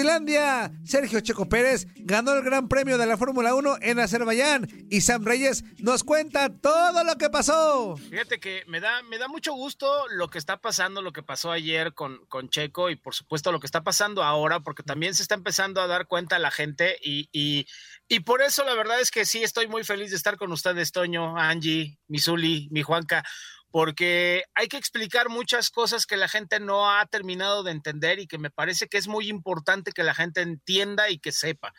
Inutilandia, 0.00 0.72
Sergio 0.82 1.20
Checo 1.20 1.46
Pérez 1.46 1.86
ganó 1.96 2.32
el 2.32 2.42
Gran 2.42 2.68
Premio 2.68 2.96
de 2.96 3.04
la 3.04 3.18
Fórmula 3.18 3.54
1 3.54 3.80
en 3.82 4.00
Azerbaiyán 4.00 4.66
y 4.88 5.02
Sam 5.02 5.26
Reyes 5.26 5.62
nos 5.78 6.04
cuenta 6.04 6.48
todo 6.48 7.04
lo 7.04 7.16
que 7.16 7.28
pasó. 7.28 7.98
Fíjate 7.98 8.40
que 8.40 8.64
me 8.66 8.80
da, 8.80 9.02
me 9.02 9.18
da 9.18 9.28
mucho 9.28 9.52
gusto 9.52 10.08
lo 10.08 10.28
que 10.30 10.38
está 10.38 10.56
pasando, 10.56 11.02
lo 11.02 11.12
que 11.12 11.22
pasó 11.22 11.52
ayer 11.52 11.92
con, 11.92 12.24
con 12.28 12.48
Checo 12.48 12.88
y 12.88 12.96
por 12.96 13.14
supuesto 13.14 13.52
lo 13.52 13.60
que 13.60 13.66
está 13.66 13.82
pasando 13.82 14.22
ahora, 14.22 14.60
porque 14.60 14.82
también 14.82 15.14
se 15.14 15.20
está 15.20 15.34
empezando 15.34 15.82
a 15.82 15.86
dar 15.86 16.06
cuenta 16.06 16.38
la 16.38 16.50
gente 16.50 16.96
y, 17.02 17.28
y, 17.30 17.66
y 18.08 18.20
por 18.20 18.40
eso 18.40 18.64
la 18.64 18.72
verdad 18.72 19.00
es 19.02 19.10
que 19.10 19.26
sí 19.26 19.42
estoy 19.42 19.68
muy 19.68 19.84
feliz 19.84 20.08
de 20.08 20.16
estar 20.16 20.38
con 20.38 20.50
ustedes, 20.50 20.92
Toño, 20.92 21.36
Angie, 21.36 21.98
Misuli, 22.08 22.68
mi 22.70 22.80
Juanca 22.80 23.22
porque 23.70 24.44
hay 24.54 24.68
que 24.68 24.76
explicar 24.76 25.28
muchas 25.28 25.70
cosas 25.70 26.06
que 26.06 26.16
la 26.16 26.28
gente 26.28 26.60
no 26.60 26.90
ha 26.90 27.06
terminado 27.06 27.62
de 27.62 27.72
entender 27.72 28.18
y 28.18 28.26
que 28.26 28.38
me 28.38 28.50
parece 28.50 28.88
que 28.88 28.98
es 28.98 29.06
muy 29.06 29.28
importante 29.28 29.92
que 29.92 30.02
la 30.02 30.14
gente 30.14 30.40
entienda 30.40 31.08
y 31.10 31.18
que 31.18 31.32
sepa. 31.32 31.72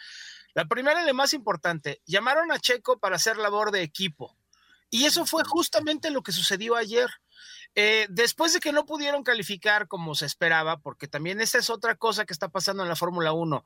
La 0.54 0.66
primera 0.66 1.02
y 1.02 1.06
la 1.06 1.14
más 1.14 1.34
importante, 1.34 2.02
llamaron 2.06 2.52
a 2.52 2.60
Checo 2.60 3.00
para 3.00 3.16
hacer 3.16 3.38
labor 3.38 3.72
de 3.72 3.84
equipo. 3.84 4.36
Y 4.90 5.06
eso 5.06 5.26
fue 5.26 5.44
justamente 5.46 6.12
lo 6.12 6.22
que 6.22 6.34
sucedió 6.34 6.76
ayer. 6.76 7.10
Eh, 7.76 8.08
después 8.10 8.54
de 8.54 8.60
que 8.60 8.74
no 8.74 8.86
pudieron 8.86 9.24
calificar 9.24 9.88
como 9.88 10.16
se 10.16 10.26
esperaba, 10.26 10.78
porque 10.78 11.08
también 11.08 11.40
esta 11.40 11.58
es 11.58 11.70
otra 11.70 11.96
cosa 11.96 12.26
que 12.26 12.34
está 12.34 12.50
pasando 12.50 12.84
en 12.84 12.90
la 12.90 12.98
Fórmula 12.98 13.32
1, 13.32 13.64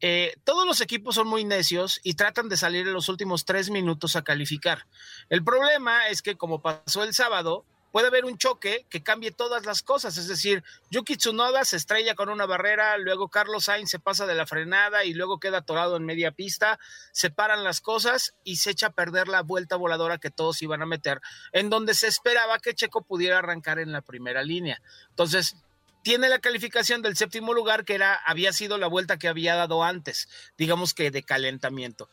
eh, 0.00 0.36
todos 0.44 0.66
los 0.66 0.82
equipos 0.82 1.14
son 1.14 1.26
muy 1.26 1.44
necios 1.44 2.00
y 2.02 2.14
tratan 2.14 2.50
de 2.50 2.58
salir 2.58 2.86
en 2.86 2.92
los 2.92 3.08
últimos 3.08 3.46
tres 3.46 3.70
minutos 3.70 4.14
a 4.14 4.22
calificar. 4.22 4.86
El 5.30 5.42
problema 5.42 6.08
es 6.08 6.20
que 6.20 6.36
como 6.36 6.60
pasó 6.60 7.02
el 7.02 7.14
sábado, 7.14 7.64
puede 7.96 8.08
haber 8.08 8.26
un 8.26 8.36
choque 8.36 8.84
que 8.90 9.02
cambie 9.02 9.30
todas 9.30 9.64
las 9.64 9.80
cosas. 9.80 10.18
Es 10.18 10.28
decir, 10.28 10.62
Yuki 10.90 11.16
Tsunoda 11.16 11.64
se 11.64 11.78
estrella 11.78 12.14
con 12.14 12.28
una 12.28 12.44
barrera, 12.44 12.98
luego 12.98 13.30
Carlos 13.30 13.64
Sainz 13.64 13.88
se 13.88 13.98
pasa 13.98 14.26
de 14.26 14.34
la 14.34 14.44
frenada 14.44 15.06
y 15.06 15.14
luego 15.14 15.40
queda 15.40 15.60
atorado 15.60 15.96
en 15.96 16.04
media 16.04 16.30
pista, 16.30 16.78
se 17.12 17.30
paran 17.30 17.64
las 17.64 17.80
cosas 17.80 18.34
y 18.44 18.56
se 18.56 18.72
echa 18.72 18.88
a 18.88 18.92
perder 18.92 19.28
la 19.28 19.40
vuelta 19.40 19.76
voladora 19.76 20.18
que 20.18 20.30
todos 20.30 20.60
iban 20.60 20.82
a 20.82 20.84
meter, 20.84 21.22
en 21.52 21.70
donde 21.70 21.94
se 21.94 22.06
esperaba 22.06 22.58
que 22.58 22.74
Checo 22.74 23.00
pudiera 23.00 23.38
arrancar 23.38 23.78
en 23.78 23.92
la 23.92 24.02
primera 24.02 24.42
línea. 24.42 24.82
Entonces, 25.08 25.56
tiene 26.02 26.28
la 26.28 26.40
calificación 26.40 27.00
del 27.00 27.16
séptimo 27.16 27.54
lugar, 27.54 27.86
que 27.86 27.94
era, 27.94 28.12
había 28.26 28.52
sido 28.52 28.76
la 28.76 28.88
vuelta 28.88 29.16
que 29.16 29.28
había 29.28 29.54
dado 29.54 29.82
antes, 29.82 30.28
digamos 30.58 30.92
que 30.92 31.10
de 31.10 31.22
calentamiento. 31.22 32.10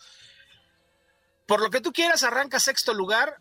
Por 1.45 1.61
lo 1.61 1.69
que 1.71 1.81
tú 1.81 1.91
quieras, 1.91 2.23
arranca 2.23 2.61
sexto 2.61 2.93
lugar, 2.93 3.35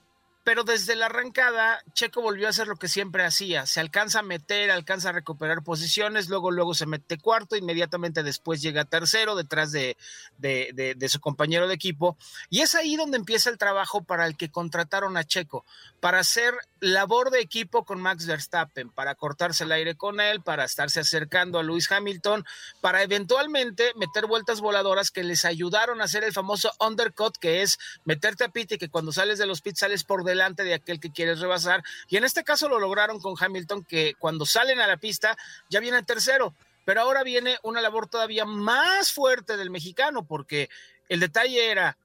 pero 0.45 0.65
desde 0.65 0.97
la 0.97 1.07
arrancada 1.07 1.83
Checo 1.93 2.21
volvió 2.21 2.47
a 2.47 2.51
hacer 2.51 2.67
lo 2.67 2.77
que 2.77 2.89
siempre 2.89 3.25
hacía, 3.25 3.67
se 3.67 3.81
alcanza 3.81 4.21
a 4.21 4.23
meter, 4.23 4.71
alcanza 4.71 5.11
a 5.11 5.13
recuperar 5.13 5.63
posiciones, 5.63 6.29
luego 6.29 6.51
luego 6.51 6.75
se 6.75 6.87
mete 6.87 7.19
cuarto, 7.19 7.57
inmediatamente 7.57 8.23
después 8.23 8.61
llega 8.61 8.85
tercero 8.85 9.37
detrás 9.37 9.71
de, 9.71 9.97
de, 10.39 10.95
de, 10.97 11.09
su 11.09 11.21
compañero 11.21 11.69
de 11.69 11.75
equipo, 11.75 12.17
y 12.51 12.61
es 12.61 12.75
ahí 12.75 12.97
donde 12.97 13.19
empieza 13.19 13.51
el 13.51 13.59
trabajo 13.59 14.03
para 14.03 14.27
el 14.27 14.37
que 14.37 14.51
contrataron 14.51 15.17
a 15.17 15.25
Checo, 15.25 15.65
para 16.01 16.19
hacer 16.19 16.55
labor 16.83 17.31
de 17.31 17.39
equipo 17.39 17.85
con 17.85 18.01
Max 18.01 18.27
Verstappen, 18.27 18.91
para 18.91 19.15
cortarse 19.15 19.63
el 19.63 19.71
aire 19.71 19.95
con 19.95 20.21
él, 20.21 20.43
para 20.43 20.65
estarse 20.65 20.99
acercando 20.99 21.61
a 21.61 21.63
Lewis 21.63 21.91
Hamilton, 21.91 22.45
para 22.81 23.05
eventualmente 23.05 23.93
meter 23.95 24.27
vueltas 24.27 24.61
voladoras 24.61 25.13
que 25.13 25.23
les 25.23 25.45
ayudaron 25.45 26.01
a 26.01 26.05
hacer 26.05 26.25
el 26.25 26.33
famoso 26.33 26.73
undercut, 26.81 27.37
que 27.39 27.63
es 27.63 27.79
meterte 28.05 28.43
a 28.43 28.49
pit 28.49 28.73
y 28.73 28.79
que 28.79 28.89
cuando 28.89 29.13
sales 29.13 29.39
de 29.39 29.47
los 29.47 29.63
pits 29.63 29.79
sales 29.79 30.03
por 30.03 30.25
delante 30.25 30.65
de 30.65 30.75
aquel 30.75 30.99
que 30.99 31.13
quieres 31.13 31.39
rebasar. 31.39 31.85
Y 32.09 32.17
en 32.17 32.25
este 32.25 32.43
caso 32.43 32.69
lo 32.69 32.81
lograron 32.81 33.21
con 33.21 33.37
Hamilton, 33.39 33.85
que 33.85 34.15
cuando 34.19 34.45
salen 34.45 34.81
a 34.81 34.89
la 34.89 34.97
pista 34.97 35.37
ya 35.71 35.79
viene 35.79 36.03
tercero. 36.03 36.53
Pero 36.85 37.01
ahora 37.01 37.23
viene 37.23 37.59
una 37.63 37.81
labor 37.81 38.09
todavía 38.09 38.45
más 38.45 39.13
fuerte 39.13 39.57
del 39.57 39.71
mexicano, 39.71 40.25
porque 40.25 40.69
el 41.09 41.21
detalle 41.21 41.71
era, 41.71 41.97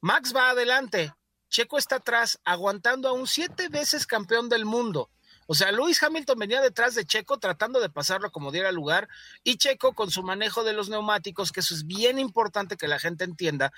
Max 0.00 0.34
va 0.34 0.50
adelante, 0.50 1.14
Checo 1.48 1.78
está 1.78 1.96
atrás, 1.96 2.38
aguantando 2.44 3.08
a 3.08 3.12
un 3.12 3.26
siete 3.26 3.68
veces 3.68 4.06
campeón 4.06 4.48
del 4.48 4.64
mundo. 4.64 5.10
O 5.50 5.54
sea, 5.54 5.72
Luis 5.72 6.02
Hamilton 6.02 6.38
venía 6.38 6.60
detrás 6.60 6.94
de 6.94 7.06
Checo 7.06 7.38
tratando 7.38 7.80
de 7.80 7.88
pasarlo 7.88 8.30
como 8.30 8.52
diera 8.52 8.70
lugar 8.70 9.08
y 9.42 9.56
Checo 9.56 9.94
con 9.94 10.10
su 10.10 10.22
manejo 10.22 10.62
de 10.62 10.74
los 10.74 10.90
neumáticos, 10.90 11.52
que 11.52 11.60
eso 11.60 11.74
es 11.74 11.86
bien 11.86 12.18
importante 12.18 12.76
que 12.76 12.86
la 12.86 12.98
gente 12.98 13.24
entienda, 13.24 13.72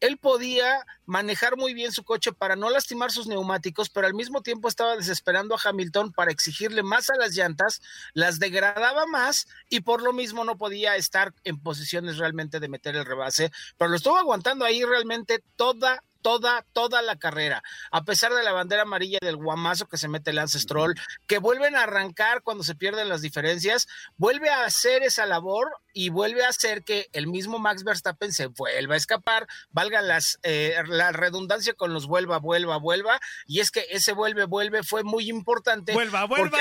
él 0.00 0.18
podía 0.18 0.84
manejar 1.06 1.56
muy 1.56 1.72
bien 1.72 1.92
su 1.92 2.04
coche 2.04 2.32
para 2.34 2.56
no 2.56 2.68
lastimar 2.68 3.10
sus 3.10 3.26
neumáticos, 3.26 3.88
pero 3.88 4.06
al 4.06 4.12
mismo 4.12 4.42
tiempo 4.42 4.68
estaba 4.68 4.96
desesperando 4.96 5.54
a 5.54 5.60
Hamilton 5.64 6.12
para 6.12 6.30
exigirle 6.30 6.82
más 6.82 7.08
a 7.08 7.16
las 7.16 7.34
llantas, 7.34 7.80
las 8.12 8.38
degradaba 8.38 9.06
más 9.06 9.46
y 9.70 9.80
por 9.80 10.02
lo 10.02 10.12
mismo 10.12 10.44
no 10.44 10.58
podía 10.58 10.94
estar 10.96 11.32
en 11.44 11.58
posiciones 11.58 12.18
realmente 12.18 12.60
de 12.60 12.68
meter 12.68 12.96
el 12.96 13.06
rebase, 13.06 13.50
pero 13.78 13.88
lo 13.88 13.96
estuvo 13.96 14.18
aguantando 14.18 14.66
ahí 14.66 14.84
realmente 14.84 15.42
toda 15.56 16.02
toda, 16.24 16.64
toda 16.72 17.02
la 17.02 17.16
carrera, 17.16 17.62
a 17.90 18.02
pesar 18.02 18.32
de 18.32 18.42
la 18.42 18.52
bandera 18.52 18.82
amarilla 18.82 19.18
del 19.20 19.36
guamazo 19.36 19.86
que 19.86 19.98
se 19.98 20.08
mete 20.08 20.32
Lance 20.32 20.58
Stroll, 20.58 20.94
que 21.26 21.36
vuelven 21.36 21.76
a 21.76 21.82
arrancar 21.82 22.42
cuando 22.42 22.64
se 22.64 22.74
pierden 22.74 23.10
las 23.10 23.20
diferencias, 23.20 23.86
vuelve 24.16 24.48
a 24.48 24.64
hacer 24.64 25.02
esa 25.02 25.26
labor 25.26 25.68
y 25.94 26.10
vuelve 26.10 26.44
a 26.44 26.48
hacer 26.48 26.82
que 26.84 27.08
el 27.12 27.26
mismo 27.28 27.58
Max 27.58 27.84
Verstappen 27.84 28.32
se 28.32 28.46
vuelva 28.48 28.94
a 28.94 28.96
escapar, 28.98 29.46
valga 29.70 30.02
las, 30.02 30.38
eh, 30.42 30.74
la 30.88 31.12
redundancia 31.12 31.72
con 31.72 31.94
los 31.94 32.06
vuelva, 32.06 32.38
vuelva, 32.38 32.76
vuelva, 32.76 33.20
y 33.46 33.60
es 33.60 33.70
que 33.70 33.86
ese 33.90 34.12
vuelve, 34.12 34.44
vuelve 34.44 34.82
fue 34.82 35.04
muy 35.04 35.30
importante. 35.30 35.92
Vuelva, 35.92 36.24
vuelva. 36.26 36.58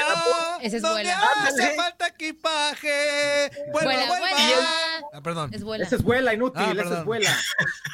Ese 0.62 0.78
es 0.78 0.84
no 0.84 0.92
vuela. 0.92 1.20
me 1.42 1.50
hace 1.50 1.76
falta 1.76 2.08
equipaje. 2.08 3.50
Vuelva, 3.72 3.92
Vuela, 3.94 4.08
vuelva. 4.08 4.28
vuela. 4.30 4.70
Ah, 5.14 5.22
perdón. 5.22 5.54
Es 5.54 5.64
vuela. 5.64 5.86
Esa 5.86 5.96
es 5.96 6.04
vuela, 6.04 6.34
inútil, 6.34 6.62
Ah, 6.64 6.72
esa 6.72 6.76
perdón. 6.76 7.00
es 7.00 7.06
vuela. 7.06 7.38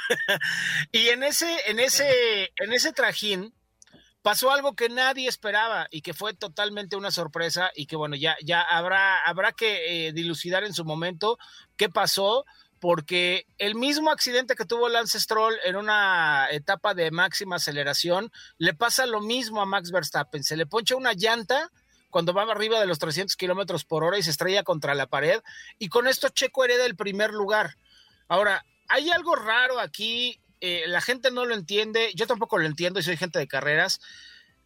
Y 0.92 1.10
en 1.10 1.24
ese, 1.24 1.48
en 1.68 1.80
ese, 1.80 2.52
en 2.58 2.74
ese 2.74 2.92
trajín 2.94 3.54
pasó 4.30 4.52
algo 4.52 4.76
que 4.76 4.90
nadie 4.90 5.28
esperaba 5.28 5.88
y 5.90 6.04
que 6.04 6.14
fue 6.14 6.36
totalmente 6.36 6.96
una 6.96 7.10
sorpresa 7.10 7.72
y 7.76 7.88
que 7.88 7.96
bueno, 7.96 8.16
ya, 8.16 8.38
ya 8.44 8.62
habrá, 8.62 9.26
habrá 9.26 9.54
que 9.54 10.10
eh, 10.10 10.14
dilucidar 10.14 10.64
en 10.64 10.76
su 10.76 10.86
momento 10.86 11.40
qué 11.78 11.90
pasó, 11.90 12.46
porque 12.80 13.48
el 13.58 13.74
mismo 13.74 14.12
accidente 14.12 14.54
que 14.54 14.66
tuvo 14.66 14.88
Lance 14.88 15.20
Stroll 15.20 15.56
en 15.66 15.78
una 15.78 16.48
etapa 16.52 16.94
de 16.94 17.10
máxima 17.10 17.56
aceleración, 17.56 18.32
le 18.60 18.76
pasa 18.76 19.08
lo 19.08 19.20
mismo 19.20 19.64
a 19.64 19.66
Max 19.66 19.90
Verstappen, 19.90 20.44
se 20.44 20.58
le 20.58 20.68
poncha 20.68 20.96
una 20.96 21.14
llanta 21.14 21.72
cuando 22.12 22.32
va 22.32 22.44
arriba 22.44 22.80
de 22.80 22.86
los 22.86 23.00
300 23.00 23.36
kilómetros 23.36 23.84
por 23.84 24.04
hora 24.04 24.20
y 24.20 24.22
se 24.22 24.30
estrella 24.30 24.62
contra 24.62 24.94
la 24.94 25.08
pared, 25.08 25.42
y 25.80 25.90
con 25.90 26.08
esto 26.08 26.30
Checo 26.30 26.66
hereda 26.66 26.86
el 26.86 26.96
primer 26.96 27.32
lugar. 27.32 27.78
Ahora, 28.28 28.64
hay 28.90 29.10
algo 29.10 29.36
raro 29.36 29.80
aquí, 29.80 30.40
eh, 30.62 30.84
la 30.88 31.02
gente 31.02 31.32
no 31.32 31.46
lo 31.46 31.56
entiende, 31.56 32.12
yo 32.16 32.28
tampoco 32.28 32.58
lo 32.58 32.66
entiendo 32.66 33.00
y 33.00 33.04
soy 33.04 33.18
gente 33.18 33.40
de 33.40 33.48
carreras. 33.48 34.00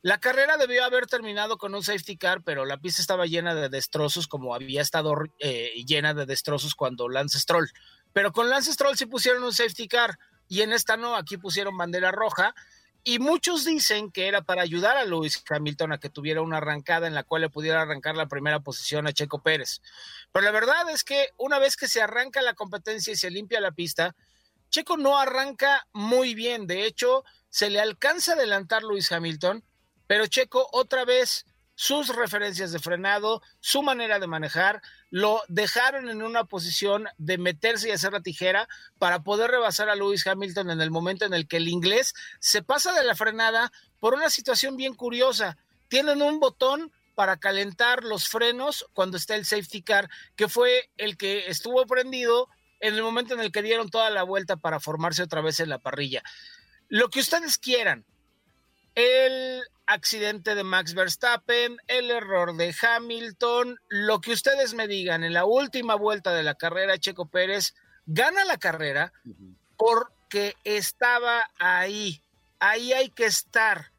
La 0.01 0.19
carrera 0.19 0.57
debió 0.57 0.83
haber 0.83 1.07
terminado 1.07 1.57
con 1.57 1.73
un 1.73 1.81
safety 1.81 2.17
car, 2.17 2.43
pero 2.43 2.65
la 2.65 2.77
pista 2.77 3.01
estaba 3.01 3.25
llena 3.25 3.55
de 3.55 3.69
destrozos, 3.69 4.27
como 4.27 4.53
había 4.53 4.81
estado 4.81 5.15
eh, 5.39 5.71
llena 5.87 6.13
de 6.13 6.25
destrozos 6.25 6.75
cuando 6.75 7.07
Lance 7.07 7.39
Stroll. 7.39 7.71
Pero 8.11 8.33
con 8.33 8.49
Lance 8.49 8.73
Stroll 8.73 8.97
sí 8.97 9.05
pusieron 9.05 9.43
un 9.43 9.53
safety 9.53 9.87
car 9.87 10.19
y 10.49 10.61
en 10.61 10.73
esta 10.73 10.97
no, 10.97 11.15
aquí 11.15 11.37
pusieron 11.37 11.77
bandera 11.77 12.11
roja. 12.11 12.53
Y 13.05 13.19
muchos 13.19 13.65
dicen 13.65 14.11
que 14.11 14.27
era 14.27 14.43
para 14.43 14.61
ayudar 14.61 14.97
a 14.97 15.05
Lewis 15.05 15.43
Hamilton 15.49 15.93
a 15.93 15.97
que 15.99 16.09
tuviera 16.09 16.41
una 16.41 16.57
arrancada 16.57 17.07
en 17.07 17.13
la 17.13 17.23
cual 17.23 17.41
le 17.41 17.49
pudiera 17.49 17.81
arrancar 17.81 18.15
la 18.15 18.27
primera 18.27 18.61
posición 18.61 19.07
a 19.07 19.13
Checo 19.13 19.41
Pérez. 19.41 19.81
Pero 20.31 20.45
la 20.45 20.51
verdad 20.51 20.89
es 20.89 21.03
que 21.03 21.29
una 21.37 21.59
vez 21.59 21.75
que 21.75 21.87
se 21.87 22.01
arranca 22.01 22.41
la 22.41 22.53
competencia 22.53 23.11
y 23.11 23.17
se 23.17 23.29
limpia 23.29 23.59
la 23.59 23.71
pista, 23.71 24.15
Checo 24.73 24.97
no 24.97 25.19
arranca 25.19 25.87
muy 25.93 26.33
bien. 26.33 26.65
De 26.65 26.87
hecho, 26.87 27.23
se 27.47 27.69
le 27.69 27.79
alcanza 27.79 28.31
a 28.31 28.35
adelantar 28.35 28.81
Lewis 28.81 29.11
Hamilton, 29.11 29.63
pero 30.07 30.25
Checo 30.25 30.67
otra 30.71 31.05
vez 31.05 31.45
sus 31.75 32.07
referencias 32.15 32.71
de 32.71 32.79
frenado, 32.79 33.43
su 33.59 33.83
manera 33.83 34.17
de 34.17 34.25
manejar, 34.25 34.81
lo 35.11 35.43
dejaron 35.47 36.09
en 36.09 36.23
una 36.23 36.45
posición 36.45 37.05
de 37.19 37.37
meterse 37.37 37.89
y 37.89 37.91
hacer 37.91 38.13
la 38.13 38.21
tijera 38.21 38.67
para 38.97 39.21
poder 39.21 39.51
rebasar 39.51 39.89
a 39.89 39.95
Lewis 39.95 40.25
Hamilton 40.25 40.71
en 40.71 40.81
el 40.81 40.89
momento 40.89 41.25
en 41.25 41.35
el 41.35 41.47
que 41.47 41.57
el 41.57 41.67
inglés 41.67 42.15
se 42.39 42.63
pasa 42.63 42.93
de 42.93 43.03
la 43.03 43.13
frenada 43.13 43.71
por 43.99 44.15
una 44.15 44.31
situación 44.31 44.75
bien 44.75 44.95
curiosa. 44.95 45.55
Tienen 45.87 46.23
un 46.23 46.39
botón 46.39 46.91
para 47.13 47.37
calentar 47.37 48.03
los 48.03 48.27
frenos 48.27 48.87
cuando 48.93 49.17
está 49.17 49.35
el 49.35 49.45
safety 49.45 49.83
car, 49.83 50.09
que 50.35 50.49
fue 50.49 50.89
el 50.97 51.15
que 51.15 51.47
estuvo 51.47 51.85
prendido 51.85 52.49
en 52.83 52.95
el 52.95 53.01
momento 53.01 53.33
en 53.33 53.39
el 53.39 53.53
que 53.53 53.61
dieron 53.61 53.89
toda 53.89 54.09
la 54.09 54.23
vuelta 54.23 54.57
para 54.57 54.81
formarse 54.81 55.23
otra 55.23 55.39
vez 55.39 55.61
en 55.61 55.69
la 55.69 55.79
parrilla. 55.79 56.21
Lo 56.89 57.09
que 57.09 57.21
ustedes 57.21 57.57
quieran, 57.57 58.03
el 58.93 59.63
accidente 59.85 60.53
de 60.53 60.65
Max 60.65 60.93
Verstappen, 60.93 61.77
el 61.87 62.11
error 62.11 62.57
de 62.57 62.75
Hamilton, 62.79 63.79
lo 63.87 64.19
que 64.19 64.33
ustedes 64.33 64.73
me 64.73 64.89
digan, 64.89 65.23
en 65.23 65.31
la 65.31 65.45
última 65.45 65.95
vuelta 65.95 66.33
de 66.33 66.43
la 66.43 66.55
carrera, 66.55 66.97
Checo 66.97 67.25
Pérez 67.25 67.73
gana 68.05 68.43
la 68.43 68.57
carrera 68.57 69.13
porque 69.77 70.55
estaba 70.65 71.49
ahí, 71.59 72.21
ahí 72.59 72.91
hay 72.91 73.09
que 73.11 73.25
estar. 73.25 73.93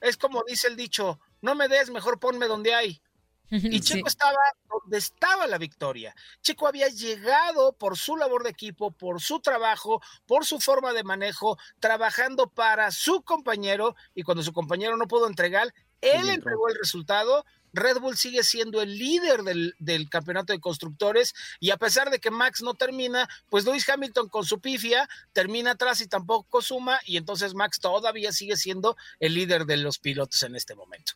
Es 0.00 0.16
como 0.16 0.44
dice 0.48 0.68
el 0.68 0.76
dicho, 0.76 1.20
no 1.42 1.54
me 1.54 1.68
des, 1.68 1.90
mejor 1.90 2.18
ponme 2.18 2.46
donde 2.46 2.74
hay. 2.74 3.02
Y 3.50 3.80
Checo 3.80 4.06
estaba 4.06 4.38
donde 4.68 4.98
estaba 4.98 5.46
la 5.46 5.58
victoria. 5.58 6.14
Checo 6.40 6.68
había 6.68 6.88
llegado 6.88 7.72
por 7.72 7.96
su 7.96 8.16
labor 8.16 8.44
de 8.44 8.50
equipo, 8.50 8.92
por 8.92 9.20
su 9.20 9.40
trabajo, 9.40 10.00
por 10.26 10.46
su 10.46 10.60
forma 10.60 10.92
de 10.92 11.02
manejo, 11.02 11.58
trabajando 11.80 12.48
para 12.48 12.90
su 12.92 13.22
compañero 13.22 13.96
y 14.14 14.22
cuando 14.22 14.44
su 14.44 14.52
compañero 14.52 14.96
no 14.96 15.08
pudo 15.08 15.26
entregar, 15.26 15.74
él 16.00 16.28
entregó 16.30 16.68
el 16.68 16.76
resultado. 16.76 17.44
Red 17.72 17.98
Bull 17.98 18.16
sigue 18.16 18.42
siendo 18.42 18.82
el 18.82 18.98
líder 18.98 19.42
del, 19.42 19.74
del, 19.78 20.08
campeonato 20.08 20.52
de 20.52 20.58
constructores 20.58 21.34
y 21.60 21.70
a 21.70 21.76
pesar 21.76 22.10
de 22.10 22.18
que 22.18 22.30
Max 22.30 22.62
no 22.62 22.74
termina, 22.74 23.28
pues 23.48 23.64
Lewis 23.64 23.88
Hamilton 23.88 24.28
con 24.28 24.44
su 24.44 24.60
pifia 24.60 25.08
termina 25.32 25.72
atrás 25.72 26.00
y 26.00 26.08
tampoco 26.08 26.62
suma 26.62 26.98
y 27.04 27.16
entonces 27.16 27.54
Max 27.54 27.78
todavía 27.78 28.32
sigue 28.32 28.56
siendo 28.56 28.96
el 29.20 29.34
líder 29.34 29.66
de 29.66 29.76
los 29.76 29.98
pilotos 29.98 30.42
en 30.42 30.56
este 30.56 30.74
momento. 30.74 31.12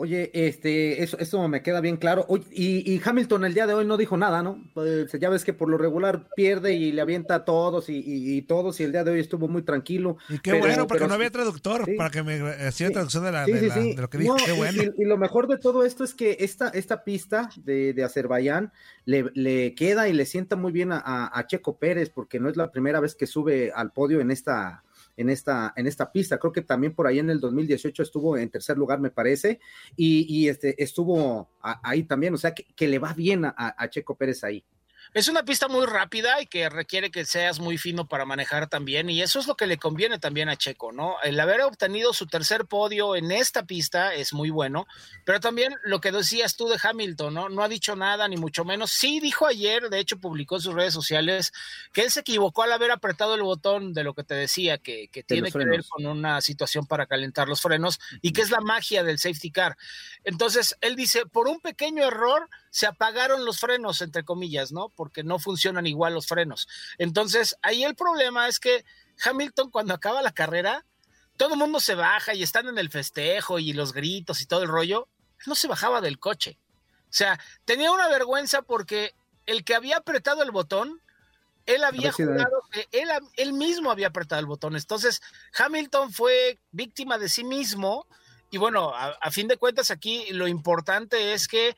Oye, 0.00 0.30
este, 0.32 1.02
eso, 1.02 1.18
eso 1.18 1.48
me 1.48 1.60
queda 1.60 1.80
bien 1.80 1.96
claro. 1.96 2.24
y, 2.52 3.00
Hamilton 3.04 3.44
el 3.44 3.54
día 3.54 3.66
de 3.66 3.74
hoy 3.74 3.84
no 3.84 3.96
dijo 3.96 4.16
nada, 4.16 4.44
¿no? 4.44 4.62
Pues, 4.72 5.10
ya 5.12 5.28
ves 5.28 5.44
que 5.44 5.52
por 5.52 5.68
lo 5.68 5.76
regular 5.76 6.28
pierde 6.36 6.74
y 6.74 6.92
le 6.92 7.02
avienta 7.02 7.34
a 7.34 7.44
todos 7.44 7.86
y, 7.88 8.42
todos, 8.42 8.78
y 8.78 8.84
el 8.84 8.92
día 8.92 9.02
de 9.02 9.10
hoy 9.10 9.18
estuvo 9.18 9.48
muy 9.48 9.62
tranquilo. 9.62 10.16
Y 10.28 10.38
qué 10.38 10.52
bueno, 10.52 10.86
porque 10.86 11.08
no 11.08 11.14
había 11.14 11.30
traductor 11.30 11.84
para 11.96 12.10
que 12.10 12.22
me 12.22 12.36
hiciera 12.68 12.92
traducción 12.92 13.24
de, 13.24 13.32
la, 13.32 13.44
de, 13.44 13.96
lo 13.96 14.08
que 14.08 14.18
dijo. 14.18 14.36
qué 14.36 14.52
bueno. 14.52 14.84
Y, 14.96 15.04
lo 15.04 15.18
mejor 15.18 15.48
de 15.48 15.58
todo 15.58 15.84
esto 15.84 16.04
es 16.04 16.14
que 16.14 16.36
esta, 16.38 16.68
esta 16.68 17.02
pista 17.02 17.50
de, 17.56 17.92
de 17.92 18.04
Azerbaiyán 18.04 18.72
le, 19.04 19.24
le, 19.34 19.74
queda 19.74 20.08
y 20.08 20.12
le 20.12 20.26
sienta 20.26 20.54
muy 20.54 20.70
bien 20.70 20.92
a, 20.92 21.02
a 21.36 21.46
Checo 21.48 21.76
Pérez, 21.76 22.08
porque 22.10 22.38
no 22.38 22.48
es 22.48 22.56
la 22.56 22.70
primera 22.70 23.00
vez 23.00 23.16
que 23.16 23.26
sube 23.26 23.72
al 23.74 23.90
podio 23.90 24.20
en 24.20 24.30
esta 24.30 24.84
en 25.18 25.28
esta, 25.28 25.74
en 25.76 25.86
esta 25.86 26.10
pista. 26.10 26.38
Creo 26.38 26.52
que 26.52 26.62
también 26.62 26.94
por 26.94 27.06
ahí 27.06 27.18
en 27.18 27.28
el 27.28 27.40
2018 27.40 28.02
estuvo 28.02 28.38
en 28.38 28.48
tercer 28.48 28.78
lugar, 28.78 29.00
me 29.00 29.10
parece, 29.10 29.60
y, 29.96 30.48
este, 30.48 30.82
estuvo 30.82 31.50
ahí 31.60 32.04
también, 32.04 32.32
o 32.34 32.38
sea 32.38 32.54
que, 32.54 32.64
que 32.74 32.88
le 32.88 32.98
va 32.98 33.12
bien 33.12 33.44
a 33.44 33.88
Checo 33.90 34.16
Pérez 34.16 34.44
ahí. 34.44 34.64
Es 35.14 35.28
una 35.28 35.42
pista 35.42 35.68
muy 35.68 35.86
rápida 35.86 36.40
y 36.40 36.46
que 36.46 36.68
requiere 36.68 37.10
que 37.10 37.24
seas 37.24 37.60
muy 37.60 37.78
fino 37.78 38.06
para 38.06 38.24
manejar 38.24 38.68
también, 38.68 39.08
y 39.08 39.22
eso 39.22 39.38
es 39.38 39.46
lo 39.46 39.56
que 39.56 39.66
le 39.66 39.78
conviene 39.78 40.18
también 40.18 40.48
a 40.48 40.56
Checo, 40.56 40.92
¿no? 40.92 41.16
El 41.22 41.40
haber 41.40 41.62
obtenido 41.62 42.12
su 42.12 42.26
tercer 42.26 42.66
podio 42.66 43.16
en 43.16 43.30
esta 43.30 43.64
pista 43.64 44.14
es 44.14 44.32
muy 44.32 44.50
bueno, 44.50 44.86
pero 45.24 45.40
también 45.40 45.74
lo 45.84 46.00
que 46.00 46.12
decías 46.12 46.56
tú 46.56 46.68
de 46.68 46.78
Hamilton, 46.82 47.34
¿no? 47.34 47.48
No 47.48 47.62
ha 47.62 47.68
dicho 47.68 47.96
nada, 47.96 48.28
ni 48.28 48.36
mucho 48.36 48.64
menos. 48.64 48.90
Sí 48.90 49.20
dijo 49.20 49.46
ayer, 49.46 49.88
de 49.88 49.98
hecho 49.98 50.18
publicó 50.18 50.56
en 50.56 50.62
sus 50.62 50.74
redes 50.74 50.92
sociales, 50.92 51.52
que 51.92 52.02
él 52.02 52.10
se 52.10 52.20
equivocó 52.20 52.62
al 52.62 52.72
haber 52.72 52.90
apretado 52.90 53.34
el 53.34 53.42
botón 53.42 53.94
de 53.94 54.04
lo 54.04 54.14
que 54.14 54.24
te 54.24 54.34
decía, 54.34 54.78
que, 54.78 55.08
que 55.08 55.22
tiene 55.22 55.50
que 55.50 55.58
ver 55.58 55.84
con 55.88 56.06
una 56.06 56.40
situación 56.40 56.86
para 56.86 57.06
calentar 57.06 57.48
los 57.48 57.62
frenos 57.62 57.98
y 58.20 58.32
que 58.32 58.42
es 58.42 58.50
la 58.50 58.60
magia 58.60 59.02
del 59.02 59.18
safety 59.18 59.50
car. 59.50 59.76
Entonces, 60.24 60.76
él 60.80 60.96
dice, 60.96 61.26
por 61.26 61.48
un 61.48 61.60
pequeño 61.60 62.04
error, 62.04 62.48
se 62.78 62.86
apagaron 62.86 63.44
los 63.44 63.58
frenos, 63.58 64.02
entre 64.02 64.22
comillas, 64.22 64.70
¿no? 64.70 64.90
Porque 64.90 65.24
no 65.24 65.40
funcionan 65.40 65.88
igual 65.88 66.14
los 66.14 66.28
frenos. 66.28 66.68
Entonces, 66.96 67.56
ahí 67.60 67.82
el 67.82 67.96
problema 67.96 68.46
es 68.46 68.60
que 68.60 68.84
Hamilton 69.24 69.72
cuando 69.72 69.94
acaba 69.94 70.22
la 70.22 70.30
carrera, 70.30 70.86
todo 71.36 71.54
el 71.54 71.58
mundo 71.58 71.80
se 71.80 71.96
baja 71.96 72.34
y 72.34 72.44
están 72.44 72.68
en 72.68 72.78
el 72.78 72.88
festejo 72.88 73.58
y 73.58 73.72
los 73.72 73.92
gritos 73.92 74.42
y 74.42 74.46
todo 74.46 74.62
el 74.62 74.68
rollo, 74.68 75.08
no 75.44 75.56
se 75.56 75.66
bajaba 75.66 76.00
del 76.00 76.20
coche. 76.20 76.56
O 77.02 77.12
sea, 77.12 77.40
tenía 77.64 77.90
una 77.90 78.06
vergüenza 78.06 78.62
porque 78.62 79.12
el 79.46 79.64
que 79.64 79.74
había 79.74 79.96
apretado 79.96 80.44
el 80.44 80.52
botón, 80.52 81.02
él 81.66 81.82
había 81.82 82.12
jugado 82.12 82.62
que 82.70 82.86
él, 82.92 83.08
él 83.38 83.54
mismo 83.54 83.90
había 83.90 84.06
apretado 84.06 84.38
el 84.38 84.46
botón. 84.46 84.76
Entonces, 84.76 85.20
Hamilton 85.58 86.12
fue 86.12 86.60
víctima 86.70 87.18
de 87.18 87.28
sí 87.28 87.42
mismo. 87.42 88.06
Y 88.52 88.58
bueno, 88.58 88.94
a 88.94 89.30
fin 89.32 89.48
de 89.48 89.56
cuentas 89.56 89.90
aquí 89.90 90.26
lo 90.30 90.46
importante 90.46 91.34
es 91.34 91.48
que 91.48 91.74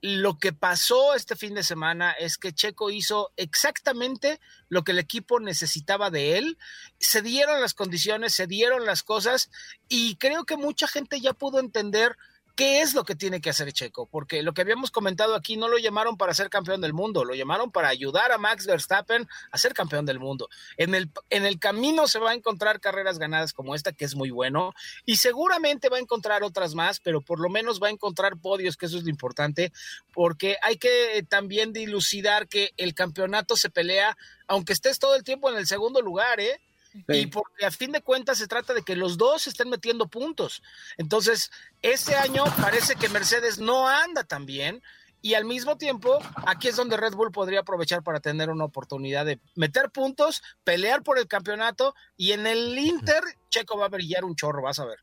lo 0.00 0.38
que 0.38 0.52
pasó 0.52 1.14
este 1.14 1.34
fin 1.34 1.54
de 1.54 1.64
semana 1.64 2.12
es 2.12 2.38
que 2.38 2.52
Checo 2.52 2.90
hizo 2.90 3.32
exactamente 3.36 4.40
lo 4.68 4.84
que 4.84 4.92
el 4.92 4.98
equipo 4.98 5.40
necesitaba 5.40 6.10
de 6.10 6.38
él. 6.38 6.58
Se 7.00 7.20
dieron 7.20 7.60
las 7.60 7.74
condiciones, 7.74 8.34
se 8.34 8.46
dieron 8.46 8.86
las 8.86 9.02
cosas 9.02 9.50
y 9.88 10.16
creo 10.16 10.44
que 10.44 10.56
mucha 10.56 10.86
gente 10.86 11.20
ya 11.20 11.32
pudo 11.32 11.58
entender 11.58 12.16
¿Qué 12.58 12.80
es 12.80 12.92
lo 12.92 13.04
que 13.04 13.14
tiene 13.14 13.40
que 13.40 13.50
hacer 13.50 13.72
Checo? 13.72 14.06
Porque 14.06 14.42
lo 14.42 14.52
que 14.52 14.62
habíamos 14.62 14.90
comentado 14.90 15.36
aquí 15.36 15.56
no 15.56 15.68
lo 15.68 15.78
llamaron 15.78 16.16
para 16.16 16.34
ser 16.34 16.50
campeón 16.50 16.80
del 16.80 16.92
mundo, 16.92 17.24
lo 17.24 17.36
llamaron 17.36 17.70
para 17.70 17.86
ayudar 17.86 18.32
a 18.32 18.38
Max 18.38 18.66
Verstappen 18.66 19.28
a 19.52 19.58
ser 19.58 19.74
campeón 19.74 20.06
del 20.06 20.18
mundo. 20.18 20.48
En 20.76 20.92
el, 20.96 21.08
en 21.30 21.46
el 21.46 21.60
camino 21.60 22.08
se 22.08 22.18
va 22.18 22.32
a 22.32 22.34
encontrar 22.34 22.80
carreras 22.80 23.20
ganadas 23.20 23.52
como 23.52 23.76
esta, 23.76 23.92
que 23.92 24.04
es 24.04 24.16
muy 24.16 24.30
bueno, 24.30 24.74
y 25.04 25.18
seguramente 25.18 25.88
va 25.88 25.98
a 25.98 26.00
encontrar 26.00 26.42
otras 26.42 26.74
más, 26.74 26.98
pero 26.98 27.20
por 27.20 27.38
lo 27.38 27.48
menos 27.48 27.80
va 27.80 27.86
a 27.86 27.92
encontrar 27.92 28.36
podios, 28.38 28.76
que 28.76 28.86
eso 28.86 28.98
es 28.98 29.04
lo 29.04 29.10
importante, 29.10 29.72
porque 30.12 30.56
hay 30.60 30.78
que 30.78 31.24
también 31.28 31.72
dilucidar 31.72 32.48
que 32.48 32.72
el 32.76 32.92
campeonato 32.92 33.54
se 33.54 33.70
pelea, 33.70 34.16
aunque 34.48 34.72
estés 34.72 34.98
todo 34.98 35.14
el 35.14 35.22
tiempo 35.22 35.48
en 35.48 35.58
el 35.58 35.68
segundo 35.68 36.02
lugar, 36.02 36.40
¿eh? 36.40 36.60
Y 37.08 37.26
porque 37.26 37.66
a 37.66 37.70
fin 37.70 37.92
de 37.92 38.00
cuentas 38.00 38.38
se 38.38 38.46
trata 38.46 38.74
de 38.74 38.82
que 38.82 38.96
los 38.96 39.18
dos 39.18 39.46
estén 39.46 39.68
metiendo 39.68 40.08
puntos. 40.08 40.62
Entonces, 40.96 41.50
este 41.82 42.14
año 42.14 42.44
parece 42.60 42.96
que 42.96 43.08
Mercedes 43.08 43.58
no 43.58 43.88
anda 43.88 44.24
tan 44.24 44.46
bien. 44.46 44.82
Y 45.20 45.34
al 45.34 45.44
mismo 45.44 45.76
tiempo, 45.76 46.18
aquí 46.46 46.68
es 46.68 46.76
donde 46.76 46.96
Red 46.96 47.14
Bull 47.14 47.32
podría 47.32 47.60
aprovechar 47.60 48.04
para 48.04 48.20
tener 48.20 48.50
una 48.50 48.64
oportunidad 48.64 49.26
de 49.26 49.40
meter 49.56 49.90
puntos, 49.90 50.42
pelear 50.62 51.02
por 51.02 51.18
el 51.18 51.26
campeonato 51.26 51.94
y 52.16 52.32
en 52.32 52.46
el 52.46 52.78
Inter, 52.78 53.22
Checo 53.48 53.76
va 53.76 53.86
a 53.86 53.88
brillar 53.88 54.24
un 54.24 54.36
chorro, 54.36 54.62
vas 54.62 54.78
a 54.78 54.84
ver. 54.84 54.98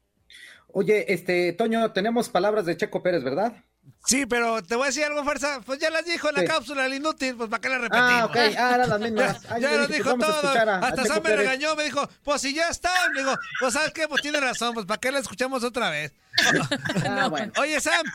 Oye, 0.68 1.14
este, 1.14 1.52
Toño, 1.54 1.92
tenemos 1.92 2.30
palabras 2.30 2.66
de 2.66 2.78
Checo 2.78 3.04
Pérez, 3.04 3.24
¿verdad? 3.24 3.64
Sí, 4.06 4.28
pero 4.28 4.62
te 4.63 4.75
voy 4.75 4.84
a 4.84 4.88
decir 4.88 5.04
algo, 5.04 5.24
fuerza. 5.24 5.62
Pues 5.66 5.80
ya 5.80 5.90
las 5.90 6.06
dijo 6.06 6.30
en 6.30 6.36
la 6.36 6.46
cápsula, 6.46 6.86
el 6.86 6.94
inútil, 6.94 7.36
pues 7.36 7.50
para 7.50 7.60
qué 7.60 7.69
la 7.69 7.78
repetimos. 7.80 8.12
Ah, 8.12 8.25
ok, 8.25 8.36
ah, 8.36 8.75
era 8.75 8.88
las 8.88 9.00
mismas. 9.00 9.41
ya 9.60 9.72
lo 9.72 9.88
dijo 9.88 10.15
todo. 10.15 10.50
Hasta 10.50 11.06
Sam 11.06 11.24
me 11.24 11.36
regañó, 11.36 11.75
me 11.75 11.86
dijo, 11.86 12.08
pues 12.24 12.41
si 12.41 12.53
ya 12.53 12.70
está. 12.70 12.91
Me 13.13 13.22
digo, 13.22 13.36
pues 13.60 13.74
sabes 13.74 13.91
qué, 13.94 14.08
pues 14.08 14.22
tiene 14.22 14.39
razón, 14.39 14.75
pues 14.75 14.86
para 14.86 15.00
qué 15.00 15.12
la 15.12 15.20
escuchamos 15.20 15.63
otra 15.63 15.89
vez. 15.89 16.13
ah, 17.10 17.27
bueno. 17.32 17.51
Oye, 17.58 17.82
Sam, 17.82 18.06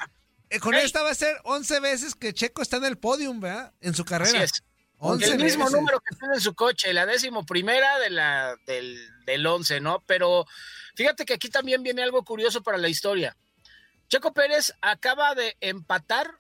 eh, 0.49 0.61
con 0.61 0.75
esta 0.75 1.03
va 1.03 1.11
a 1.11 1.15
ser 1.15 1.37
11 1.43 1.81
veces 1.81 2.15
que 2.15 2.33
Checo 2.33 2.63
está 2.63 2.77
en 2.77 2.85
el 2.85 2.97
podium, 2.97 3.41
¿verdad? 3.41 3.73
En 3.81 3.95
su 3.95 4.05
carrera. 4.05 4.39
Así 4.39 4.45
es. 4.45 4.65
11 4.99 5.33
el 5.33 5.43
mismo 5.43 5.69
número 5.71 5.99
que 6.01 6.15
tiene 6.15 6.35
en 6.35 6.41
su 6.41 6.55
coche, 6.55 6.93
la 6.93 7.07
décimo 7.07 7.45
primera 7.47 7.99
de 7.99 8.11
la, 8.11 8.55
del, 8.67 8.99
del 9.25 9.47
11, 9.47 9.81
¿no? 9.81 10.05
Pero 10.07 10.47
fíjate 10.95 11.25
que 11.25 11.33
aquí 11.33 11.49
también 11.49 11.83
viene 11.83 12.03
algo 12.03 12.23
curioso 12.23 12.63
para 12.63 12.77
la 12.77 12.89
historia. 12.89 13.35
Checo 14.11 14.33
Pérez 14.33 14.75
acaba 14.81 15.37
de 15.37 15.57
empatar 15.61 16.39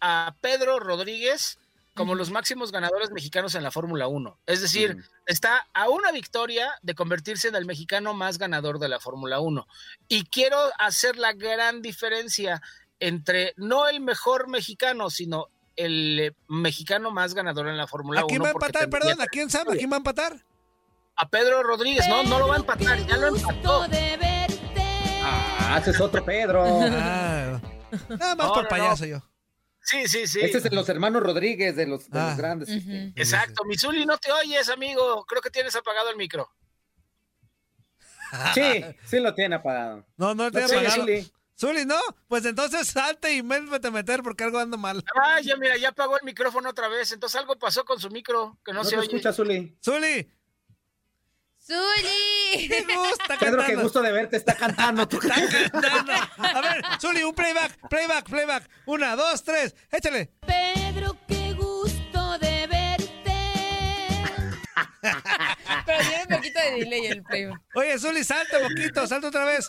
a 0.00 0.34
Pedro 0.40 0.80
Rodríguez 0.80 1.58
como 1.94 2.14
los 2.14 2.30
máximos 2.30 2.72
ganadores 2.72 3.10
mexicanos 3.10 3.54
en 3.54 3.62
la 3.62 3.70
Fórmula 3.70 4.08
1. 4.08 4.38
Es 4.46 4.62
decir, 4.62 4.96
está 5.26 5.68
a 5.74 5.90
una 5.90 6.10
victoria 6.12 6.74
de 6.82 6.94
convertirse 6.94 7.48
en 7.48 7.56
el 7.56 7.66
mexicano 7.66 8.14
más 8.14 8.38
ganador 8.38 8.78
de 8.78 8.88
la 8.88 9.00
Fórmula 9.00 9.38
1. 9.38 9.66
Y 10.08 10.24
quiero 10.24 10.58
hacer 10.78 11.16
la 11.16 11.34
gran 11.34 11.82
diferencia 11.82 12.62
entre 12.98 13.52
no 13.56 13.86
el 13.86 14.00
mejor 14.00 14.48
mexicano, 14.48 15.10
sino 15.10 15.48
el 15.76 16.34
mexicano 16.48 17.10
más 17.10 17.34
ganador 17.34 17.68
en 17.68 17.76
la 17.76 17.86
Fórmula 17.86 18.24
1. 18.24 18.26
¿A 18.26 18.28
quién 18.28 18.42
va 18.42 18.48
a 18.48 18.52
empatar? 18.52 18.88
Perdón, 18.88 19.20
¿a 19.20 19.26
quién 19.26 19.50
sabe? 19.50 19.74
¿A 19.74 19.76
quién 19.76 19.90
va 19.90 19.96
a 19.96 19.98
empatar? 19.98 20.42
A 21.16 21.28
Pedro 21.28 21.62
Rodríguez, 21.62 22.08
no, 22.08 22.24
no 22.24 22.38
lo 22.38 22.48
va 22.48 22.54
a 22.54 22.58
empatar, 22.58 23.06
ya 23.06 23.16
lo 23.18 23.28
empató. 23.28 23.86
Ah, 25.74 25.78
ese 25.78 25.90
es 25.90 26.00
otro 26.00 26.24
Pedro. 26.24 26.64
Ah, 26.64 27.60
nada 28.08 28.34
más 28.36 28.52
por 28.52 28.68
payaso 28.68 29.06
yo. 29.06 29.20
Sí, 29.80 30.06
sí, 30.06 30.28
sí. 30.28 30.38
Este 30.40 30.58
es 30.58 30.62
de 30.62 30.70
los 30.70 30.88
hermanos 30.88 31.20
Rodríguez, 31.20 31.74
de 31.74 31.88
los, 31.88 32.06
ah. 32.12 32.36
grandes. 32.38 32.68
Exacto. 33.16 33.64
Misuli, 33.64 34.06
no 34.06 34.16
te 34.18 34.30
oyes, 34.30 34.68
amigo. 34.68 35.24
Creo 35.26 35.42
que 35.42 35.50
tienes 35.50 35.74
apagado 35.74 36.10
el 36.10 36.16
micro. 36.16 36.48
Sí, 38.54 38.84
sí 39.04 39.18
lo 39.18 39.34
tiene 39.34 39.56
apagado. 39.56 40.06
No, 40.16 40.32
no, 40.32 40.48
te 40.52 40.64
tiene 40.64 40.86
apagado. 40.86 41.06
Zuli. 41.58 41.84
¿no? 41.86 41.98
Pues 42.28 42.44
entonces 42.44 42.86
salte 42.86 43.34
y 43.34 43.42
métete 43.42 43.88
a 43.88 43.90
meter 43.90 44.22
porque 44.22 44.44
algo 44.44 44.60
anda 44.60 44.76
mal. 44.76 45.02
Ah, 45.16 45.40
ya 45.40 45.56
mira, 45.56 45.76
ya 45.76 45.88
apagó 45.88 46.16
el 46.16 46.24
micrófono 46.24 46.70
otra 46.70 46.86
vez. 46.86 47.10
Entonces 47.10 47.40
algo 47.40 47.58
pasó 47.58 47.84
con 47.84 47.98
su 47.98 48.10
micro 48.10 48.60
que 48.64 48.72
no, 48.72 48.84
se 48.84 48.96
oye. 48.96 49.06
escucha, 49.06 49.32
Zuli. 49.32 49.76
Zuli. 49.84 50.30
¡Zuli! 51.66 52.68
¡Qué 52.68 52.84
gusta 52.94 53.38
Pedro, 53.38 53.64
qué 53.64 53.74
gusto 53.76 54.02
de 54.02 54.12
verte, 54.12 54.36
está 54.36 54.54
cantando. 54.54 55.08
Tú. 55.08 55.16
Está 55.16 55.70
cantando. 55.70 56.12
A 56.36 56.60
ver, 56.60 56.84
Zuli, 57.00 57.22
un 57.22 57.34
playback, 57.34 57.88
playback, 57.88 58.28
playback. 58.28 58.68
Una, 58.84 59.16
dos, 59.16 59.42
tres, 59.42 59.74
échale. 59.90 60.30
Pedro, 60.46 61.16
qué 61.26 61.54
gusto 61.54 62.38
de 62.38 62.66
verte. 62.66 63.34
Pero 65.86 65.98
tiene 66.00 66.22
un 66.28 66.36
poquito 66.36 66.60
de 66.60 66.70
delay 66.72 67.06
el 67.06 67.22
playback. 67.22 67.62
Oye, 67.76 67.98
Zuli, 67.98 68.24
salta 68.24 68.58
un 68.58 68.68
poquito, 68.68 69.06
salta 69.06 69.28
otra 69.28 69.46
vez. 69.46 69.66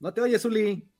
No 0.00 0.12
te 0.12 0.20
oyes, 0.20 0.42
Zuli. 0.42 0.91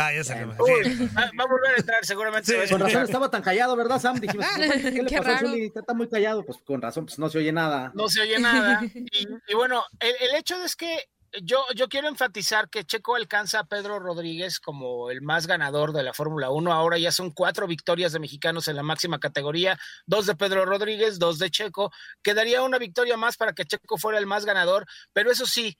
Ah, 0.00 0.12
ya 0.14 0.24
salió. 0.24 0.54
Uy, 0.58 1.08
va, 1.16 1.30
va 1.38 1.44
a 1.44 1.46
volver 1.46 1.74
a 1.74 1.76
entrar, 1.76 2.04
seguramente. 2.04 2.66
Sí. 2.66 2.72
Con 2.72 2.80
razón 2.80 3.02
estaba 3.02 3.30
tan 3.30 3.42
callado, 3.42 3.76
¿verdad, 3.76 4.00
Sam? 4.00 4.18
Dijimos, 4.18 4.46
¿qué 4.56 4.60
le 5.02 5.06
Qué 5.06 5.18
pasó 5.18 5.30
a. 5.30 5.38
Zuli? 5.38 5.66
Está 5.66 5.82
tan 5.82 5.96
muy 5.96 6.08
callado. 6.08 6.44
Pues 6.44 6.58
con 6.64 6.80
razón, 6.80 7.04
pues 7.06 7.18
no 7.18 7.28
se 7.28 7.38
oye 7.38 7.52
nada. 7.52 7.92
No 7.94 8.08
se 8.08 8.22
oye 8.22 8.38
nada. 8.38 8.80
Y, 9.12 9.26
y 9.48 9.54
bueno, 9.54 9.84
el, 9.98 10.14
el 10.20 10.36
hecho 10.36 10.62
es 10.62 10.76
que 10.76 11.08
yo, 11.42 11.64
yo 11.74 11.88
quiero 11.88 12.08
enfatizar 12.08 12.68
que 12.68 12.84
Checo 12.84 13.14
alcanza 13.14 13.60
a 13.60 13.64
Pedro 13.64 13.98
Rodríguez 13.98 14.58
como 14.58 15.10
el 15.10 15.22
más 15.22 15.46
ganador 15.46 15.92
de 15.92 16.02
la 16.02 16.12
Fórmula 16.12 16.50
1. 16.50 16.72
Ahora 16.72 16.98
ya 16.98 17.12
son 17.12 17.30
cuatro 17.30 17.66
victorias 17.66 18.12
de 18.12 18.18
mexicanos 18.18 18.68
en 18.68 18.76
la 18.76 18.82
máxima 18.82 19.20
categoría, 19.20 19.78
dos 20.06 20.26
de 20.26 20.34
Pedro 20.34 20.64
Rodríguez, 20.64 21.18
dos 21.18 21.38
de 21.38 21.50
Checo. 21.50 21.92
Quedaría 22.22 22.62
una 22.62 22.78
victoria 22.78 23.16
más 23.16 23.36
para 23.36 23.52
que 23.52 23.64
Checo 23.64 23.96
fuera 23.98 24.18
el 24.18 24.26
más 24.26 24.44
ganador, 24.44 24.86
pero 25.12 25.30
eso 25.30 25.46
sí, 25.46 25.78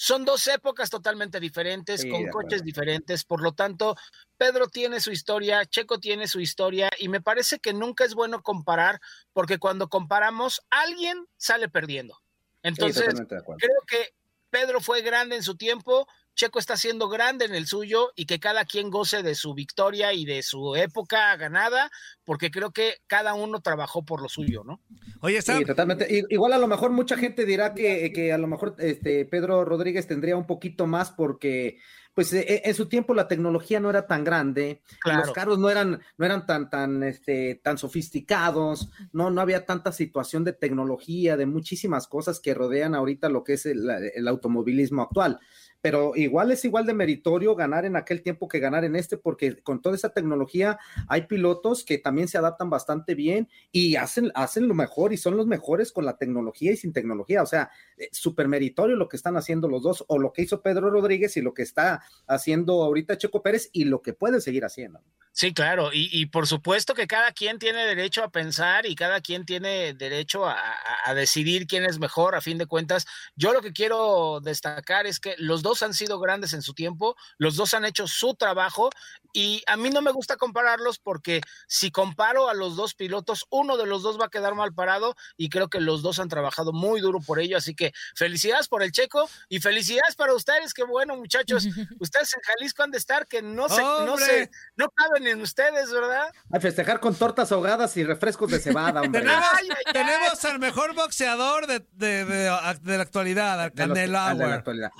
son 0.00 0.24
dos 0.24 0.46
épocas 0.46 0.88
totalmente 0.88 1.38
diferentes, 1.40 2.00
Sí, 2.00 2.08
con 2.08 2.26
coches 2.28 2.64
diferentes, 2.64 3.22
por 3.22 3.42
lo 3.42 3.52
tanto, 3.52 3.98
Pedro 4.38 4.66
tiene 4.66 4.98
su 4.98 5.10
historia, 5.10 5.66
Checo 5.66 6.00
tiene 6.00 6.26
su 6.26 6.40
historia, 6.40 6.88
y 6.98 7.10
me 7.10 7.20
parece 7.20 7.58
que 7.58 7.74
nunca 7.74 8.06
es 8.06 8.14
bueno 8.14 8.42
comparar, 8.42 8.98
porque 9.34 9.58
cuando 9.58 9.90
comparamos, 9.90 10.62
alguien 10.70 11.26
sale 11.36 11.68
perdiendo. 11.68 12.16
Entonces, 12.62 13.12
creo 13.28 13.82
que 13.86 14.14
Pedro 14.48 14.80
fue 14.80 15.02
grande 15.02 15.36
en 15.36 15.42
su 15.42 15.58
tiempo, 15.58 16.08
Checo 16.34 16.58
está 16.58 16.76
siendo 16.76 17.08
grande 17.08 17.44
en 17.44 17.54
el 17.54 17.66
suyo 17.66 18.12
y 18.16 18.26
que 18.26 18.40
cada 18.40 18.64
quien 18.64 18.90
goce 18.90 19.22
de 19.22 19.34
su 19.34 19.54
victoria 19.54 20.12
y 20.12 20.24
de 20.24 20.42
su 20.42 20.74
época 20.76 21.36
ganada, 21.36 21.90
porque 22.24 22.50
creo 22.50 22.70
que 22.70 22.94
cada 23.06 23.34
uno 23.34 23.60
trabajó 23.60 24.04
por 24.04 24.22
lo 24.22 24.28
suyo, 24.28 24.62
¿no? 24.64 24.80
Oye, 25.20 25.42
Sam, 25.42 25.58
Sí, 25.58 25.64
totalmente. 25.64 26.06
Igual 26.30 26.52
a 26.52 26.58
lo 26.58 26.66
mejor 26.66 26.90
mucha 26.90 27.16
gente 27.16 27.44
dirá 27.44 27.74
que, 27.74 28.12
que 28.12 28.32
a 28.32 28.38
lo 28.38 28.46
mejor 28.46 28.74
este 28.78 29.24
Pedro 29.26 29.64
Rodríguez 29.64 30.06
tendría 30.06 30.36
un 30.36 30.46
poquito 30.46 30.86
más 30.86 31.10
porque 31.10 31.78
pues 32.14 32.32
eh, 32.32 32.62
en 32.64 32.74
su 32.74 32.86
tiempo 32.86 33.14
la 33.14 33.28
tecnología 33.28 33.78
no 33.80 33.88
era 33.88 34.06
tan 34.06 34.24
grande, 34.24 34.82
Claro. 35.00 35.20
los 35.20 35.32
carros 35.32 35.58
no 35.58 35.70
eran, 35.70 36.02
no 36.18 36.26
eran 36.26 36.44
tan, 36.44 36.68
tan, 36.68 37.02
este, 37.02 37.60
tan 37.62 37.78
sofisticados, 37.78 38.90
no, 39.12 39.30
no 39.30 39.40
había 39.40 39.64
tanta 39.64 39.92
situación 39.92 40.44
de 40.44 40.52
tecnología, 40.52 41.36
de 41.36 41.46
muchísimas 41.46 42.08
cosas 42.08 42.40
que 42.40 42.52
rodean 42.52 42.94
ahorita 42.94 43.28
lo 43.28 43.44
que 43.44 43.54
es 43.54 43.66
el, 43.66 43.88
el 44.14 44.28
automovilismo 44.28 45.02
actual. 45.02 45.38
Pero 45.80 46.12
igual 46.14 46.50
es 46.50 46.64
igual 46.64 46.86
de 46.86 46.94
meritorio 46.94 47.54
ganar 47.54 47.84
en 47.84 47.96
aquel 47.96 48.22
tiempo 48.22 48.48
que 48.48 48.58
ganar 48.58 48.84
en 48.84 48.96
este, 48.96 49.16
porque 49.16 49.62
con 49.62 49.80
toda 49.80 49.96
esa 49.96 50.10
tecnología 50.12 50.78
hay 51.08 51.22
pilotos 51.22 51.84
que 51.84 51.98
también 51.98 52.28
se 52.28 52.38
adaptan 52.38 52.70
bastante 52.70 53.14
bien 53.14 53.48
y 53.72 53.96
hacen, 53.96 54.30
hacen 54.34 54.68
lo 54.68 54.74
mejor 54.74 55.12
y 55.12 55.16
son 55.16 55.36
los 55.36 55.46
mejores 55.46 55.92
con 55.92 56.04
la 56.04 56.16
tecnología 56.16 56.72
y 56.72 56.76
sin 56.76 56.92
tecnología. 56.92 57.42
O 57.42 57.46
sea, 57.46 57.70
eh, 57.96 58.08
súper 58.12 58.48
meritorio 58.48 58.96
lo 58.96 59.08
que 59.08 59.16
están 59.16 59.36
haciendo 59.36 59.68
los 59.68 59.82
dos, 59.82 60.04
o 60.08 60.18
lo 60.18 60.32
que 60.32 60.42
hizo 60.42 60.62
Pedro 60.62 60.90
Rodríguez 60.90 61.36
y 61.36 61.40
lo 61.42 61.54
que 61.54 61.62
está 61.62 62.02
haciendo 62.26 62.82
ahorita 62.82 63.16
Checo 63.18 63.42
Pérez 63.42 63.70
y 63.72 63.84
lo 63.84 64.02
que 64.02 64.12
puede 64.12 64.40
seguir 64.40 64.64
haciendo. 64.64 65.00
Sí, 65.32 65.54
claro, 65.54 65.90
y, 65.92 66.26
por 66.26 66.46
supuesto 66.48 66.92
que 66.92 67.06
cada 67.06 67.30
quien 67.32 67.58
tiene 67.58 67.86
derecho 67.86 68.24
a 68.24 68.30
pensar 68.30 68.84
y 68.84 68.96
cada 68.96 69.20
quien 69.20 69.46
tiene 69.46 69.94
derecho 69.94 70.44
a- 70.44 70.56
a 71.04 71.14
decidir 71.14 71.66
quién 71.66 71.84
es 71.84 71.98
mejor, 71.98 72.34
a 72.34 72.40
fin 72.40 72.58
de 72.58 72.66
cuentas. 72.66 73.06
Yo 73.36 73.52
lo 73.52 73.62
que 73.62 73.72
quiero 73.72 74.40
destacar 74.40 75.06
es 75.06 75.20
que 75.20 75.34
los 75.38 75.62
dos 75.62 75.82
han 75.82 75.94
sido 75.94 76.18
grandes 76.18 76.52
en 76.52 76.62
su 76.62 76.74
tiempo, 76.74 77.16
los 77.38 77.56
dos 77.56 77.74
han 77.74 77.84
hecho 77.84 78.06
su 78.06 78.34
trabajo 78.34 78.90
y 79.32 79.62
a 79.66 79.76
mí 79.76 79.90
no 79.90 80.02
me 80.02 80.10
gusta 80.12 80.36
compararlos 80.36 80.98
porque 80.98 81.40
si 81.68 81.90
comparo 81.90 82.48
a 82.48 82.54
los 82.54 82.76
dos 82.76 82.94
pilotos, 82.94 83.46
uno 83.50 83.76
de 83.76 83.86
los 83.86 84.02
dos 84.02 84.20
va 84.20 84.26
a 84.26 84.30
quedar 84.30 84.54
mal 84.54 84.72
parado 84.74 85.14
y 85.36 85.48
creo 85.48 85.68
que 85.68 85.80
los 85.80 86.02
dos 86.02 86.18
han 86.18 86.28
trabajado 86.28 86.72
muy 86.72 87.00
duro 87.00 87.20
por 87.20 87.40
ello, 87.40 87.56
así 87.56 87.74
que 87.74 87.92
felicidades 88.16 88.68
por 88.68 88.82
el 88.82 88.92
checo 88.92 89.28
y 89.48 89.60
felicidades 89.60 90.16
para 90.16 90.34
ustedes, 90.34 90.72
que 90.74 90.84
bueno 90.84 91.16
muchachos, 91.16 91.64
ustedes 92.00 92.34
en 92.34 92.40
Jalisco 92.42 92.82
han 92.82 92.90
de 92.90 92.98
estar 92.98 93.26
que 93.26 93.42
no 93.42 93.68
se, 93.68 93.82
no 93.82 94.16
se, 94.18 94.50
no 94.76 94.88
caben 94.90 95.26
en 95.26 95.40
ustedes, 95.40 95.90
¿verdad? 95.92 96.30
A 96.52 96.60
festejar 96.60 97.00
con 97.00 97.14
tortas 97.14 97.52
ahogadas 97.52 97.96
y 97.96 98.04
refrescos 98.04 98.50
de 98.50 98.58
cebada, 98.60 99.00
hombre. 99.02 99.20
tenemos, 99.22 99.44
Ay, 99.52 99.68
ay, 99.70 99.76
ay. 99.86 99.92
tenemos 99.92 100.44
al 100.44 100.58
mejor 100.58 100.94
boxeador 100.94 101.66
de, 101.66 101.80
de, 101.92 102.24
de- 102.24 102.50
de 102.82 102.96
la 102.96 103.02
actualidad, 103.02 103.60
al 103.60 103.72
Canelo. 103.72 104.18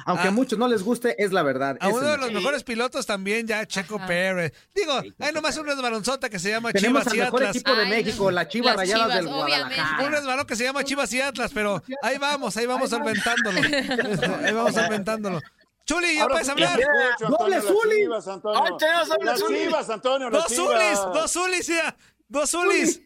Aunque 0.07 0.27
Ah. 0.27 0.29
a 0.29 0.31
muchos 0.31 0.59
no 0.59 0.69
les 0.69 0.83
guste, 0.83 1.23
es 1.23 1.33
la 1.33 1.43
verdad. 1.43 1.77
A 1.81 1.89
uno 1.89 2.09
de 2.09 2.17
los 2.19 2.33
mejores 2.33 2.63
pilotos 2.65 3.07
también, 3.07 3.47
ya 3.47 3.67
Checo 3.67 3.97
Ajá. 3.97 4.07
Pérez. 4.21 4.53
Digo, 4.75 4.93
hay 5.19 5.33
nomás 5.33 5.55
Pérez. 5.55 5.59
un 5.59 5.67
resbalonzota 5.67 6.29
que 6.31 6.39
se 6.39 6.51
llama 6.51 6.73
Tenemos 6.73 7.03
Chivas 7.03 7.07
al 7.09 7.15
y 7.17 7.21
mejor 7.21 7.41
Atlas. 7.43 7.57
equipo 7.57 7.75
de 7.75 7.83
Ay, 7.83 7.91
México, 7.91 8.25
no. 8.25 8.31
la 8.31 8.49
Chivas 8.49 8.67
Las 8.69 8.77
Rayadas 8.77 9.03
Chivas, 9.03 9.17
del 9.17 9.27
obviamente. 9.29 9.75
Guadalajara. 9.77 10.05
Un 10.07 10.13
resbalón 10.13 10.47
que 10.47 10.57
se 10.57 10.65
llama 10.65 10.85
Chivas 10.85 11.13
y 11.13 11.21
Atlas, 11.21 11.51
pero 11.55 11.83
ahí 12.03 12.19
vamos, 12.19 12.57
ahí 12.57 12.67
vamos 12.67 12.91
solventándolo. 12.91 13.61
Ahí 14.45 14.53
vamos 14.53 14.75
solventándolo. 14.75 15.41
Chuli, 15.87 16.15
¿ya 16.15 16.23
Ahora 16.23 16.33
puedes 16.35 16.47
sí 16.47 16.53
hablar? 16.53 16.81
Antonio, 16.81 17.37
¡Doble 17.39 17.57
las 17.57 17.65
Zuli! 17.65 17.97
Chivas, 17.97 18.29
Antonio. 18.29 18.63
¡Ay, 18.65 18.73
tenemos 18.79 19.09
doble 19.09 19.25
Las 19.25 19.41
Zuli! 19.41 19.59
Chivas, 19.59 19.91
Antonio, 19.91 20.31
las 20.31 20.43
Dos 20.43 20.53
Chivas. 20.53 20.67
Zulis, 20.73 21.15
dos 21.15 21.33
Zulis, 21.33 21.67
ya. 21.67 21.97
Dos 22.29 22.51
Zulis. 22.51 23.03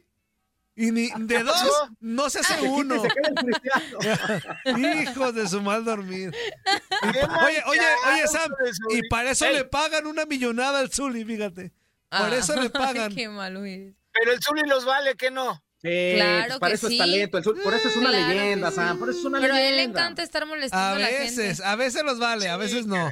Y 0.77 0.91
ni, 0.91 1.09
de 1.17 1.43
dos 1.45 1.63
no 2.01 2.29
se 2.31 2.41
hace 2.41 2.61
uno. 2.63 3.05
El 3.05 3.35
cristiano. 3.35 3.99
Hijos 5.03 5.35
de 5.35 5.49
su 5.49 5.61
mal 5.63 5.85
dormir. 5.85 6.35
Oye, 7.03 7.63
oye, 7.67 7.81
oye, 8.13 8.27
Sam, 8.27 8.51
y 8.91 9.07
para 9.09 9.31
eso 9.31 9.49
le 9.51 9.65
pagan 9.65 10.07
una 10.07 10.25
millonada 10.27 10.81
al 10.81 10.91
Zuli, 10.91 11.25
fíjate. 11.25 11.71
Por 12.09 12.21
Ah, 12.33 12.37
eso 12.37 12.61
le 12.61 12.71
pagan. 12.71 13.15
Qué 13.15 13.29
malo 13.29 13.65
eres. 13.65 13.95
Pero 14.13 14.33
el 14.33 14.43
Zuli 14.43 14.63
los 14.69 14.85
vale, 14.85 15.15
¿qué 15.17 15.31
no? 15.31 15.63
Sí, 15.83 16.13
Claro 16.15 16.47
pues 16.49 16.59
para 16.61 16.71
que 16.71 16.75
eso 16.77 16.89
sí. 16.89 16.95
es 16.95 16.99
talento. 16.99 17.39
el 17.39 17.45
sur- 17.45 17.63
por 17.63 17.75
eso 17.75 17.89
es 17.89 17.97
una 17.97 18.11
Claro 18.11 18.27
que 18.29 18.35
leyenda, 18.35 18.71
sí. 18.71 18.77
Sam. 18.77 18.99
Por 18.99 19.11
eso 19.11 19.19
es 19.19 19.25
una 19.27 19.41
Pero 19.41 19.53
a 19.53 19.57
leyenda. 19.57 19.71
él 19.71 19.77
le 19.77 19.83
encanta 19.93 20.23
estar 20.23 20.47
molestando 20.47 20.87
A 20.87 20.93
a 20.93 20.99
la 20.99 21.07
veces, 21.09 21.47
gente. 21.59 21.65
a 21.65 21.77
veces 21.77 22.03
los 22.05 22.19
vale, 22.19 22.49
a 22.49 22.57
veces 22.57 22.87
no. 22.87 23.11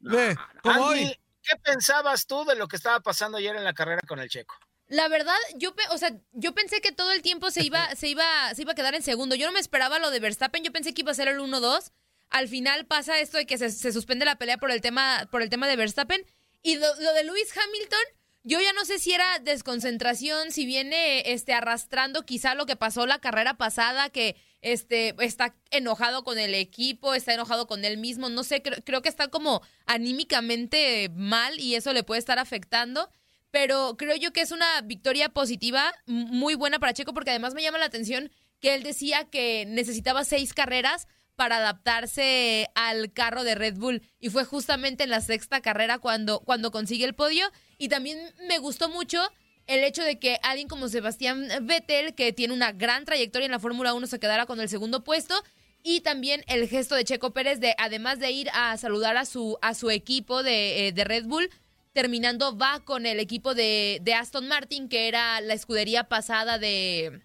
Ve, 0.00 0.34
como 0.62 0.88
Andy, 0.88 1.04
hoy. 1.04 1.20
¿qué 1.42 1.56
pensabas 1.62 2.26
tú 2.26 2.44
de 2.46 2.54
lo 2.56 2.66
que 2.68 2.76
estaba 2.76 3.00
pasando 3.00 3.36
ayer 3.38 3.54
en 3.54 3.64
la 3.64 3.74
carrera 3.74 4.00
con 4.08 4.18
el 4.18 4.28
Checo? 4.30 4.54
La 4.90 5.06
verdad, 5.06 5.36
yo, 5.54 5.72
o 5.92 5.98
sea, 5.98 6.12
yo 6.32 6.52
pensé 6.52 6.80
que 6.80 6.90
todo 6.90 7.12
el 7.12 7.22
tiempo 7.22 7.52
se 7.52 7.64
iba, 7.64 7.88
se 7.96 8.08
iba, 8.08 8.54
se 8.54 8.62
iba 8.62 8.72
a 8.72 8.74
quedar 8.74 8.94
en 8.94 9.02
segundo. 9.02 9.36
Yo 9.36 9.46
no 9.46 9.52
me 9.52 9.60
esperaba 9.60 10.00
lo 10.00 10.10
de 10.10 10.18
Verstappen. 10.18 10.64
Yo 10.64 10.72
pensé 10.72 10.92
que 10.92 11.02
iba 11.02 11.12
a 11.12 11.14
ser 11.14 11.28
el 11.28 11.38
1-2. 11.38 11.92
Al 12.28 12.48
final 12.48 12.86
pasa 12.86 13.20
esto 13.20 13.38
de 13.38 13.46
que 13.46 13.56
se, 13.56 13.70
se 13.70 13.92
suspende 13.92 14.24
la 14.24 14.36
pelea 14.36 14.58
por 14.58 14.70
el 14.70 14.80
tema, 14.80 15.28
por 15.30 15.42
el 15.42 15.48
tema 15.48 15.68
de 15.68 15.76
Verstappen. 15.76 16.26
Y 16.62 16.76
lo, 16.76 16.94
lo 16.96 17.14
de 17.14 17.22
Lewis 17.22 17.56
Hamilton, 17.56 18.00
yo 18.42 18.60
ya 18.60 18.72
no 18.72 18.84
sé 18.84 18.98
si 18.98 19.12
era 19.12 19.38
desconcentración, 19.38 20.50
si 20.50 20.66
viene 20.66 21.32
este 21.32 21.52
arrastrando 21.52 22.26
quizá 22.26 22.56
lo 22.56 22.66
que 22.66 22.74
pasó 22.76 23.06
la 23.06 23.20
carrera 23.20 23.54
pasada, 23.54 24.10
que 24.10 24.36
este 24.60 25.14
está 25.20 25.54
enojado 25.70 26.24
con 26.24 26.36
el 26.38 26.54
equipo, 26.54 27.14
está 27.14 27.32
enojado 27.32 27.68
con 27.68 27.84
él 27.84 27.96
mismo, 27.96 28.28
no 28.28 28.42
sé, 28.42 28.60
creo, 28.60 28.78
creo 28.84 29.02
que 29.02 29.08
está 29.08 29.28
como 29.28 29.62
anímicamente 29.86 31.10
mal 31.14 31.60
y 31.60 31.76
eso 31.76 31.92
le 31.92 32.02
puede 32.02 32.18
estar 32.18 32.40
afectando. 32.40 33.08
Pero 33.50 33.96
creo 33.96 34.16
yo 34.16 34.32
que 34.32 34.42
es 34.42 34.52
una 34.52 34.80
victoria 34.82 35.28
positiva, 35.28 35.92
muy 36.06 36.54
buena 36.54 36.78
para 36.78 36.92
Checo, 36.92 37.14
porque 37.14 37.30
además 37.30 37.54
me 37.54 37.62
llama 37.62 37.78
la 37.78 37.86
atención 37.86 38.30
que 38.60 38.74
él 38.74 38.82
decía 38.82 39.24
que 39.24 39.64
necesitaba 39.66 40.24
seis 40.24 40.54
carreras 40.54 41.08
para 41.34 41.56
adaptarse 41.56 42.68
al 42.74 43.12
carro 43.12 43.44
de 43.44 43.54
Red 43.54 43.76
Bull. 43.76 44.02
Y 44.20 44.28
fue 44.28 44.44
justamente 44.44 45.04
en 45.04 45.10
la 45.10 45.22
sexta 45.22 45.62
carrera 45.62 45.98
cuando, 45.98 46.40
cuando 46.40 46.70
consigue 46.70 47.06
el 47.06 47.14
podio. 47.14 47.50
Y 47.78 47.88
también 47.88 48.18
me 48.46 48.58
gustó 48.58 48.90
mucho 48.90 49.18
el 49.66 49.82
hecho 49.82 50.02
de 50.02 50.18
que 50.18 50.38
alguien 50.42 50.68
como 50.68 50.88
Sebastián 50.88 51.48
Vettel, 51.62 52.14
que 52.14 52.34
tiene 52.34 52.52
una 52.52 52.72
gran 52.72 53.06
trayectoria 53.06 53.46
en 53.46 53.52
la 53.52 53.58
Fórmula 53.58 53.94
1, 53.94 54.06
se 54.06 54.20
quedara 54.20 54.44
con 54.44 54.60
el 54.60 54.68
segundo 54.68 55.02
puesto. 55.02 55.34
Y 55.82 56.02
también 56.02 56.44
el 56.46 56.68
gesto 56.68 56.94
de 56.94 57.04
Checo 57.04 57.32
Pérez 57.32 57.58
de, 57.58 57.74
además 57.78 58.18
de 58.18 58.30
ir 58.32 58.50
a 58.52 58.76
saludar 58.76 59.16
a 59.16 59.24
su, 59.24 59.56
a 59.62 59.72
su 59.72 59.90
equipo 59.90 60.42
de, 60.42 60.88
eh, 60.88 60.92
de 60.92 61.04
Red 61.04 61.24
Bull, 61.24 61.48
terminando 61.92 62.56
va 62.56 62.80
con 62.84 63.06
el 63.06 63.20
equipo 63.20 63.54
de, 63.54 64.00
de 64.02 64.14
Aston 64.14 64.48
Martin, 64.48 64.88
que 64.88 65.08
era 65.08 65.40
la 65.40 65.54
escudería 65.54 66.04
pasada 66.04 66.58
de, 66.58 67.20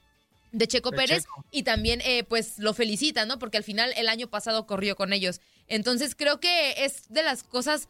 de 0.51 0.67
Checo 0.67 0.91
De 0.91 0.97
Pérez, 0.97 1.23
Checo. 1.23 1.45
y 1.51 1.63
también 1.63 2.01
eh, 2.01 2.23
pues 2.23 2.59
lo 2.59 2.73
felicita, 2.73 3.25
¿no? 3.25 3.39
Porque 3.39 3.57
al 3.57 3.63
final 3.63 3.93
el 3.95 4.07
año 4.07 4.27
pasado 4.27 4.65
corrió 4.65 4.95
con 4.95 5.13
ellos. 5.13 5.41
Entonces 5.67 6.15
creo 6.15 6.39
que 6.39 6.85
es 6.85 7.09
de 7.09 7.23
las 7.23 7.43
cosas 7.43 7.89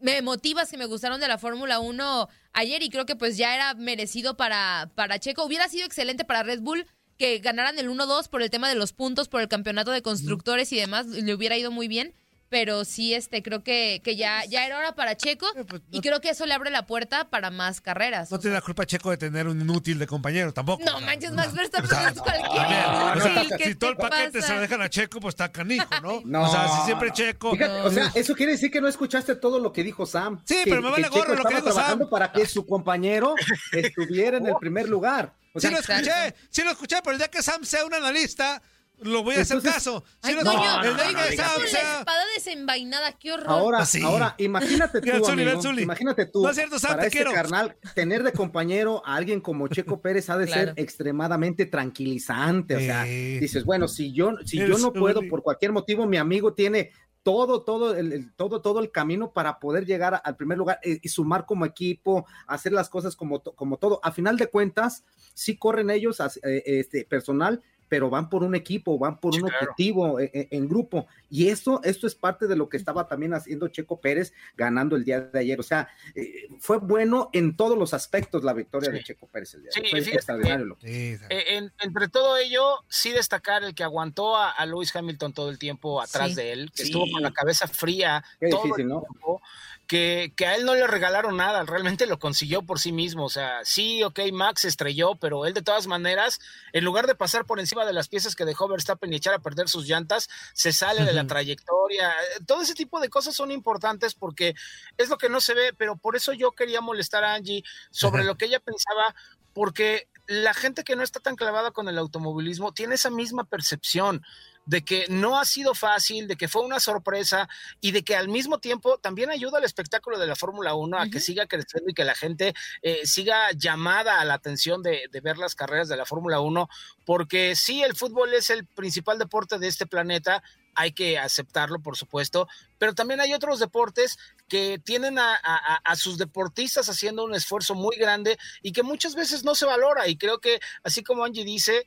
me 0.00 0.18
emotivas 0.18 0.70
que 0.70 0.76
me 0.76 0.86
gustaron 0.86 1.20
de 1.20 1.28
la 1.28 1.38
Fórmula 1.38 1.80
1 1.80 2.28
ayer 2.52 2.82
y 2.82 2.90
creo 2.90 3.06
que 3.06 3.16
pues 3.16 3.36
ya 3.36 3.54
era 3.54 3.74
merecido 3.74 4.36
para, 4.36 4.90
para 4.94 5.18
Checo. 5.18 5.44
Hubiera 5.44 5.68
sido 5.68 5.86
excelente 5.86 6.24
para 6.24 6.42
Red 6.42 6.60
Bull 6.60 6.86
que 7.16 7.38
ganaran 7.38 7.78
el 7.78 7.88
1-2 7.88 8.28
por 8.28 8.42
el 8.42 8.50
tema 8.50 8.68
de 8.68 8.74
los 8.74 8.92
puntos, 8.92 9.28
por 9.28 9.40
el 9.40 9.48
campeonato 9.48 9.90
de 9.90 10.02
constructores 10.02 10.70
y 10.72 10.76
demás, 10.76 11.06
le 11.06 11.34
hubiera 11.34 11.56
ido 11.56 11.70
muy 11.70 11.88
bien. 11.88 12.14
Pero 12.58 12.86
sí, 12.86 13.12
este, 13.12 13.42
creo 13.42 13.62
que, 13.62 14.00
que 14.02 14.16
ya, 14.16 14.42
ya 14.46 14.64
era 14.64 14.78
hora 14.78 14.94
para 14.94 15.14
Checo 15.14 15.46
eh, 15.56 15.64
pues, 15.68 15.82
y 15.90 16.00
creo 16.00 16.22
que 16.22 16.30
eso 16.30 16.46
le 16.46 16.54
abre 16.54 16.70
la 16.70 16.86
puerta 16.86 17.28
para 17.28 17.50
más 17.50 17.82
carreras. 17.82 18.30
No 18.30 18.38
tiene 18.38 18.54
la 18.54 18.62
culpa 18.62 18.86
Checo 18.86 19.10
de 19.10 19.18
tener 19.18 19.46
un 19.46 19.60
inútil 19.60 19.98
de 19.98 20.06
compañero, 20.06 20.54
tampoco. 20.54 20.82
No 20.82 20.98
manches, 21.02 21.32
Max 21.32 21.52
Verstappen 21.52 21.90
es 21.90 22.18
cualquier 22.18 23.62
Si 23.62 23.74
todo 23.74 23.90
el 23.90 23.98
paquete 23.98 24.40
se 24.40 24.54
lo 24.54 24.60
dejan 24.60 24.80
a 24.80 24.88
Checo, 24.88 25.20
pues 25.20 25.34
está 25.34 25.52
canijo, 25.52 25.86
¿no? 26.02 26.22
no. 26.24 26.44
O 26.44 26.48
sea, 26.50 26.66
si 26.66 26.86
siempre 26.86 27.12
Checo... 27.12 27.50
o 27.50 27.90
sea, 27.90 28.10
eso 28.14 28.34
quiere 28.34 28.52
decir 28.52 28.70
que 28.70 28.80
no 28.80 28.88
escuchaste 28.88 29.36
todo 29.36 29.58
lo 29.58 29.70
que 29.70 29.84
dijo 29.84 30.06
Sam. 30.06 30.40
Sí, 30.46 30.62
pero 30.64 30.80
me 30.80 30.92
vale 30.92 31.10
gorro 31.10 31.34
lo 31.34 31.44
que 31.44 31.56
dijo 31.56 31.72
Sam. 31.72 32.08
para 32.08 32.32
que 32.32 32.46
su 32.46 32.64
compañero 32.64 33.34
estuviera 33.70 34.38
en 34.38 34.46
el 34.46 34.54
primer 34.60 34.88
lugar. 34.88 35.34
sí 35.56 35.68
lo 35.68 35.78
escuché, 35.78 36.34
sí 36.48 36.62
lo 36.64 36.70
escuché, 36.70 36.96
pero 37.02 37.12
el 37.12 37.18
día 37.18 37.28
que 37.28 37.42
Sam 37.42 37.66
sea 37.66 37.84
un 37.84 37.92
analista 37.92 38.62
lo 39.00 39.22
voy 39.22 39.36
a 39.36 39.42
hacer 39.42 39.60
caso. 39.62 40.04
Ay, 40.22 40.34
no, 40.34 40.42
no, 40.42 40.82
el 40.82 40.96
la 40.96 41.28
espada 41.28 42.22
desenvainada, 42.34 43.12
qué 43.12 43.32
horror. 43.32 43.50
Ahora, 43.50 43.78
pues 43.78 44.02
ahora, 44.02 44.34
imagínate 44.38 45.00
tú, 45.00 45.26
amigo, 45.26 45.60
imagínate 45.78 46.26
tú, 46.26 46.42
no 46.42 46.50
es 46.50 46.56
cierto, 46.56 46.78
Sam, 46.78 46.92
para 46.92 47.06
este 47.06 47.24
carnal, 47.24 47.76
tener 47.94 48.22
de 48.22 48.32
compañero 48.32 49.02
a 49.04 49.16
alguien 49.16 49.40
como 49.40 49.68
Checo 49.68 50.00
Pérez 50.02 50.30
ha 50.30 50.38
de 50.38 50.48
ser 50.48 50.72
extremadamente 50.76 51.66
tranquilizante, 51.66 52.76
o 52.76 52.80
sea, 52.80 53.04
dices, 53.04 53.64
bueno, 53.64 53.88
si 53.88 54.12
yo, 54.12 54.32
si 54.44 54.58
yo 54.58 54.78
no 54.78 54.92
puedo 54.92 55.20
por 55.28 55.42
cualquier 55.42 55.72
motivo, 55.72 56.06
mi 56.06 56.16
amigo 56.16 56.54
tiene 56.54 56.90
todo, 57.26 57.62
todo 57.64 57.96
el, 57.96 58.32
todo, 58.36 58.62
todo 58.62 58.78
el 58.78 58.92
camino 58.92 59.32
para 59.32 59.58
poder 59.58 59.84
llegar 59.84 60.22
al 60.22 60.36
primer 60.36 60.58
lugar 60.58 60.78
y, 60.84 61.08
sumar 61.08 61.44
como 61.44 61.66
equipo, 61.66 62.24
hacer 62.46 62.72
las 62.72 62.88
cosas 62.88 63.16
como, 63.16 63.42
como 63.42 63.78
todo. 63.78 63.98
A 64.04 64.12
final 64.12 64.36
de 64.36 64.46
cuentas, 64.46 65.02
sí 65.34 65.56
corren 65.56 65.90
ellos 65.90 66.20
eh, 66.20 66.62
este, 66.64 67.04
personal, 67.04 67.64
pero 67.88 68.10
van 68.10 68.28
por 68.28 68.42
un 68.42 68.54
equipo, 68.54 68.98
van 68.98 69.18
por 69.18 69.34
un 69.34 69.44
objetivo 69.44 70.18
eh, 70.20 70.30
eh, 70.32 70.48
en, 70.50 70.68
grupo. 70.68 71.06
Y 71.30 71.48
esto, 71.48 71.80
esto 71.84 72.06
es 72.06 72.14
parte 72.14 72.46
de 72.46 72.56
lo 72.56 72.68
que 72.68 72.76
estaba 72.76 73.06
también 73.06 73.34
haciendo 73.34 73.68
Checo 73.68 74.00
Pérez 74.00 74.32
ganando 74.56 74.96
el 74.96 75.04
día 75.04 75.20
de 75.20 75.38
ayer. 75.38 75.58
O 75.60 75.62
sea, 75.62 75.88
eh, 76.14 76.48
fue 76.58 76.78
bueno 76.78 77.30
en 77.32 77.56
todos 77.56 77.78
los 77.78 77.94
aspectos 77.94 78.44
la 78.44 78.52
victoria 78.52 78.90
de 78.90 79.02
Checo 79.02 79.26
Pérez 79.26 79.54
el 79.54 79.62
día 79.62 79.70
de 79.74 79.80
ayer. 79.80 80.04
Fue 80.04 80.14
extraordinario. 80.14 80.76
entre 80.80 82.08
todo 82.08 82.36
ello, 82.36 82.84
sí 82.88 83.12
destacar 83.12 83.64
el 83.64 83.74
que 83.74 83.84
aguantó 83.84 84.36
a, 84.36 84.50
a 84.50 84.66
Lewis 84.66 84.94
Hamilton 84.94 85.32
todo 85.32 85.50
el 85.50 85.58
tiempo 85.58 86.00
atrás 86.00 86.34
de 86.34 86.52
él, 86.52 86.72
que 86.74 86.84
estuvo 86.84 87.10
con 87.10 87.22
la 87.22 87.32
cabeza 87.32 87.68
fría. 87.68 88.24
todo 88.50 88.64
el 88.64 88.72
tiempo 88.72 89.40
que, 89.86 90.32
que, 90.36 90.46
a 90.46 90.56
él 90.56 90.64
no 90.64 90.74
le 90.74 90.86
regalaron 90.86 91.36
nada, 91.36 91.64
realmente 91.64 92.06
lo 92.06 92.18
consiguió 92.18 92.62
por 92.62 92.78
sí 92.78 92.92
mismo. 92.92 93.24
O 93.24 93.28
sea, 93.28 93.64
sí, 93.64 94.02
ok, 94.02 94.20
Max 94.32 94.64
estrelló, 94.64 95.16
pero 95.16 95.46
él 95.46 95.54
de 95.54 95.62
todas 95.62 95.86
maneras, 95.86 96.40
en 96.72 96.84
lugar 96.84 97.06
de 97.06 97.14
pasar 97.14 97.46
por 97.46 97.60
encima 97.60 97.84
de 97.84 97.92
las 97.92 98.08
piezas 98.08 98.34
que 98.34 98.44
dejó 98.44 98.68
Verstappen 98.68 99.12
y 99.12 99.16
echar 99.16 99.34
a 99.34 99.38
perder 99.38 99.68
sus 99.68 99.86
llantas, 99.86 100.28
se 100.52 100.72
sale 100.72 101.04
de 101.04 101.12
la 101.12 101.26
trayectoria. 101.26 102.12
Todo 102.46 102.62
ese 102.62 102.74
tipo 102.74 103.00
de 103.00 103.08
cosas 103.08 103.34
son 103.34 103.50
importantes 103.50 104.14
porque 104.14 104.54
es 104.96 105.08
lo 105.08 105.18
que 105.18 105.28
no 105.28 105.40
se 105.40 105.54
ve, 105.54 105.72
pero 105.76 105.96
por 105.96 106.16
eso 106.16 106.32
yo 106.32 106.52
quería 106.52 106.80
molestar 106.80 107.24
a 107.24 107.34
Angie 107.34 107.64
sobre 107.90 108.24
lo 108.24 108.36
que 108.36 108.46
ella 108.46 108.60
pensaba, 108.60 109.14
porque 109.52 110.08
la 110.26 110.54
gente 110.54 110.84
que 110.84 110.96
no 110.96 111.02
está 111.02 111.20
tan 111.20 111.36
clavada 111.36 111.70
con 111.70 111.88
el 111.88 111.98
automovilismo 111.98 112.72
tiene 112.72 112.96
esa 112.96 113.10
misma 113.10 113.44
percepción 113.44 114.22
de 114.66 114.84
que 114.84 115.06
no 115.08 115.38
ha 115.38 115.44
sido 115.44 115.74
fácil, 115.74 116.28
de 116.28 116.36
que 116.36 116.48
fue 116.48 116.62
una 116.62 116.80
sorpresa 116.80 117.48
y 117.80 117.92
de 117.92 118.02
que 118.02 118.16
al 118.16 118.28
mismo 118.28 118.58
tiempo 118.58 118.98
también 118.98 119.30
ayuda 119.30 119.58
al 119.58 119.64
espectáculo 119.64 120.18
de 120.18 120.26
la 120.26 120.36
Fórmula 120.36 120.74
1 120.74 120.98
a 120.98 121.08
que 121.08 121.20
siga 121.20 121.46
creciendo 121.46 121.90
y 121.90 121.94
que 121.94 122.04
la 122.04 122.14
gente 122.14 122.54
eh, 122.82 123.00
siga 123.04 123.52
llamada 123.52 124.20
a 124.20 124.24
la 124.24 124.34
atención 124.34 124.82
de, 124.82 125.08
de 125.10 125.20
ver 125.20 125.38
las 125.38 125.54
carreras 125.54 125.88
de 125.88 125.96
la 125.96 126.04
Fórmula 126.04 126.40
1, 126.40 126.68
porque 127.04 127.54
sí, 127.56 127.82
el 127.82 127.94
fútbol 127.94 128.34
es 128.34 128.50
el 128.50 128.66
principal 128.66 129.18
deporte 129.18 129.58
de 129.58 129.68
este 129.68 129.86
planeta, 129.86 130.42
hay 130.76 130.92
que 130.92 131.18
aceptarlo, 131.18 131.80
por 131.80 131.96
supuesto, 131.96 132.48
pero 132.78 132.94
también 132.94 133.20
hay 133.20 133.32
otros 133.32 133.58
deportes 133.58 134.18
que 134.46 134.78
tienen 134.78 135.18
a, 135.18 135.96
sus 135.96 136.18
deportistas 136.18 136.88
haciendo 136.88 137.24
un 137.24 137.34
esfuerzo 137.34 137.74
muy 137.74 137.96
grande 137.96 138.38
y 138.62 138.72
que 138.72 138.82
muchas 138.82 139.14
veces 139.14 139.42
no 139.42 139.54
se 139.54 139.64
valora. 139.64 140.06
Y 140.06 140.16
creo 140.16 140.38
que, 140.38 140.60
así 140.84 141.02
como 141.02 141.24
Angie 141.24 141.44
dice, 141.44 141.86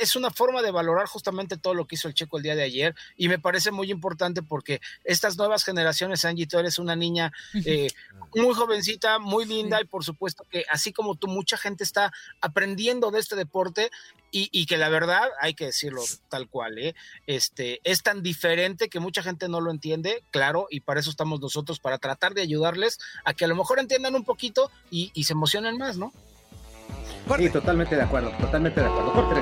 es 0.00 0.16
una 0.16 0.30
forma 0.30 0.62
de 0.62 0.70
valorar 0.70 1.06
justamente 1.06 1.56
todo 1.56 1.74
lo 1.74 1.86
que 1.86 1.94
hizo 1.94 2.08
el 2.08 2.14
Checo 2.14 2.36
el 2.36 2.42
día 2.42 2.56
de 2.56 2.62
ayer 2.62 2.94
y 3.16 3.28
me 3.28 3.38
parece 3.38 3.70
muy 3.70 3.90
importante 3.90 4.42
porque 4.42 4.80
estas 5.04 5.36
nuevas 5.36 5.64
generaciones, 5.64 6.24
Angie, 6.24 6.46
tú 6.46 6.58
eres 6.58 6.78
una 6.78 6.96
niña 6.96 7.32
eh, 7.64 7.90
muy 8.34 8.54
jovencita, 8.54 9.18
muy 9.18 9.44
linda 9.44 9.80
y 9.80 9.84
por 9.84 10.04
supuesto 10.04 10.44
que 10.50 10.64
así 10.70 10.92
como 10.92 11.14
tú, 11.16 11.28
mucha 11.28 11.56
gente 11.56 11.84
está 11.84 12.12
aprendiendo 12.40 13.10
de 13.10 13.20
este 13.20 13.36
deporte 13.36 13.90
y, 14.32 14.66
que 14.66 14.76
la 14.76 14.88
verdad, 14.88 15.28
hay 15.40 15.54
que 15.54 15.66
decirlo 15.66 16.02
tal 16.28 16.48
cual, 16.48 16.78
¿eh? 16.78 16.94
este, 17.26 17.80
es 17.82 18.02
tan 18.02 18.22
diferente 18.22 18.88
que 18.88 19.00
mucha 19.00 19.22
gente 19.22 19.48
no 19.48 19.60
lo 19.60 19.70
entiende, 19.70 20.22
claro, 20.30 20.68
y 20.70 20.80
para 20.80 21.00
eso 21.00 21.10
estamos 21.10 21.40
nosotros, 21.40 21.80
para 21.80 21.98
tratar 21.98 22.34
de 22.34 22.42
ayudarles 22.42 22.98
a 23.24 23.34
que 23.34 23.44
a 23.44 23.48
lo 23.48 23.56
mejor 23.56 23.80
entiendan 23.80 24.14
un 24.14 24.24
poquito 24.24 24.70
y, 24.90 25.10
se 25.24 25.32
emocionen 25.32 25.78
más, 25.78 25.96
¿no? 25.96 26.12
Sí, 27.38 27.50
totalmente 27.50 27.96
de 27.96 28.02
acuerdo, 28.02 28.30
totalmente 28.32 28.80
de 28.80 28.86
acuerdo. 28.86 29.12
Corte, 29.12 29.40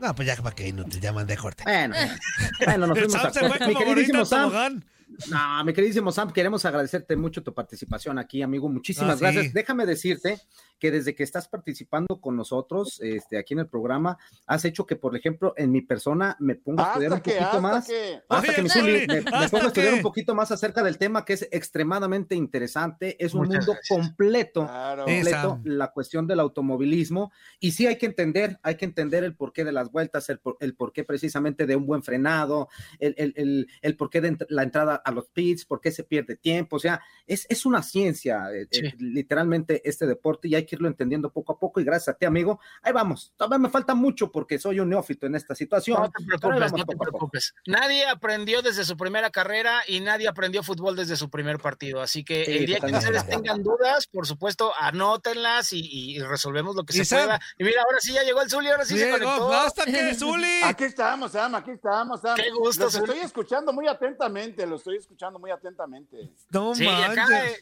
No, 0.00 0.14
pues 0.14 0.28
ya 0.28 0.36
para 0.36 0.54
que 0.54 0.72
no 0.72 0.84
te 0.84 1.00
llaman 1.00 1.26
de 1.26 1.36
corte. 1.36 1.64
Bueno, 1.64 1.94
bueno 2.64 2.86
nos 2.88 2.98
fuimos 2.98 3.36
a... 3.36 3.68
Mi 3.68 3.74
queridísimo 3.74 4.24
Sam, 4.24 4.82
no, 5.30 5.64
mi 5.64 5.72
queridísimo 5.72 6.10
Sam, 6.12 6.32
queremos 6.32 6.64
agradecerte 6.64 7.16
mucho 7.16 7.42
tu 7.42 7.54
participación 7.54 8.18
aquí, 8.18 8.42
amigo. 8.42 8.68
Muchísimas 8.68 9.16
ah, 9.16 9.20
gracias. 9.20 9.52
Déjame 9.52 9.86
decirte 9.86 10.38
que 10.78 10.90
desde 10.90 11.14
que 11.14 11.22
estás 11.22 11.48
participando 11.48 12.20
con 12.20 12.36
nosotros 12.36 13.00
este, 13.00 13.38
aquí 13.38 13.54
en 13.54 13.60
el 13.60 13.68
programa, 13.68 14.18
has 14.46 14.64
hecho 14.64 14.86
que, 14.86 14.96
por 14.96 15.16
ejemplo, 15.16 15.54
en 15.56 15.70
mi 15.70 15.80
persona 15.80 16.36
me 16.40 16.56
ponga 16.56 16.84
a 16.84 16.88
estudiar 16.88 17.12
un 17.12 17.20
poquito 17.20 17.60
más. 17.60 17.90
Hasta 18.28 18.54
que 18.54 18.62
me, 18.62 19.22
ponga 19.48 19.64
a 19.64 19.68
estudiar 19.68 19.94
un 19.94 20.02
poquito 20.02 20.34
más 20.34 20.50
acerca 20.50 20.82
del 20.82 20.98
tema 20.98 21.24
que 21.24 21.34
es 21.34 21.48
extremadamente 21.50 22.34
interesante. 22.34 23.16
Es 23.24 23.34
un 23.34 23.48
mundo 23.48 23.76
completo, 23.88 24.68
completo 25.04 25.60
la 25.64 25.92
cuestión 25.92 26.26
del 26.26 26.40
automovilismo. 26.40 27.32
Y 27.60 27.72
sí 27.72 27.86
hay 27.86 27.96
que 27.96 28.06
entender, 28.06 28.58
hay 28.62 28.76
que 28.76 28.84
entender 28.84 29.24
el 29.24 29.34
porqué 29.36 29.64
de 29.64 29.72
las 29.72 29.90
vueltas, 29.90 30.28
el, 30.28 30.40
el 30.60 30.74
porqué 30.74 31.04
precisamente 31.04 31.66
de 31.66 31.76
un 31.76 31.86
buen 31.86 32.02
frenado, 32.02 32.68
el, 32.98 33.14
el, 33.16 33.68
el, 33.80 33.96
porqué 33.96 34.20
de 34.20 34.36
la 34.48 34.62
entrada 34.62 34.93
a 34.96 35.10
los 35.10 35.28
pits, 35.28 35.64
por 35.64 35.80
qué 35.80 35.90
se 35.90 36.04
pierde 36.04 36.36
tiempo. 36.36 36.76
O 36.76 36.78
sea, 36.78 37.00
es, 37.26 37.46
es 37.48 37.64
una 37.66 37.82
ciencia, 37.82 38.52
eh, 38.52 38.66
eh, 38.70 38.94
literalmente, 38.98 39.80
este 39.88 40.06
deporte 40.06 40.48
y 40.48 40.54
hay 40.54 40.66
que 40.66 40.76
irlo 40.76 40.88
entendiendo 40.88 41.30
poco 41.30 41.52
a 41.52 41.58
poco 41.58 41.80
y 41.80 41.84
gracias 41.84 42.14
a 42.14 42.18
ti, 42.18 42.26
amigo. 42.26 42.60
Ahí 42.82 42.92
vamos. 42.92 43.32
Todavía 43.36 43.58
me 43.58 43.70
falta 43.70 43.94
mucho 43.94 44.30
porque 44.30 44.58
soy 44.58 44.80
un 44.80 44.90
neófito 44.90 45.26
en 45.26 45.34
esta 45.34 45.54
situación. 45.54 46.00
No 46.02 46.10
te 46.10 46.24
preocupes, 46.24 46.72
no 46.72 46.84
te 46.84 46.96
preocupes. 46.96 47.54
Nadie 47.66 48.06
aprendió 48.06 48.62
desde 48.62 48.84
su 48.84 48.96
primera 48.96 49.30
carrera 49.30 49.82
y 49.86 50.00
nadie 50.00 50.28
aprendió 50.28 50.62
fútbol 50.62 50.96
desde 50.96 51.16
su 51.16 51.30
primer 51.30 51.58
partido. 51.58 52.00
Así 52.00 52.24
que 52.24 52.44
el 52.44 52.66
día 52.66 52.80
que 52.80 52.92
ustedes 52.92 53.26
tengan 53.26 53.62
dudas, 53.62 54.06
por 54.06 54.26
supuesto, 54.26 54.72
anótenlas 54.78 55.72
y, 55.72 56.18
resolvemos 56.20 56.76
lo 56.76 56.84
que 56.84 56.92
se 56.92 57.14
pueda. 57.14 57.40
Y 57.58 57.64
mira, 57.64 57.82
ahora 57.82 57.98
sí 58.00 58.12
ya 58.12 58.22
llegó 58.22 58.42
el 58.42 58.50
Zuli, 58.50 58.68
ahora 58.68 58.84
sí 58.84 58.98
se 58.98 59.10
conectó. 59.10 59.48
¡Basta 59.48 59.84
que 59.84 60.14
Zuli! 60.14 60.62
Aquí 60.64 60.84
estamos, 60.84 61.32
Sam, 61.32 61.54
aquí 61.54 61.72
estamos, 61.72 62.20
Sam. 62.20 62.36
Qué 62.36 62.50
gusto. 62.50 62.84
Los 62.84 62.94
estoy 62.94 63.18
escuchando 63.18 63.72
muy 63.72 63.86
atentamente, 63.86 64.66
lo 64.66 64.78
estoy 64.84 64.98
escuchando 64.98 65.38
muy 65.38 65.50
atentamente. 65.50 66.30
No 66.50 66.74
sí, 66.74 66.84
manches. 66.84 67.60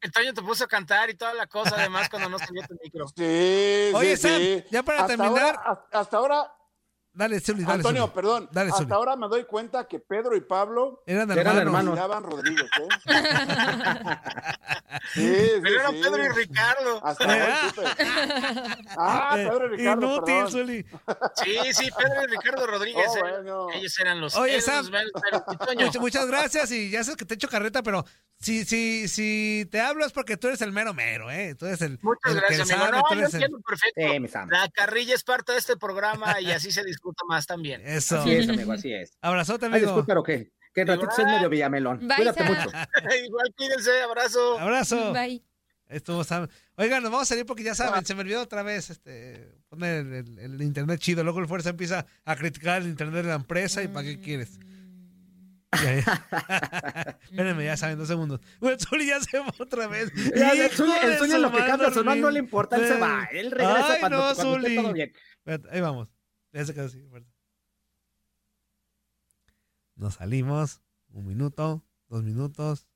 El 0.00 0.12
Toño 0.12 0.34
te 0.34 0.42
puso 0.42 0.64
a 0.64 0.68
cantar 0.68 1.10
y 1.10 1.14
toda 1.14 1.34
la 1.34 1.46
cosa, 1.46 1.76
además, 1.76 2.08
cuando 2.08 2.28
no 2.28 2.38
salió 2.38 2.62
tu 2.66 2.76
micro. 2.82 3.06
Sí, 3.08 3.90
Oye, 3.94 4.16
sí, 4.16 4.60
Sam, 4.60 4.70
ya 4.70 4.82
para 4.82 5.06
terminar. 5.06 5.58
hasta 5.92 6.16
ahora 6.16 6.52
Dale, 7.18 7.40
Zuli, 7.40 7.64
dale. 7.64 7.78
Antonio, 7.80 8.12
perdón. 8.12 8.48
hasta 8.54 8.94
ahora 8.94 9.16
me 9.16 9.26
doy 9.26 9.42
cuenta 9.44 9.88
que 9.88 9.98
Pedro 9.98 10.36
y 10.36 10.40
Pablo 10.40 11.02
eran 11.04 11.28
hermanos. 11.32 11.98
Eran 11.98 12.22
Rodríguez, 12.22 12.70
¿eh? 12.78 12.88
sí, 15.14 15.36
Pero 15.60 15.80
eran 15.80 15.94
Pedro 15.94 16.24
y 16.24 16.28
Ricardo. 16.28 17.04
Hasta 17.04 17.24
Ah, 18.96 19.32
Pedro 19.34 19.66
y 19.66 19.76
Ricardo. 19.78 20.14
Inútil, 20.14 20.48
Zuli. 20.48 20.86
Sí, 21.34 21.58
sí, 21.72 21.90
Pedro 21.98 22.22
y 22.22 22.26
Ricardo 22.28 22.66
Rodríguez. 22.68 23.08
Oh, 23.08 23.18
bueno. 23.18 23.66
Ellos 23.74 23.98
eran 23.98 24.20
los. 24.20 24.36
Oye, 24.36 24.60
Sam. 24.60 24.88
Muchas, 25.76 26.00
muchas 26.00 26.26
gracias 26.28 26.70
y 26.70 26.88
ya 26.90 27.02
sé 27.02 27.16
que 27.16 27.24
te 27.24 27.34
echo 27.34 27.48
carreta, 27.48 27.82
pero 27.82 28.04
si, 28.40 28.64
si, 28.64 29.08
si 29.08 29.68
te 29.70 29.80
hablo 29.80 30.06
es 30.06 30.12
porque 30.12 30.36
tú 30.36 30.46
eres 30.46 30.62
el 30.62 30.72
mero 30.72 30.94
mero, 30.94 31.30
¿eh? 31.30 31.54
Tú 31.56 31.66
eres 31.66 31.82
el. 31.82 31.98
Muchas 32.02 32.34
gracias, 32.34 32.70
amigo. 32.70 32.92
no, 32.92 33.14
yo 33.14 33.24
entiendo 33.24 33.60
perfecto. 33.60 34.46
la 34.50 34.68
carrilla 34.68 35.14
es 35.14 35.24
parte 35.24 35.52
de 35.52 35.58
este 35.58 35.76
programa 35.76 36.40
y 36.40 36.50
así 36.52 36.70
se 36.70 36.84
discute 36.84 37.22
más 37.26 37.46
también. 37.46 37.82
Eso. 37.84 38.20
Así 38.20 38.32
es, 38.32 38.48
amigo, 38.48 38.72
así 38.72 38.92
es. 38.92 39.18
Abrazote, 39.20 39.66
amigo. 39.66 39.76
Ay, 39.76 39.82
disculpa, 39.82 40.06
pero 40.06 40.22
¿qué? 40.22 40.52
Que 40.72 40.82
el 40.82 40.88
ratito 40.88 41.10
es 41.18 41.24
medio 41.24 41.48
Villamelón. 41.48 41.98
Cuídate 41.98 42.44
mucho. 42.44 42.68
Igual, 43.24 43.54
cuídense. 43.56 44.02
Abrazo. 44.02 44.58
Abrazo. 44.58 45.12
Bye. 45.12 45.42
Estuvo 45.88 46.22
Oigan, 46.76 47.02
nos 47.02 47.10
vamos 47.10 47.22
a 47.22 47.30
salir 47.30 47.46
porque 47.46 47.62
ya 47.62 47.74
saben, 47.74 48.04
se 48.04 48.14
me 48.14 48.20
olvidó 48.20 48.42
otra 48.42 48.62
vez 48.62 48.90
este, 48.90 49.54
poner 49.68 50.06
el, 50.06 50.62
internet 50.62 51.00
chido. 51.00 51.24
Luego 51.24 51.40
el 51.40 51.48
Fuerza 51.48 51.70
empieza 51.70 52.06
a 52.24 52.36
criticar 52.36 52.82
el 52.82 52.88
internet 52.88 53.22
de 53.22 53.28
la 53.30 53.36
empresa 53.36 53.82
y 53.82 53.88
¿para 53.88 54.06
qué 54.06 54.20
quieres? 54.20 54.58
Espérenme, 57.22 57.64
ya 57.64 57.76
saben, 57.76 57.98
dos 57.98 58.08
segundos. 58.08 58.40
El 58.60 58.80
Zuli 58.80 59.06
ya 59.06 59.20
se 59.20 59.38
va 59.38 59.52
otra 59.58 59.86
vez. 59.86 60.10
el 60.14 60.70
Zuli, 60.70 61.38
lo 61.40 61.52
que 61.52 61.58
cambia 61.58 61.90
sonando 61.90 62.26
no 62.26 62.30
le 62.30 62.38
importa, 62.38 62.76
él 62.76 62.86
se 62.86 62.98
va. 62.98 63.28
Él 63.30 63.50
regresa 63.50 63.92
Ay, 63.92 64.00
cuando, 64.00 64.18
no, 64.18 64.34
cuando 64.34 64.56
esté 64.56 64.76
todo 64.76 64.92
bien. 64.92 65.12
Ahí 65.70 65.80
vamos. 65.80 66.08
Ya 66.52 66.64
se 66.64 66.74
quedó 66.74 66.86
así. 66.86 67.04
Nos 69.96 70.14
salimos. 70.14 70.80
Un 71.10 71.26
minuto, 71.26 71.84
dos 72.08 72.22
minutos. 72.22 72.86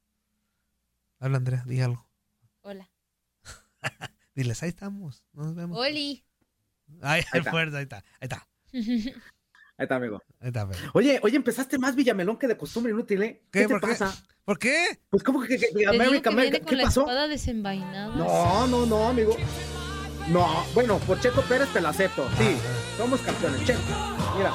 Habla, 1.19 1.39
Andrea, 1.39 1.65
di 1.67 1.81
algo. 1.81 2.07
Hola. 2.61 2.91
Diles, 4.35 4.63
ahí 4.63 4.69
estamos. 4.69 5.25
Nos 5.33 5.55
vemos. 5.55 5.79
Oli. 5.79 6.25
Ay, 7.01 7.23
ahí, 7.33 7.41
fuerte, 7.43 7.77
ahí 7.77 7.85
está, 7.85 8.05
ahí 8.21 8.29
está. 8.29 8.49
Ahí 9.83 9.87
está, 9.87 9.97
amigo. 9.97 10.23
Ahí 10.41 10.47
está, 10.47 10.61
amigo. 10.61 10.79
Oye, 10.95 11.19
oye, 11.25 11.35
empezaste 11.37 11.77
más 11.77 11.97
Villamelón 11.97 12.39
que 12.39 12.47
de 12.47 12.57
costumbre 12.57 12.93
inútil, 12.93 13.21
¿eh? 13.25 13.43
¿Qué, 13.51 13.67
te 13.67 13.81
pasa? 13.81 14.15
¿Por 14.45 14.57
qué? 14.57 15.01
Pues, 15.11 15.25
¿cómo 15.25 15.43
que, 15.43 15.59
que, 15.59 15.71
que 15.77 15.87
América, 15.89 16.31
América? 16.31 16.61
¿Qué 16.61 16.77
la 16.77 16.85
pasó? 16.85 17.01
Espada 17.01 17.27
desenvainada. 17.27 18.15
No, 18.15 18.69
no, 18.69 18.87
no, 18.87 19.09
amigo. 19.09 19.37
No, 20.29 20.65
bueno, 20.73 20.99
por 21.01 21.19
Checo 21.19 21.43
Pérez 21.43 21.69
te 21.73 21.81
la 21.81 21.89
acepto. 21.89 22.29
Sí, 22.39 22.57
somos 22.97 23.21
campeones. 23.23 23.65
Checo, 23.65 23.81
mira. 24.37 24.53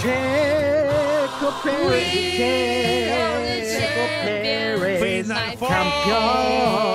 Checo 0.00 1.54
Pérez, 1.62 2.10
Checo 3.78 4.02
Pérez, 4.24 5.28
campeón. 5.58 6.88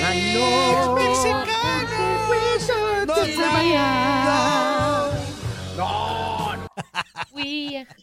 Ganó. 0.00 0.61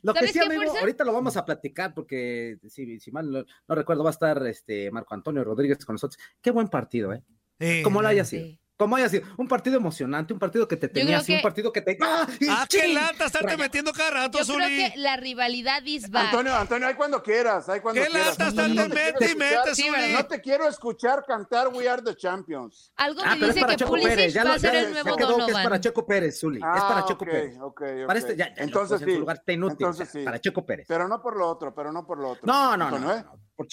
Lo 0.02 0.14
que 0.14 0.28
sí, 0.28 0.40
amigo, 0.40 0.78
ahorita 0.80 1.04
lo 1.04 1.14
vamos 1.14 1.38
a 1.38 1.46
platicar 1.46 1.94
porque 1.94 2.58
si, 2.68 3.00
si 3.00 3.12
mal 3.12 3.32
no, 3.32 3.46
no, 3.68 3.76
recuerdo, 3.76 4.04
va 4.04 4.10
a 4.10 4.12
estar 4.12 4.46
este 4.48 4.92
Marco 4.92 5.14
Antonio 5.14 5.44
Rodríguez 5.44 5.86
con 5.86 5.96
nosotros. 5.96 6.22
Qué 6.42 6.52
buen 6.52 6.68
partido, 6.68 7.14
¿eh? 7.14 7.24
Sí, 7.60 7.82
Como 7.84 8.02
lo 8.02 8.08
haya 8.08 8.26
sido. 8.26 8.46
Sí 8.46 8.60
como 8.80 8.96
haya 8.96 9.10
sido, 9.10 9.28
un 9.36 9.46
partido 9.46 9.76
emocionante, 9.76 10.32
un 10.32 10.40
partido 10.40 10.66
que 10.66 10.78
te 10.78 10.88
tenía 10.88 11.18
así, 11.18 11.36
un 11.36 11.42
partido 11.42 11.74
que 11.74 11.82
te. 11.82 11.98
¡Ah, 12.00 12.26
ah 12.50 12.66
qué 12.70 12.88
lata! 12.88 13.26
Estarte 13.26 13.58
metiendo 13.58 13.92
cada 13.92 14.10
rato, 14.10 14.42
Yo 14.42 14.56
creo 14.56 14.70
que 14.70 14.94
la 14.96 15.18
rivalidad 15.18 15.84
is 15.84 16.10
back. 16.10 16.28
Antonio, 16.28 16.56
Antonio, 16.56 16.88
hay 16.88 16.94
cuando 16.94 17.22
quieras, 17.22 17.68
hay 17.68 17.82
cuando 17.82 18.02
qué 18.02 18.08
quieras. 18.08 18.38
¡Qué 18.38 18.44
lata! 18.44 18.50
Estarte 18.50 18.74
no, 18.76 18.88
mete 18.88 19.32
y 19.32 19.36
mete, 19.36 19.76
sí, 19.76 19.90
No 20.14 20.26
te 20.26 20.40
quiero 20.40 20.66
escuchar 20.66 21.26
cantar 21.28 21.68
We 21.68 21.90
Are 21.90 22.02
the 22.02 22.16
Champions. 22.16 22.94
Algo 22.96 23.22
me 23.22 23.30
ah, 23.30 23.36
dice 23.36 23.66
que 23.66 23.76
Checo 23.76 23.90
Pulisic 23.90 24.46
va 24.46 24.54
a 24.54 24.60
ser 24.60 24.76
el 24.76 24.92
nuevo 24.94 25.16
quedó 25.18 25.28
Donovan. 25.28 25.46
Que 25.48 25.52
es 25.52 25.64
para 25.64 25.82
Checo 25.82 26.06
Pérez, 26.06 26.40
Zuli. 26.40 26.62
Ah, 26.64 26.74
es 26.78 26.84
para 26.84 27.06
Checo 27.06 27.24
okay, 27.26 27.34
Pérez. 27.34 27.58
Okay, 27.60 27.92
okay. 27.92 28.06
Para 28.06 28.20
este, 28.20 28.38
ya, 28.38 28.56
ya 28.56 28.64
entonces 28.64 29.02
no, 29.02 29.06
sí. 29.06 29.12
En 29.12 29.16
su 29.16 29.20
lugar 29.20 29.36
está 29.36 29.52
inútil. 29.52 29.76
Entonces, 29.78 30.10
sí. 30.10 30.24
Para 30.24 30.40
Checo 30.40 30.66
Pérez. 30.66 30.86
Pero 30.88 31.06
no 31.06 31.22
por 31.22 31.36
lo 31.36 31.50
otro, 31.50 31.76
pero 31.76 31.92
no 31.92 32.06
por 32.06 32.18
lo 32.18 32.30
otro. 32.30 32.44
No, 32.46 32.78
no, 32.78 32.98
no. 32.98 33.14
¿eh? 33.14 33.26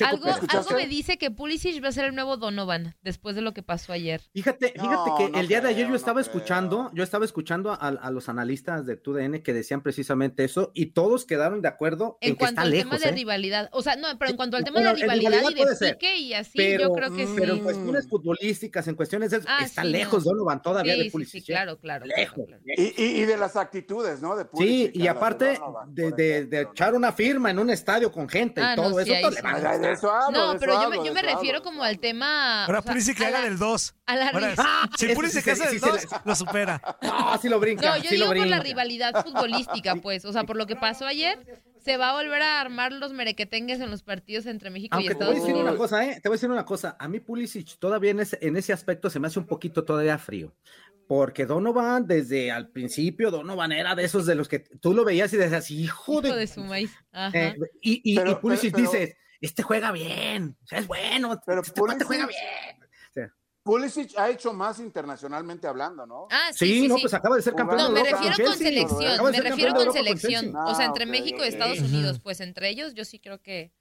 Algo, 0.05 0.25
Pérez. 0.25 0.41
algo 0.49 0.71
me 0.77 0.87
dice 0.87 1.19
que 1.19 1.31
Pulisic 1.31 1.83
va 1.83 1.89
a 1.89 1.93
ser 1.93 2.07
el 2.07 2.15
nuevo 2.15 2.37
Donovan 2.37 2.95
después 3.03 3.35
de 3.37 3.43
lo 3.43 3.53
que 3.55 3.63
pasó 3.63 3.93
ayer. 3.93 4.21
Fíjate, 4.33 4.73
fíjate 4.73 5.11
No, 5.11 5.17
que 5.19 5.29
no 5.31 5.39
el 5.41 5.49
día 5.49 5.61
de 5.61 5.69
ayer 5.69 5.89
yo 5.89 5.95
estaba 5.95 6.21
no 6.21 6.21
escuchando, 6.21 6.91
yo 6.95 7.03
estaba 7.03 7.25
escuchando 7.25 7.71
a, 7.73 7.75
a 7.77 8.11
los 8.11 8.29
analistas 8.29 8.87
de 8.87 8.97
TUDN 8.97 9.43
que 9.43 9.53
decían 9.53 9.83
precisamente 9.83 10.45
eso 10.45 10.71
y 10.75 10.87
todos 10.87 11.25
quedaron 11.27 11.63
de 11.63 11.69
acuerdo 11.69 12.19
en, 12.21 12.31
En 12.31 12.35
que 12.35 12.39
cuanto 12.39 12.61
está 12.61 12.63
al 12.63 12.71
lejos. 12.71 12.91
tema 12.91 12.99
de 13.05 13.09
¿eh? 13.09 13.13
rivalidad. 13.13 13.69
O 13.73 13.83
sea, 13.83 13.97
no, 13.97 14.09
pero 14.19 14.31
en 14.31 14.33
Sí, 14.33 14.37
cuanto 14.37 14.57
al 14.57 14.65
tema 14.65 14.81
bueno, 14.81 14.91
de 14.95 15.01
rivalidad, 15.03 15.31
rivalidad 15.31 15.51
y 15.51 15.55
de 15.55 15.63
puede 15.63 15.77
ser, 15.77 15.93
pique 15.99 16.17
y 16.19 16.35
así, 16.35 16.53
Pero, 16.57 16.83
yo 16.89 16.93
creo 16.93 17.15
que 17.15 17.27
sí. 17.27 17.33
pero 17.37 17.53
en 17.55 17.61
cuestiones 17.61 18.09
futbolísticas, 18.09 18.89
en 18.89 18.95
cuestiones 18.95 19.31
de 19.31 19.37
eso, 19.39 19.47
Ah, 19.49 19.65
está 19.65 19.83
sí, 19.83 19.89
lejos 19.89 20.25
no. 20.25 20.33
Donovan 20.33 20.63
todavía 20.63 20.93
sí, 20.95 20.99
de 20.99 21.05
sí, 21.05 21.11
Pulisic. 21.11 21.45
sí, 21.45 21.53
¿eh? 21.53 21.55
claro, 21.55 21.79
claro. 21.79 22.07
Lejos, 22.07 22.47
claro, 22.47 22.63
claro. 22.65 22.83
Y, 22.83 23.03
y, 23.03 23.23
y 23.23 23.25
de 23.25 23.37
las 23.37 23.57
actitudes, 23.57 24.21
¿no? 24.21 24.37
De 24.37 24.45
Sí, 24.45 24.49
Pulisic, 24.53 24.97
y 24.97 25.03
a 25.03 25.05
las 25.15 25.17
aparte 25.17 25.59
de, 25.89 26.67
echar 26.73 26.95
una 26.95 27.13
firma 27.13 27.51
en 27.51 27.59
un 27.59 27.71
estadio 27.71 28.11
con 28.13 28.29
gente 28.29 28.61
Ah, 28.61 28.75
y 28.75 28.77
no, 28.77 28.91
todo 28.91 29.03
sí, 29.05 29.13
eso, 29.13 29.29
de 29.79 29.93
eso 29.93 30.11
hablo, 30.11 30.27
de 30.39 30.45
No, 30.47 30.51
eso 30.53 30.61
pero 30.61 30.73
yo 30.73 30.79
hablo, 30.81 30.91
me, 30.91 30.97
yo 30.97 31.03
de 31.05 31.11
me 31.13 31.21
eso 31.21 31.29
hablo, 31.29 31.39
refiero 31.41 31.63
como 31.63 31.83
al 31.83 31.99
tema. 31.99 32.65
Ahora 32.65 32.79
o 32.79 32.83
sea, 32.83 32.93
Pulisic 32.93 33.17
que 33.19 33.27
haga 33.27 33.39
la- 33.41 33.45
del 33.45 33.59
2. 33.59 33.95
A 34.07 34.17
la 34.17 34.29
Ahora, 34.29 34.55
Ah, 34.59 34.89
si 34.97 35.09
Pulisic 35.15 35.43
sí 35.45 35.51
hace 35.51 35.69
sí 35.71 35.79
se 35.79 35.87
2, 35.89 36.07
lo 36.25 36.35
supera. 36.35 36.81
No, 37.03 37.39
sí 37.39 37.49
lo 37.49 37.61
brinca, 37.61 37.89
No, 37.91 37.97
yo 38.03 38.11
digo 38.11 38.27
por 38.27 38.47
la 38.47 38.61
rivalidad 38.61 39.25
futbolística, 39.25 39.97
pues. 39.97 40.25
O 40.25 40.33
sea, 40.33 40.45
por 40.45 40.57
lo 40.57 40.67
que 40.67 40.77
pasó 40.77 41.07
ayer, 41.07 41.63
se 41.85 41.97
va 41.97 42.11
a 42.11 42.13
volver 42.15 42.43
a 42.43 42.61
armar 42.61 42.93
los 42.93 43.13
merequetengues 43.13 43.79
en 43.81 43.91
los 43.91 44.03
partidos 44.03 44.47
entre 44.47 44.71
México 44.71 44.97
y 44.99 45.07
Aunque 45.07 45.15
te 45.15 45.25
voy 45.25 45.35
a 45.35 45.37
Estados 45.37 45.47
decir 45.47 45.55
Unidos. 45.55 45.71
una 45.71 45.79
cosa, 45.79 46.05
¿eh? 46.05 46.21
Te 46.21 46.29
voy 46.29 46.35
a 46.35 46.37
decir 46.37 46.51
una 46.51 46.65
cosa. 46.65 46.97
A 46.99 47.07
mí 47.09 47.21
Pulisic 47.21 47.79
todavía 47.79 48.11
en 48.11 48.21
ese, 48.21 48.39
en 48.43 48.57
ese 48.57 48.73
aspecto 48.73 49.09
se 49.09 49.21
me 49.21 49.29
hace 49.29 49.39
un 49.39 49.47
poquito 49.47 49.85
todavía 49.85 50.19
frío. 50.19 50.53
Porque 51.09 51.47
Donovan, 51.47 52.07
desde 52.07 52.51
al 52.51 52.69
principio, 52.71 53.31
Donovan 53.31 53.71
era 53.73 53.95
de 53.95 54.05
esos 54.05 54.27
de 54.27 54.35
los 54.35 54.49
que 54.49 54.59
tú 54.61 54.93
lo 54.93 55.05
veías 55.05 55.33
y 55.33 55.37
decías, 55.37 55.71
hijo, 55.71 56.13
Hijo 56.15 56.21
de... 56.23 56.35
de 56.35 56.47
su 56.49 56.61
maíz. 56.65 56.91
Ajá. 57.13 57.39
Eh, 57.39 57.57
y, 57.81 58.01
y, 58.13 58.17
Pero- 58.17 58.33
y 58.33 58.35
Pulisic 58.37 58.75
pero- 58.75 58.91
pero- 58.91 59.01
dices, 59.03 59.17
este 59.41 59.63
juega 59.63 59.93
bien, 59.93 60.57
o 60.65 60.67
sea, 60.67 60.79
es 60.81 60.87
bueno, 60.87 61.41
Pero 61.47 61.61
este 61.63 61.81
Pulisic- 61.81 62.05
juega 62.05 62.27
bien. 62.27 62.41
O 62.83 63.13
sea, 63.13 63.33
Pulisic 63.63 64.19
ha 64.19 64.31
hecho 64.31 64.53
más 64.53 64.81
internacionalmente 64.81 65.67
hablando, 65.69 66.07
¿no? 66.07 66.27
Ah, 66.31 66.49
sí, 66.53 66.67
sí, 66.67 66.81
sí, 66.83 66.89
no, 66.89 66.97
sí. 66.97 67.03
pues 67.03 67.15
acaba 67.15 67.37
de 67.37 67.43
ser 67.43 67.55
campeón 67.55 67.79
No, 67.79 67.89
de 67.89 67.93
me 67.95 68.01
Europa 68.01 68.17
refiero 68.23 68.37
con 68.37 68.59
Chelsea. 68.59 68.69
selección, 68.69 68.99
de 69.27 69.33
me 69.43 69.49
refiero 69.51 69.73
de 69.79 69.85
con 69.85 69.93
selección. 69.95 70.57
O 70.57 70.75
sea, 70.75 70.85
Ah, 70.87 70.89
entre 70.89 71.07
México 71.07 71.45
y. 71.45 71.49
Estados 71.49 71.79
Unidos, 71.81 72.19
pues 72.21 72.41
entre 72.41 72.69
ellos 72.69 72.95
yo 72.95 73.05
sí 73.05 73.21
creo 73.21 73.41
que, 73.41 73.73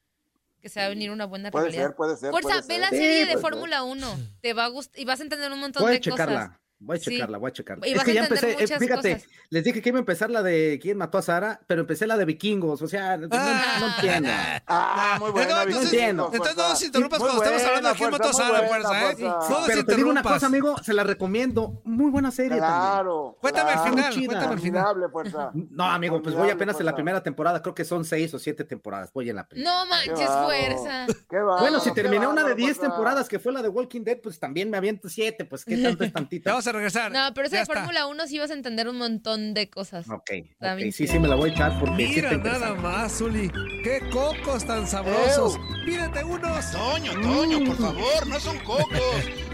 que 0.61 0.69
se 0.69 0.79
va 0.79 0.85
a 0.87 0.89
venir 0.89 1.09
una 1.11 1.25
buena 1.25 1.49
Puede 1.51 1.65
rivalidad. 1.69 1.87
ser, 1.89 1.95
puede 1.95 2.17
ser. 2.17 2.29
Fuerza, 2.31 2.49
puede 2.49 2.61
ve 2.67 2.73
ser. 2.73 2.79
la 2.81 2.89
Sí, 2.89 2.97
serie 2.97 3.25
de 3.25 3.37
Fórmula 3.37 3.83
1. 3.83 4.17
Te 4.41 4.53
va 4.53 4.65
a 4.65 4.67
gustar 4.67 4.99
y 4.99 5.05
vas 5.05 5.19
a 5.19 5.23
entender 5.23 5.51
un 5.51 5.59
montón 5.59 5.83
de 5.89 5.99
cosas. 6.01 6.51
Voy 6.77 6.97
a 6.97 6.99
Sí. 6.99 7.11
checarla, 7.11 7.37
voy 7.37 7.49
a 7.49 7.53
checarla. 7.53 7.87
Y 7.87 7.93
Es 7.93 8.03
que 8.03 8.13
ya 8.13 8.23
empecé, 8.23 8.51
eh, 8.51 8.67
fíjate, 8.67 9.13
cosas. 9.15 9.29
les 9.49 9.63
dije 9.63 9.81
que 9.81 9.89
iba 9.89 9.97
a 9.97 10.01
empezar 10.01 10.29
la 10.29 10.43
de 10.43 10.77
quién 10.81 10.97
mató 10.97 11.17
a 11.17 11.21
Sara, 11.21 11.61
pero 11.67 11.81
empecé 11.81 12.05
la 12.05 12.17
de 12.17 12.25
vikingos, 12.25 12.81
o 12.81 12.87
sea, 12.87 13.15
no, 13.17 13.27
Ah. 13.31 13.77
no 13.79 13.87
entiendo. 13.95 14.29
Ah, 14.67 15.17
muy 15.19 15.31
buena. 15.31 15.63
Entonces, 15.63 15.67
Vicente, 15.67 15.95
entiendo. 15.99 16.29
entonces 16.33 16.57
no 16.57 16.69
nos 16.69 16.83
interrumpas 16.83 17.19
cuando 17.19 17.43
estamos 17.43 17.63
hablando 17.63 17.89
de 17.89 17.95
quién 17.95 18.11
mató 18.11 18.23
a 18.23 18.33
fuerza, 18.33 18.53
Sara, 18.53 18.67
fuerza, 18.67 18.97
¿eh? 18.97 19.01
fuerza. 19.15 19.23
No 19.49 19.57
nos 19.59 19.67
Pero 19.67 19.85
te 19.85 19.95
digo 19.95 20.09
una 20.09 20.21
cosa, 20.23 20.45
amigo, 20.47 20.77
se 20.83 20.93
la 20.93 21.03
recomiendo. 21.03 21.81
Muy 21.85 22.11
buena 22.11 22.31
serie 22.31 22.59
también. 22.59 22.67
Claro. 22.69 23.37
Cuéntame 23.39 23.69
el 23.71 23.75
claro. 23.77 23.91
final, 23.95 24.13
chida. 24.13 24.27
cuéntame 24.27 24.53
el 24.55 24.59
final. 24.59 24.95
Fuerza. 25.11 25.51
No, 25.53 25.85
amigo, 25.85 26.21
pues 26.21 26.35
voy 26.35 26.49
apenas 26.49 26.77
en 26.79 26.85
la 26.85 26.93
primera 26.95 27.23
temporada, 27.23 27.61
creo 27.61 27.73
que 27.73 27.85
son 27.85 28.03
seis 28.05 28.33
o 28.33 28.39
siete 28.39 28.65
temporadas, 28.65 29.11
voy 29.13 29.29
en 29.29 29.37
la 29.37 29.47
primera. 29.47 29.71
No 29.71 29.85
manches, 29.85 30.29
fuerza. 30.29 31.05
Qué 31.29 31.37
Bueno, 31.59 31.79
si 31.79 31.93
terminé 31.93 32.25
una 32.27 32.41
de 32.41 32.49
bárbaro, 32.49 32.55
10 32.55 32.75
fuerza. 32.77 32.81
temporadas, 32.91 33.29
que 33.29 33.39
fue 33.39 33.53
la 33.53 33.61
de 33.61 33.69
Walking 33.69 34.01
Dead, 34.03 34.19
pues 34.21 34.39
también 34.39 34.69
me 34.69 34.77
aviento 34.77 35.07
siete, 35.09 35.45
pues 35.45 35.63
qué 35.63 35.77
tanto 35.97 36.03
es 36.03 36.11
tantito. 36.13 36.49
Vamos 36.65 36.67
a 36.67 36.71
regresar. 36.71 37.11
No, 37.11 37.33
pero 37.33 37.47
esa 37.47 37.59
de. 37.59 37.65
Fórmula 37.65 38.07
1 38.07 38.27
sí 38.27 38.39
vas 38.39 38.51
a 38.51 38.53
entender 38.53 38.87
un 38.87 38.97
montón 38.97 39.53
de 39.53 39.69
cosas. 39.69 40.09
Ok, 40.09 40.31
Está 40.31 40.73
ok, 40.73 40.77
bien 40.77 40.91
sí, 40.91 41.07
sí 41.07 41.19
me 41.19 41.27
la 41.27 41.35
voy 41.35 41.49
a 41.49 41.53
echar 41.53 41.79
porque 41.79 42.07
Mira 42.07 42.37
nada 42.37 42.73
más, 42.75 43.17
Zuli. 43.17 43.49
¡Qué 43.83 44.01
cocos 44.11 44.65
tan 44.65 44.87
sabrosos! 44.87 45.59
¡Pídete 45.85 46.23
unos! 46.23 46.71
Toño, 46.71 47.13
Toño, 47.21 47.65
por 47.65 47.77
favor, 47.77 48.27
no 48.27 48.39
son 48.39 48.57
cocos, 48.59 48.99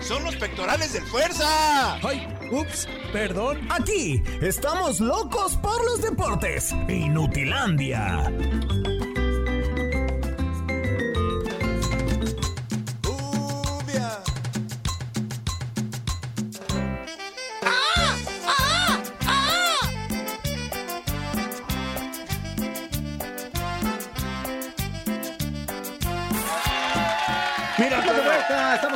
son 0.02 0.24
los 0.24 0.36
pectorales 0.36 0.94
del 0.94 1.04
fuerza. 1.04 1.96
¡Ay! 1.96 2.28
¡Ups! 2.52 2.88
Perdón. 3.12 3.60
Aquí 3.70 4.22
estamos 4.42 5.00
locos 5.00 5.58
por 5.58 5.84
los 5.86 6.02
deportes. 6.02 6.72
Inutilandia. 6.88 8.32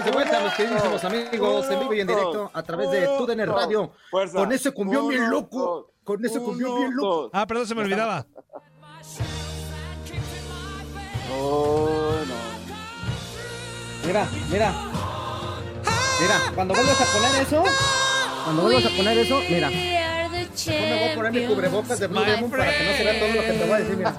De 0.06 0.12
vuelta, 0.12 0.40
mis 0.42 0.54
queridísimos 0.54 1.04
amigos, 1.04 1.66
en 1.72 1.80
vivo 1.80 1.94
y 1.94 2.00
en 2.02 2.08
directo 2.08 2.52
a 2.54 2.64
través 2.64 2.92
de 2.92 3.08
TUDN 3.18 3.46
Radio. 3.48 3.92
Fuerza. 4.10 4.38
Con 4.38 4.52
ese 4.52 4.72
cumbión 4.72 5.08
bien 5.10 5.30
loco, 5.30 5.92
con 6.04 6.24
ese 6.24 6.40
cumbión 6.40 6.78
bien 6.78 6.96
loco. 6.96 7.08
dos. 7.08 7.30
Ah, 7.34 7.46
perdón, 7.48 7.68
se 7.68 7.76
me 7.76 7.82
olvidaba. 7.82 8.26
Oh, 11.38 12.12
no. 12.28 12.36
Mira, 14.08 14.28
mira. 14.52 14.74
Mira, 16.22 16.42
cuando 16.54 16.74
vuelvas 16.74 17.02
a 17.02 17.06
poner 17.06 17.42
eso, 17.42 17.64
cuando 18.46 18.62
vuelvas 18.62 18.86
a 18.86 18.90
poner 18.96 19.18
eso, 19.18 19.40
mira. 19.50 19.70
Yo 19.70 20.72
me 20.72 21.00
voy 21.00 21.10
a 21.10 21.16
poner 21.16 21.32
mi 21.34 21.46
cubrebocas 21.46 22.00
de 22.00 22.08
Blue 22.08 22.24
Demon 22.24 22.50
para 22.50 22.66
que 22.78 22.86
no 22.86 22.94
se 22.94 23.04
vea 23.04 23.20
todo 23.20 23.34
lo 23.34 23.42
que 23.42 23.52
te 23.52 23.64
voy 23.66 23.74
a 23.74 23.78
decir, 23.80 23.98
mira. 23.98 24.16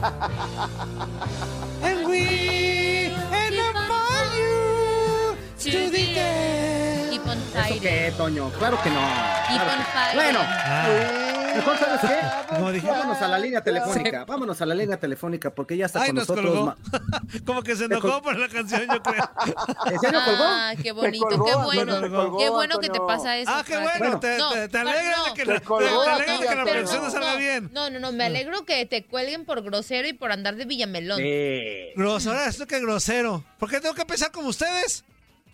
Keep 5.71 7.27
on 7.27 7.39
¿Eso 7.39 7.53
fighting. 7.55 7.81
qué, 7.81 8.13
Toño? 8.17 8.51
Claro 8.51 8.81
que 8.83 8.91
no. 8.91 9.01
Keep 9.01 9.61
Claro 9.63 9.73
on 9.73 9.79
que- 9.79 9.85
fighting. 9.93 10.15
Bueno, 10.15 10.39
Ah, 10.43 11.53
mejor 11.57 11.79
sabes 11.79 12.01
qué? 12.03 12.55
como 12.55 12.71
dije. 12.73 12.87
Vámonos 12.87 13.23
a 13.23 13.29
la 13.29 13.39
línea 13.39 13.61
telefónica, 13.65 14.25
vámonos 14.25 14.61
a 14.63 14.67
la 14.67 14.75
línea 14.77 14.97
telefónica 14.99 15.51
porque 15.51 15.77
ya 15.77 15.87
está 15.87 16.03
Ay, 16.03 16.09
con 16.09 16.17
nos 16.17 16.29
nosotros. 16.29 16.51
colgó. 16.55 16.67
ma- 16.67 16.77
Como 17.47 17.63
que 17.63 17.75
se 17.75 17.87
enojó 17.87 18.23
por 18.23 18.39
la 18.39 18.49
canción, 18.49 18.83
yo 18.93 19.03
creo. 19.03 19.29
¿En 19.91 19.99
serio 19.99 20.21
colgó? 20.25 20.45
Ah, 20.45 20.73
qué 20.81 20.93
bonito, 20.93 21.27
colgó, 21.27 21.45
qué 21.47 21.55
bueno. 21.57 22.01
colgó, 22.01 22.39
qué 22.39 22.49
bueno 22.51 22.79
que 22.79 22.89
te 22.89 23.01
pasa 23.01 23.37
eso. 23.37 23.51
Ah, 23.53 23.65
qué 23.67 23.75
Frank. 23.75 23.99
bueno. 23.99 24.21
Te, 24.21 24.39
No, 24.39 24.53
te, 24.53 24.69
te 24.69 24.79
alegra 24.79 25.17
no, 25.17 25.25
de 25.25 25.31
que, 25.35 25.45
te 25.45 25.53
la, 25.53 25.61
colgó 25.61 26.05
te 26.05 26.55
la 26.55 26.65
producción 26.65 27.03
no 27.03 27.11
salga 27.11 27.33
no, 27.33 27.39
bien. 27.39 27.71
No, 27.73 27.91
no, 27.91 27.99
no, 27.99 28.13
me 28.13 28.25
alegro 28.25 28.65
que 28.65 28.87
te 28.87 29.05
cuelguen 29.05 29.45
por 29.45 29.63
grosero 29.63 30.07
y 30.07 30.13
por 30.13 30.31
andar 30.31 30.55
de 30.57 30.65
Villamelón. 30.65 31.19
Sí. 31.19 31.93
Grosero, 31.97 32.41
esto 32.45 32.67
que 32.67 32.79
grosero. 32.81 33.43
¿Por 33.59 33.69
qué 33.71 33.81
tengo 33.81 33.95
que 33.97 34.05
pensar 34.05 34.31
como 34.31 34.49
ustedes? 34.49 35.05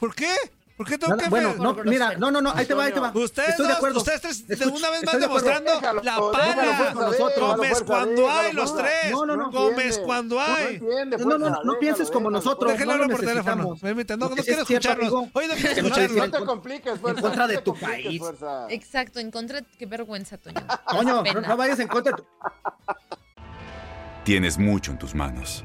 ¿Por 0.03 0.17
qué? 0.17 0.35
¿Por 0.77 0.88
qué 0.88 0.99
tengo 0.99 1.17
que 1.17 1.29
Bueno, 1.29 1.55
no, 1.55 1.75
mira, 1.85 2.17
no, 2.19 2.33
no, 2.33 2.41
no, 2.41 2.51
ahí 2.57 2.67
te 2.67 2.75
va, 2.75 2.87
ahí 2.87 2.93
te 2.93 2.99
va. 2.99 3.12
Ustedes 3.15 3.51
Estoy 3.51 3.69
de 3.69 3.73
acuerdo. 3.75 4.01
Ustedes 4.01 4.49
de 4.49 4.67
una 4.67 4.91
vez 4.91 5.05
más 5.05 5.21
demostrando 5.21 5.71
la 6.03 6.21
pana. 6.33 6.93
Gómez 7.38 7.85
cuando 7.87 8.29
hay 8.29 8.53
los 8.53 8.77
tres. 8.77 9.12
No, 9.12 9.25
no, 9.25 9.37
no. 9.37 9.53
Gómez 9.53 10.01
cuando 10.05 10.41
hay. 10.41 10.81
No, 10.81 11.38
no, 11.38 11.38
no, 11.38 11.62
no 11.62 11.79
pienses 11.79 12.11
como 12.11 12.33
nosotros. 12.33 12.73
Déjenlo 12.73 12.95
hablar 12.95 13.11
por 13.11 13.21
teléfono. 13.21 13.77
No, 14.19 14.29
no 14.29 14.35
quiero 14.35 14.62
escucharlos. 14.62 15.12
Oye, 15.35 15.47
no 15.47 15.55
quiero 15.55 15.71
escucharlos. 15.71 16.17
No 16.17 16.38
te 16.41 16.45
compliques, 16.47 16.99
fuerza. 16.99 17.21
En 17.21 17.27
contra 17.27 17.47
de 17.47 17.59
tu 17.59 17.77
país. 17.77 18.21
Exacto, 18.71 19.21
en 19.21 19.31
contra. 19.31 19.62
Qué 19.79 19.87
vergüenza, 19.87 20.37
Toño. 20.37 20.67
Toño, 20.91 21.23
no 21.47 21.57
vayas 21.57 21.79
en 21.79 21.87
contra 21.87 22.11
de 22.11 22.23
tu... 22.23 22.27
Tienes 24.25 24.59
mucho 24.59 24.91
en 24.91 24.99
tus 24.99 25.15
manos. 25.15 25.65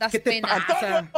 Das 0.00 0.10
¿Qué 0.10 0.18
te 0.18 0.30
pena. 0.30 0.48
Pasa? 0.66 1.10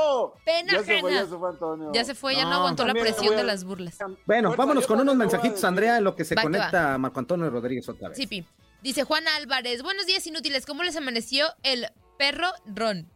Pena 0.45 0.73
ya 0.73 0.83
se 0.83 1.01
fue, 1.01 1.14
ya 1.14 1.25
se 1.25 1.38
fue 1.38 1.51
Antonio. 1.51 1.92
Ya 1.95 2.05
se 2.05 2.14
fue, 2.16 2.35
ya 2.35 2.42
no, 2.42 2.51
no 2.51 2.57
aguantó 2.57 2.85
la 2.85 2.95
presión 2.95 3.37
de 3.37 3.45
las 3.45 3.62
burlas. 3.62 3.97
Bueno, 4.27 4.57
vámonos 4.57 4.88
con 4.88 5.01
unos 5.01 5.14
mensajitos, 5.14 5.62
Andrea, 5.62 5.99
en 5.99 6.05
lo 6.05 6.16
que 6.16 6.25
se 6.25 6.35
conecta 6.35 6.99
Marco 6.99 7.21
Antonio 7.21 7.49
Rodríguez 7.49 7.88
otra 7.88 8.09
vez. 8.09 8.18
Sí, 8.18 8.45
Dice 8.83 9.05
Juan 9.05 9.29
Álvarez, 9.29 9.85
buenos 9.85 10.07
días 10.07 10.27
inútiles, 10.27 10.66
¿cómo 10.66 10.83
les 10.83 10.97
amaneció 10.97 11.47
el 11.62 11.87
perro 12.18 12.49
Ron? 12.66 13.09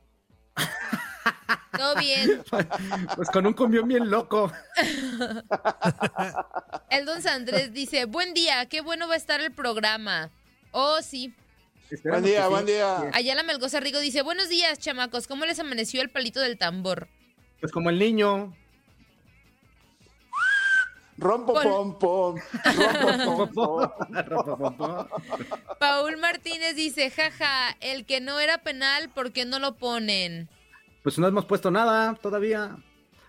Todo 1.76 1.96
bien. 1.96 2.44
Pues 3.16 3.28
con 3.30 3.44
un 3.44 3.52
cumbión 3.52 3.88
bien 3.88 4.08
loco. 4.08 4.52
El 6.90 7.04
don 7.04 7.26
Andrés 7.26 7.72
dice, 7.72 8.04
buen 8.04 8.34
día, 8.34 8.66
qué 8.66 8.82
bueno 8.82 9.08
va 9.08 9.14
a 9.14 9.16
estar 9.16 9.40
el 9.40 9.52
programa. 9.52 10.30
Oh, 10.70 11.02
sí. 11.02 11.34
Buen 12.04 12.24
día, 12.24 12.48
buen 12.48 12.66
día. 12.66 13.10
Ayala 13.12 13.42
Melgoza 13.42 13.80
Rigo 13.80 14.00
dice, 14.00 14.22
buenos 14.22 14.48
días, 14.48 14.78
chamacos, 14.78 15.26
¿cómo 15.26 15.46
les 15.46 15.58
amaneció 15.58 16.02
el 16.02 16.10
palito 16.10 16.40
del 16.40 16.58
tambor? 16.58 17.08
Pues 17.60 17.72
como 17.72 17.90
el 17.90 17.98
niño. 17.98 18.54
Rompo 21.18 21.54
pom 21.62 21.98
pom. 21.98 22.36
Rompo 23.24 23.50
pom 23.52 24.76
pom. 24.76 25.06
Paul 25.80 26.16
Martínez 26.18 26.76
dice, 26.76 27.10
jaja, 27.10 27.76
el 27.80 28.04
que 28.04 28.20
no 28.20 28.38
era 28.40 28.58
penal, 28.58 29.08
¿por 29.10 29.32
qué 29.32 29.44
no 29.44 29.58
lo 29.58 29.76
ponen? 29.76 30.48
Pues 31.02 31.18
no 31.18 31.26
hemos 31.26 31.46
puesto 31.46 31.70
nada 31.70 32.14
todavía. 32.14 32.76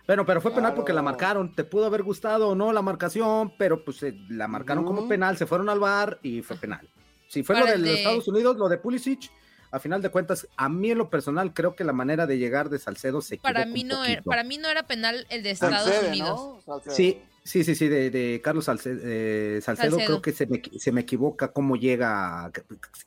Bueno, 0.08 0.26
pero 0.26 0.42
fue 0.42 0.52
penal 0.52 0.74
porque 0.74 0.94
la 0.94 1.02
marcaron. 1.02 1.54
Te 1.54 1.66
pudo 1.66 1.86
haber 1.86 2.02
gustado 2.02 2.50
o 2.50 2.56
no 2.56 2.72
la 2.72 2.82
marcación, 2.82 3.54
pero 3.58 3.84
pues 3.84 4.02
eh, 4.04 4.16
la 4.30 4.48
marcaron 4.48 4.86
como 4.86 5.08
penal, 5.08 5.38
se 5.38 5.46
fueron 5.46 5.70
al 5.70 5.80
bar 5.80 6.20
y 6.24 6.42
fue 6.42 6.56
penal. 6.56 6.90
Si 7.28 7.44
fue 7.44 7.60
lo 7.60 7.66
de 7.66 7.78
los 7.78 7.90
Estados 7.90 8.28
Unidos, 8.28 8.58
lo 8.58 8.70
de 8.70 8.78
Pulisic, 8.78 9.30
a 9.72 9.80
final 9.80 10.02
de 10.02 10.10
cuentas, 10.10 10.48
a 10.56 10.70
mí 10.70 10.92
en 10.92 10.98
lo 10.98 11.10
personal 11.10 11.54
creo 11.54 11.76
que 11.76 11.84
la 11.84 11.94
manera 11.94 12.26
de 12.26 12.38
llegar 12.38 12.70
de 12.70 12.80
Salcedo 12.80 13.22
se 13.22 13.38
para 13.38 13.66
mí 13.66 13.84
no 13.84 14.06
era, 14.06 14.22
para 14.22 14.44
mí 14.44 14.58
no 14.58 14.70
era 14.70 14.84
penal 14.88 15.28
el 15.30 15.44
de 15.44 15.52
Estados 15.52 15.92
Unidos. 16.08 16.64
Sí, 16.90 17.22
Sí, 17.48 17.64
sí, 17.64 17.76
sí, 17.76 17.88
de, 17.88 18.42
Carlos 18.44 18.70
eh, 18.84 19.62
Salcedo, 19.64 19.96
creo 19.96 20.22
que 20.22 20.34
se 20.34 20.48
me, 20.48 20.62
se 20.78 20.92
me 20.92 21.00
equivoca 21.00 21.54
cómo 21.54 21.78
llega. 21.78 22.52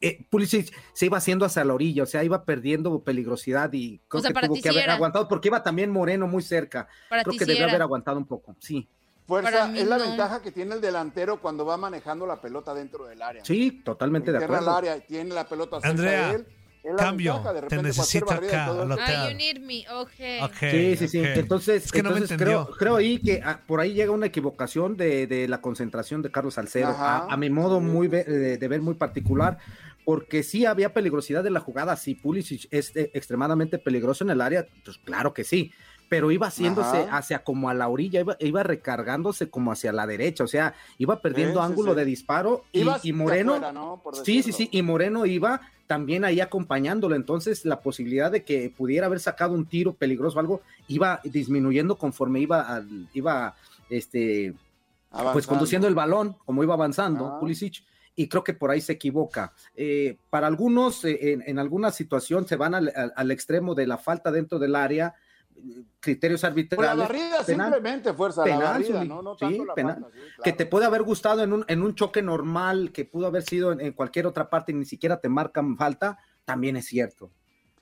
Eh, 0.00 0.24
Pulisic 0.30 0.74
se 0.94 1.04
iba 1.04 1.18
haciendo 1.18 1.44
hacia 1.44 1.62
la 1.62 1.74
orilla, 1.74 2.04
o 2.04 2.06
sea, 2.06 2.24
iba 2.24 2.46
perdiendo 2.46 3.04
peligrosidad 3.04 3.70
y 3.74 4.00
creo 4.08 4.22
que 4.22 4.32
tuvo 4.32 4.54
que 4.62 4.70
haber 4.70 4.88
aguantado 4.88 5.28
porque 5.28 5.48
iba 5.48 5.62
también 5.62 5.90
Moreno 5.90 6.26
muy 6.26 6.42
cerca. 6.42 6.88
creo 7.10 7.36
que 7.38 7.44
debió 7.44 7.68
haber 7.68 7.82
aguantado 7.82 8.16
un 8.16 8.26
poco, 8.26 8.56
sí. 8.60 8.88
Fuerza, 9.30 9.72
es 9.76 9.86
la 9.86 9.98
ventaja 9.98 10.42
que 10.42 10.50
tiene 10.50 10.74
el 10.74 10.80
delantero 10.80 11.40
cuando 11.40 11.64
va 11.64 11.76
manejando 11.76 12.26
la 12.26 12.40
pelota 12.40 12.74
dentro 12.74 13.06
del 13.06 13.22
área. 13.22 13.44
Sí, 13.44 13.82
totalmente 13.84 14.32
de 14.32 14.38
acuerdo. 14.38 14.64
El 14.64 14.68
área 14.68 14.96
y 14.96 15.00
tiene 15.02 15.32
la 15.32 15.46
pelota 15.46 15.78
Andrea, 15.82 16.32
él 16.32 16.46
Cambio, 16.96 17.42
te 17.68 17.82
necesito 17.82 18.32
acá. 18.32 18.66
Ah, 18.98 19.28
you 19.30 19.36
need 19.36 19.58
me, 19.60 19.84
okay. 19.90 20.96
sí, 20.96 20.96
sí, 20.96 21.08
sí. 21.08 21.22
Entonces, 21.22 21.92
creo, 21.92 22.70
creo 22.70 22.96
ahí 22.96 23.18
que 23.18 23.42
ah, 23.44 23.60
por 23.66 23.80
ahí 23.80 23.92
llega 23.92 24.12
una 24.12 24.26
equivocación 24.26 24.96
de, 24.96 25.26
de 25.26 25.46
la 25.46 25.60
concentración 25.60 26.22
de 26.22 26.30
Carlos 26.30 26.54
Salcedo. 26.54 26.88
A, 26.88 27.36
mi 27.36 27.50
modo 27.50 27.80
muy 27.80 28.08
de, 28.08 28.56
ver 28.56 28.80
muy 28.80 28.94
particular, 28.94 29.58
porque 30.06 30.42
sí 30.42 30.64
había 30.64 30.94
peligrosidad 30.94 31.44
de 31.44 31.50
la 31.50 31.60
jugada. 31.60 31.96
Si 31.96 32.14
Pulisic 32.14 32.66
es 32.70 32.96
eh, 32.96 33.10
extremadamente 33.12 33.78
peligroso 33.78 34.24
en 34.24 34.30
el 34.30 34.40
área, 34.40 34.66
pues 34.82 34.96
claro 34.98 35.34
que 35.34 35.44
sí 35.44 35.72
pero 36.10 36.32
iba 36.32 36.48
haciéndose 36.48 37.06
hacia 37.08 37.44
como 37.44 37.70
a 37.70 37.74
la 37.74 37.88
orilla, 37.88 38.24
iba, 38.40 38.62
recargándose 38.64 39.48
como 39.48 39.70
hacia 39.70 39.92
la 39.92 40.08
derecha, 40.08 40.42
o 40.42 40.48
sea, 40.48 40.74
iba 40.98 41.22
perdiendo 41.22 41.62
ángulo 41.62 41.94
de 41.94 42.04
disparo 42.04 42.64
y, 42.72 43.12
Moreno, 43.12 44.02
sí, 44.24 44.42
sí, 44.42 44.50
sí, 44.52 44.68
y 44.72 44.82
Moreno 44.82 45.24
iba 45.24 45.60
también 45.86 46.24
ahí 46.24 46.40
acompañándolo, 46.40 47.14
entonces 47.14 47.64
la 47.64 47.80
posibilidad 47.80 48.28
de 48.28 48.42
que 48.42 48.74
pudiera 48.76 49.06
haber 49.06 49.20
sacado 49.20 49.54
un 49.54 49.66
tiro 49.66 49.92
peligroso 49.92 50.36
o 50.36 50.40
algo 50.40 50.62
iba 50.88 51.20
disminuyendo 51.22 51.96
conforme 51.96 52.40
iba, 52.40 52.82
iba, 53.14 53.54
este, 53.88 54.52
pues 55.32 55.46
conduciendo 55.46 55.86
el 55.86 55.94
balón, 55.94 56.36
como 56.44 56.64
iba 56.64 56.74
avanzando, 56.74 57.38
Pulisic 57.38 57.84
y 58.16 58.28
creo 58.28 58.44
que 58.44 58.52
por 58.52 58.70
ahí 58.70 58.80
se 58.80 58.94
equivoca. 58.94 59.52
Eh, 59.74 60.18
para 60.28 60.46
algunos, 60.48 61.04
eh, 61.04 61.38
en, 61.46 61.58
alguna 61.58 61.90
situación 61.90 62.46
se 62.46 62.56
van 62.56 62.74
al, 62.74 63.30
extremo 63.30 63.74
de 63.74 63.86
la 63.86 63.96
falta 63.96 64.30
dentro 64.30 64.58
del 64.58 64.76
área, 64.76 65.14
criterios 66.00 66.44
arbitrales. 66.44 66.86
la 66.86 66.94
barrida 66.94 67.44
simplemente, 67.44 68.12
fuerza, 68.12 68.44
la 68.46 68.58
barrida, 68.58 69.04
no, 69.04 69.22
no 69.22 69.36
tanto 69.36 69.64
la 69.64 69.74
penal, 69.74 70.06
Que 70.42 70.52
te 70.52 70.66
puede 70.66 70.86
haber 70.86 71.02
gustado 71.02 71.42
en 71.42 71.52
un, 71.52 71.64
en 71.68 71.82
un 71.82 71.94
choque 71.94 72.22
normal, 72.22 72.90
que 72.92 73.04
pudo 73.04 73.26
haber 73.26 73.42
sido 73.42 73.72
en, 73.72 73.92
cualquier 73.92 74.26
otra 74.26 74.48
parte 74.50 74.72
y 74.72 74.74
ni 74.74 74.84
siquiera 74.84 75.20
te 75.20 75.28
marcan 75.28 75.76
falta, 75.76 76.18
también 76.44 76.76
es 76.76 76.86
cierto. 76.86 77.30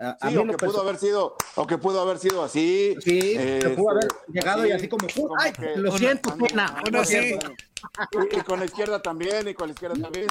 A, 0.00 0.16
sí, 0.28 0.36
o 0.36 0.46
que 0.46 0.56
pudo 0.56 0.80
haber 0.80 0.96
sido, 0.96 1.36
o 1.56 1.66
que 1.66 1.76
pudo 1.76 2.00
haber 2.00 2.18
sido 2.18 2.44
así. 2.44 2.94
Sí, 3.00 3.18
que 3.18 3.74
pudo 3.76 3.90
haber 3.90 4.04
este, 4.04 4.32
llegado 4.32 4.64
y 4.64 4.70
así 4.70 4.86
como, 4.86 5.08
ay, 5.38 5.52
lo 5.76 5.90
siento, 5.98 6.36
pena. 6.36 6.80
Y, 8.32 8.40
con 8.42 8.60
la 8.60 8.64
izquierda 8.64 9.02
también, 9.02 9.48
y 9.48 9.54
con 9.54 9.68
la 9.68 9.72
izquierda 9.72 9.96
también. 10.00 10.26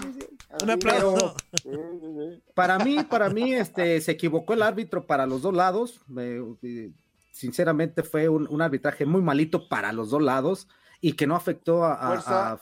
Un 0.64 0.70
aplauso. 0.70 1.36
para 2.54 2.80
mí, 2.80 3.04
para 3.04 3.30
mí, 3.30 3.54
este, 3.54 4.00
se 4.00 4.12
equivocó 4.12 4.54
el 4.54 4.62
árbitro 4.62 5.06
para 5.06 5.26
los 5.26 5.42
dos 5.42 5.54
lados 5.54 6.00
sinceramente 7.38 8.04
fue 8.04 8.28
un, 8.28 8.62
arbitraje 8.62 9.06
muy 9.06 9.22
malito 9.22 9.70
para 9.70 9.94
los 9.94 10.10
dos 10.10 10.22
lados 10.22 10.68
y 11.00 11.14
que 11.14 11.28
no 11.28 11.36
afectó 11.36 11.86
a, 11.86 12.60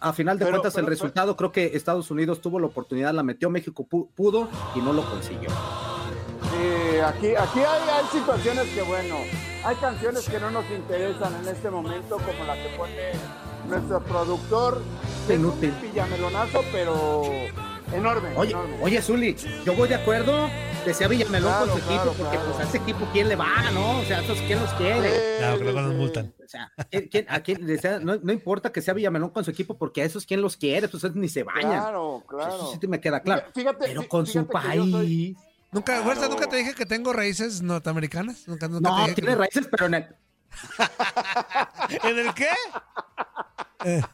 a, 0.00 0.12
final 0.14 0.38
de 0.38 0.48
cuentas 0.48 0.76
el 0.78 0.86
resultado. 0.86 1.36
Creo 1.36 1.52
que 1.52 1.76
Estados 1.76 2.10
Unidos 2.10 2.40
tuvo 2.40 2.58
la 2.58 2.66
oportunidad, 2.66 3.12
la 3.12 3.22
metió, 3.22 3.50
México 3.50 3.86
pudo 3.86 4.48
y 4.74 4.80
no 4.80 4.92
lo 4.92 5.04
consiguió. 5.08 5.50
Sí, 5.50 6.98
aquí, 6.98 7.34
aquí 7.34 7.60
hay, 7.60 8.06
situaciones 8.10 8.66
que, 8.68 8.82
bueno, 8.82 9.16
hay 9.64 9.76
canciones 9.76 10.28
que 10.28 10.40
no 10.40 10.50
nos 10.50 10.64
interesan 10.70 11.34
en 11.42 11.48
este 11.48 11.68
momento, 11.68 12.16
como 12.16 12.44
la 12.46 12.54
que 12.54 12.74
pone 12.76 13.12
nuestro 13.68 14.00
productor. 14.00 14.80
Inútil. 15.28 15.70
Un 15.70 15.80
pillamelonazo, 15.80 16.60
pero 16.72 17.22
enorme. 17.92 18.28
Oye, 18.36 18.54
oye, 18.80 19.02
Zuli, 19.02 19.36
yo 19.64 19.74
voy 19.74 19.88
de 19.88 19.96
acuerdo 19.96 20.48
decía 20.84 21.08
Villamelón 21.08 21.52
con 21.60 21.70
su 21.70 21.78
equipo, 21.78 22.14
porque 22.18 22.38
pues 22.38 22.58
a 22.58 22.62
ese 22.64 22.78
equipo 22.78 23.08
quién 23.12 23.28
le 23.28 23.36
va, 23.36 23.70
¿no? 23.72 24.00
O 24.00 24.04
sea, 24.04 24.22
¿quién 24.46 24.60
los 24.60 24.70
quiere? 24.74 25.38
Claro, 25.38 25.58
que 25.58 25.64
luego 25.64 25.80
nos 25.80 25.94
multan. 25.94 26.34
O 26.44 26.48
sea, 26.48 26.72
a 27.28 27.40
quién, 27.40 27.66
no, 28.02 28.16
no, 28.16 28.32
importa 28.32 28.70
que 28.70 28.82
sea 28.82 28.94
Villamelón 28.94 29.30
con 29.30 29.44
su 29.44 29.50
equipo, 29.50 29.76
porque 29.78 30.02
a 30.02 30.04
esos 30.04 30.26
quién 30.26 30.42
los 30.42 30.56
quiere, 30.56 30.88
pues 30.88 31.02
ni 31.14 31.28
se 31.28 31.42
bañan. 31.42 31.80
Claro, 31.80 32.22
claro. 32.26 32.54
Eso 32.54 32.78
sí 32.80 32.86
me 32.86 33.00
queda 33.00 33.20
claro. 33.20 33.46
Fíjate, 33.54 33.86
Pero 33.86 34.08
con 34.08 34.26
su 34.26 34.46
país. 34.46 35.36
Nunca, 35.72 36.02
fuerza, 36.02 36.28
nunca 36.28 36.46
te 36.46 36.56
dije 36.56 36.74
que 36.74 36.86
tengo 36.86 37.12
raíces 37.12 37.60
norteamericanas. 37.62 38.46
Nunca, 38.46 38.68
nunca 38.68 38.90
no, 38.90 39.14
tiene 39.14 39.34
raíces, 39.34 39.66
pero 39.70 39.86
en 39.86 39.94
el. 39.94 40.06
¿En 42.04 42.18
el 42.18 42.34
qué? 42.34 42.50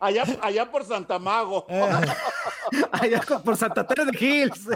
Allá, 0.00 0.24
allá 0.42 0.70
por 0.70 0.84
Santa 0.84 1.18
Mago. 1.18 1.66
allá 2.92 3.20
por 3.44 3.56
Santa 3.56 3.84
Teresa 3.84 4.10
de 4.10 4.18
Hills. 4.18 4.68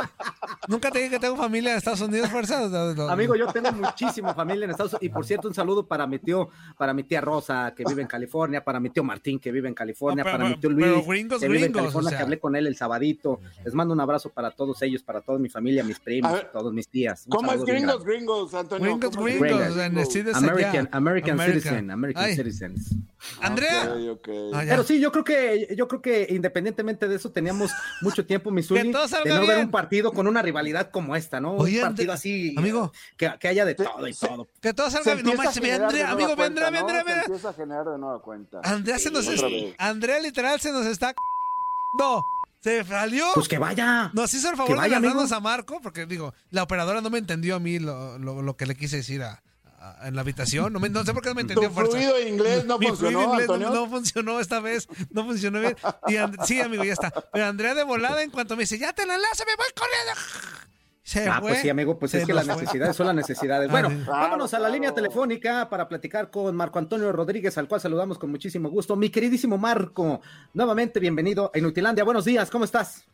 Nunca 0.68 0.90
te 0.90 0.98
dije 0.98 1.10
que 1.10 1.18
tengo 1.20 1.36
familia 1.36 1.72
en 1.72 1.78
Estados 1.78 2.00
Unidos, 2.00 2.28
fuerza. 2.30 2.64
Amigo, 3.10 3.36
yo 3.36 3.46
tengo 3.52 3.70
muchísima 3.70 4.34
familia 4.34 4.64
en 4.64 4.70
Estados 4.72 4.94
Unidos. 4.94 5.04
Y 5.04 5.08
por 5.10 5.24
cierto, 5.24 5.46
un 5.46 5.54
saludo 5.54 5.86
para 5.86 6.06
mi 6.08 6.18
tío, 6.18 6.48
para 6.76 6.92
mi 6.92 7.04
tía 7.04 7.20
Rosa, 7.20 7.72
que 7.76 7.84
vive 7.84 8.02
en 8.02 8.08
California, 8.08 8.64
para 8.64 8.80
mi 8.80 8.90
tío 8.90 9.04
Martín, 9.04 9.38
que 9.38 9.52
vive 9.52 9.68
en 9.68 9.74
California, 9.74 10.24
para 10.24 10.44
mi 10.44 10.56
tío 10.58 10.70
Luis, 10.70 11.04
que 11.38 11.48
vive 11.48 11.66
en 11.66 11.72
California, 11.72 12.16
que 12.16 12.22
hablé 12.22 12.40
con 12.40 12.56
él 12.56 12.66
el 12.66 12.76
sabadito. 12.76 13.40
Les 13.64 13.74
mando 13.74 13.94
un 13.94 14.00
abrazo 14.00 14.30
para 14.30 14.50
todos 14.50 14.82
ellos, 14.82 15.02
para 15.02 15.20
toda 15.20 15.38
mi 15.38 15.48
familia, 15.48 15.84
mis 15.84 16.00
primos, 16.00 16.44
todos 16.52 16.72
mis 16.72 16.88
tías. 16.88 17.24
¿Cómo 17.28 17.52
es 17.52 17.64
gringos, 17.64 18.04
gringos, 18.04 18.52
Antonio? 18.54 18.98
Gringos, 18.98 19.16
gringos, 19.16 20.36
American, 20.36 20.88
American, 20.90 21.38
Citizen, 21.38 21.90
American 21.92 22.34
Citizens. 22.34 22.96
Andrea. 23.40 23.94
Ah, 24.56 24.64
Pero 24.66 24.84
sí, 24.84 25.00
yo 25.00 25.12
creo 25.12 25.24
que, 25.24 25.74
yo 25.76 25.88
creo 25.88 26.02
que 26.02 26.26
independientemente 26.30 27.08
de 27.08 27.16
eso, 27.16 27.30
teníamos 27.30 27.70
mucho 28.00 28.24
tiempo, 28.24 28.50
Missouri, 28.52 28.92
de 28.92 29.30
no 29.30 29.46
ver 29.46 29.64
un 29.64 29.70
partido 29.70 30.12
con 30.12 30.26
una 30.26 30.42
rivalidad 30.42 30.90
como 30.90 31.16
esta, 31.16 31.40
¿no? 31.40 31.54
un 31.54 31.80
partido 31.80 32.12
así, 32.12 32.54
amigo, 32.56 32.92
que, 33.16 33.32
que 33.38 33.48
haya 33.48 33.64
de 33.64 33.74
todo 33.74 34.06
y 34.08 34.14
todo. 34.14 34.48
Que 34.60 34.72
todo 34.72 34.90
salga 34.90 35.14
bien. 35.14 35.26
No 35.26 35.34
manches, 35.34 35.80
Andrea, 35.80 36.10
amigo, 36.10 36.36
vendrá, 36.36 36.70
vendrá, 36.70 37.02
vendrá. 37.02 37.22
empieza 37.24 37.50
a 37.50 37.52
generar 37.52 37.84
de 37.86 37.98
nueva 37.98 38.20
cuenta. 38.20 38.60
Andrea 38.62 38.98
se 38.98 39.10
nos 39.10 39.26
Andrea 39.78 40.18
literal 40.20 40.60
se 40.60 40.72
nos 40.72 40.86
está 40.86 41.14
no. 41.96 42.24
Se 42.60 42.84
salió. 42.84 43.26
Pues 43.34 43.48
que 43.48 43.58
vaya. 43.58 44.10
Nos 44.12 44.32
hizo 44.34 44.50
el 44.50 44.56
favor 44.56 44.80
de 44.80 44.88
ganarnos 44.88 45.32
a 45.32 45.40
Marco, 45.40 45.80
porque 45.80 46.06
digo, 46.06 46.34
la 46.50 46.64
operadora 46.64 47.00
no 47.00 47.10
me 47.10 47.18
entendió 47.18 47.56
a 47.56 47.60
mí 47.60 47.78
lo, 47.78 48.18
lo, 48.18 48.42
lo 48.42 48.56
que 48.56 48.66
le 48.66 48.74
quise 48.74 48.96
decir 48.96 49.22
a, 49.22 49.42
en 50.02 50.14
la 50.14 50.20
habitación. 50.20 50.72
No, 50.72 50.78
no 50.78 51.04
sé 51.04 51.12
por 51.12 51.22
qué 51.22 51.28
no 51.30 51.34
me 51.34 51.42
entendió 51.42 51.70
fuerza. 51.70 51.92
fluido 51.92 52.20
inglés 52.20 52.64
no 52.64 52.78
funcionó, 52.78 53.34
inglés 53.34 53.48
No, 53.48 53.88
funcionó 53.88 54.40
esta 54.40 54.60
vez. 54.60 54.88
No 55.10 55.24
funcionó 55.24 55.60
bien. 55.60 55.76
sí, 56.44 56.60
amigo, 56.60 56.84
ya 56.84 56.92
está. 56.92 57.10
Pero 57.32 57.46
Andrea 57.46 57.74
de 57.74 57.84
volada, 57.84 58.22
en 58.22 58.30
cuanto 58.30 58.56
me 58.56 58.62
dice, 58.62 58.78
ya 58.78 58.92
te 58.92 59.06
la 59.06 59.14
enlace, 59.14 59.44
me 59.46 59.56
voy 59.56 59.66
corriendo. 59.74 60.66
Se 61.06 61.28
ah, 61.28 61.38
pues 61.40 61.60
sí, 61.60 61.68
amigo, 61.68 62.00
pues 62.00 62.14
es 62.14 62.26
que 62.26 62.34
las 62.34 62.48
necesidades 62.48 62.96
son 62.96 63.06
las 63.06 63.14
necesidades. 63.14 63.70
Bueno, 63.70 63.90
vámonos 64.08 64.52
a 64.54 64.58
la 64.58 64.68
línea 64.68 64.92
telefónica 64.92 65.68
para 65.68 65.86
platicar 65.86 66.32
con 66.32 66.56
Marco 66.56 66.80
Antonio 66.80 67.12
Rodríguez, 67.12 67.56
al 67.58 67.68
cual 67.68 67.80
saludamos 67.80 68.18
con 68.18 68.28
muchísimo 68.28 68.68
gusto. 68.70 68.96
Mi 68.96 69.08
queridísimo 69.08 69.56
Marco, 69.56 70.20
nuevamente 70.52 70.98
bienvenido 70.98 71.52
a 71.54 71.58
Inutilandia. 71.58 72.02
Buenos 72.02 72.24
días, 72.24 72.50
¿cómo 72.50 72.64
estás? 72.64 73.06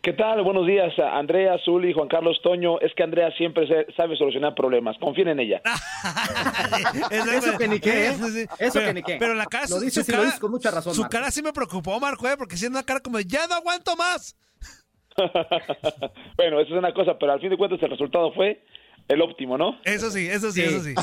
¿Qué 0.00 0.12
tal? 0.12 0.44
Buenos 0.44 0.64
días, 0.64 0.96
Andrea, 0.98 1.58
Zuli, 1.64 1.92
Juan 1.92 2.06
Carlos 2.06 2.40
Toño. 2.42 2.78
Es 2.80 2.94
que 2.94 3.02
Andrea 3.02 3.32
siempre 3.32 3.66
sabe 3.96 4.16
solucionar 4.16 4.54
problemas. 4.54 4.96
Confíen 4.98 5.28
en 5.28 5.40
ella. 5.40 5.60
Eso 7.10 7.58
que 7.58 7.66
ni 7.66 7.80
qué, 7.80 8.08
¿eh? 8.10 8.46
Eso 8.60 8.78
que 8.78 8.94
ni 8.94 9.02
qué. 9.02 9.16
Pero 9.18 9.34
la 9.34 9.46
cara, 9.46 9.66
lo 9.68 9.80
dice 9.80 10.04
su 10.04 10.12
cara, 10.12 10.38
con 10.40 10.52
mucha 10.52 10.70
razón. 10.70 10.94
Su 10.94 11.02
cara 11.08 11.32
sí 11.32 11.42
me 11.42 11.52
preocupó, 11.52 11.98
Marco, 11.98 12.28
¿eh? 12.28 12.36
porque 12.38 12.56
siendo 12.56 12.78
una 12.78 12.86
cara 12.86 13.00
como 13.00 13.18
de, 13.18 13.24
ya 13.24 13.48
no 13.48 13.56
aguanto 13.56 13.96
más. 13.96 14.36
bueno, 16.36 16.60
eso 16.60 16.74
es 16.74 16.78
una 16.78 16.94
cosa, 16.94 17.18
pero 17.18 17.32
al 17.32 17.40
fin 17.40 17.50
de 17.50 17.56
cuentas 17.56 17.82
el 17.82 17.90
resultado 17.90 18.32
fue 18.32 18.62
el 19.08 19.22
óptimo, 19.22 19.56
¿no? 19.56 19.80
Eso 19.84 20.10
sí, 20.10 20.26
eso 20.26 20.52
sí, 20.52 20.60
eso 20.60 20.84
sí. 20.84 20.94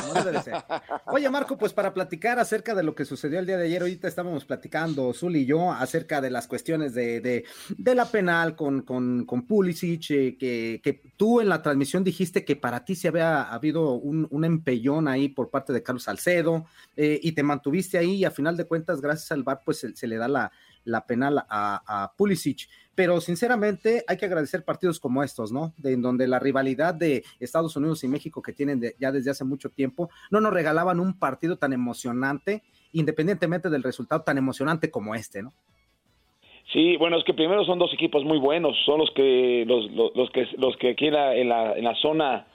Oye, 1.07 1.27
Marco, 1.29 1.57
pues 1.57 1.73
para 1.73 1.91
platicar 1.91 2.37
acerca 2.37 2.75
de 2.75 2.83
lo 2.83 2.93
que 2.93 3.03
sucedió 3.03 3.39
el 3.39 3.47
día 3.47 3.57
de 3.57 3.65
ayer, 3.65 3.81
ahorita 3.81 4.07
estábamos 4.07 4.45
platicando, 4.45 5.11
Zul 5.11 5.35
y 5.35 5.47
yo, 5.47 5.71
acerca 5.71 6.21
de 6.21 6.29
las 6.29 6.47
cuestiones 6.47 6.93
de, 6.93 7.19
de, 7.19 7.95
la 7.95 8.05
penal 8.05 8.55
con, 8.55 8.83
con, 8.83 9.25
con 9.25 9.47
Pulisic, 9.47 10.11
eh, 10.11 10.37
que, 10.37 10.81
que, 10.83 11.01
tú 11.17 11.41
en 11.41 11.49
la 11.49 11.63
transmisión 11.63 12.03
dijiste 12.03 12.45
que 12.45 12.55
para 12.55 12.85
ti 12.85 12.93
se 12.93 13.07
había 13.07 13.41
habido 13.41 13.93
un, 13.93 14.27
un 14.29 14.45
empellón 14.45 15.07
ahí 15.07 15.27
por 15.27 15.49
parte 15.49 15.73
de 15.73 15.81
Carlos 15.81 16.03
Salcedo, 16.03 16.65
eh, 16.95 17.19
y 17.23 17.31
te 17.31 17.41
mantuviste 17.41 17.97
ahí, 17.97 18.17
y 18.17 18.25
a 18.25 18.31
final 18.31 18.55
de 18.55 18.65
cuentas, 18.65 19.01
gracias 19.01 19.31
al 19.31 19.41
VAR, 19.41 19.61
pues 19.65 19.87
se, 19.95 20.07
le 20.07 20.17
da 20.17 20.27
la, 20.27 20.51
la 20.83 21.07
penal 21.07 21.39
a, 21.39 22.03
a 22.03 22.13
Pulisic 22.15 22.67
pero 22.95 23.19
sinceramente 23.21 24.03
hay 24.07 24.17
que 24.17 24.25
agradecer 24.25 24.63
partidos 24.63 24.99
como 24.99 25.21
estos, 25.21 25.51
¿no? 25.51 25.73
De, 25.77 25.93
en 25.93 26.01
donde 26.01 26.27
la 26.27 26.39
rivalidad 26.39 26.93
de 26.95 27.23
Estados 27.39 27.75
Unidos 27.75 28.03
y 28.03 28.07
México 28.07 28.41
que 28.41 28.53
tienen 28.53 28.81
ya 28.99 29.11
desde 29.11 29.31
hace 29.31 29.43
mucho 29.43 29.69
tiempo 29.69 30.09
no 30.31 30.41
nos 30.41 30.53
regalaban 30.53 30.99
un 30.99 31.19
partido 31.19 31.57
tan 31.57 31.73
emocionante, 31.73 32.63
independientemente 32.93 33.69
del 33.69 33.83
resultado 33.83 34.23
tan 34.23 34.37
emocionante 34.37 34.89
como 34.89 35.13
este, 35.13 35.43
¿no? 35.43 35.53
Sí, 36.73 36.97
bueno, 36.97 37.17
es 37.17 37.23
que 37.23 37.33
primero 37.33 37.63
son 37.63 37.77
dos 37.77 37.93
equipos 37.93 38.23
muy 38.25 38.39
buenos, 38.39 38.75
son 38.85 38.99
los 38.99 39.11
que 39.11 39.65
los, 39.67 39.91
los, 39.91 40.29
que 40.31 40.47
los 40.57 40.75
que 40.77 40.89
aquí 40.89 41.07
en 41.07 41.13
la, 41.13 41.35
en 41.35 41.49
la, 41.49 41.73
en 41.73 41.83
la 41.83 41.95
zona 41.95 42.47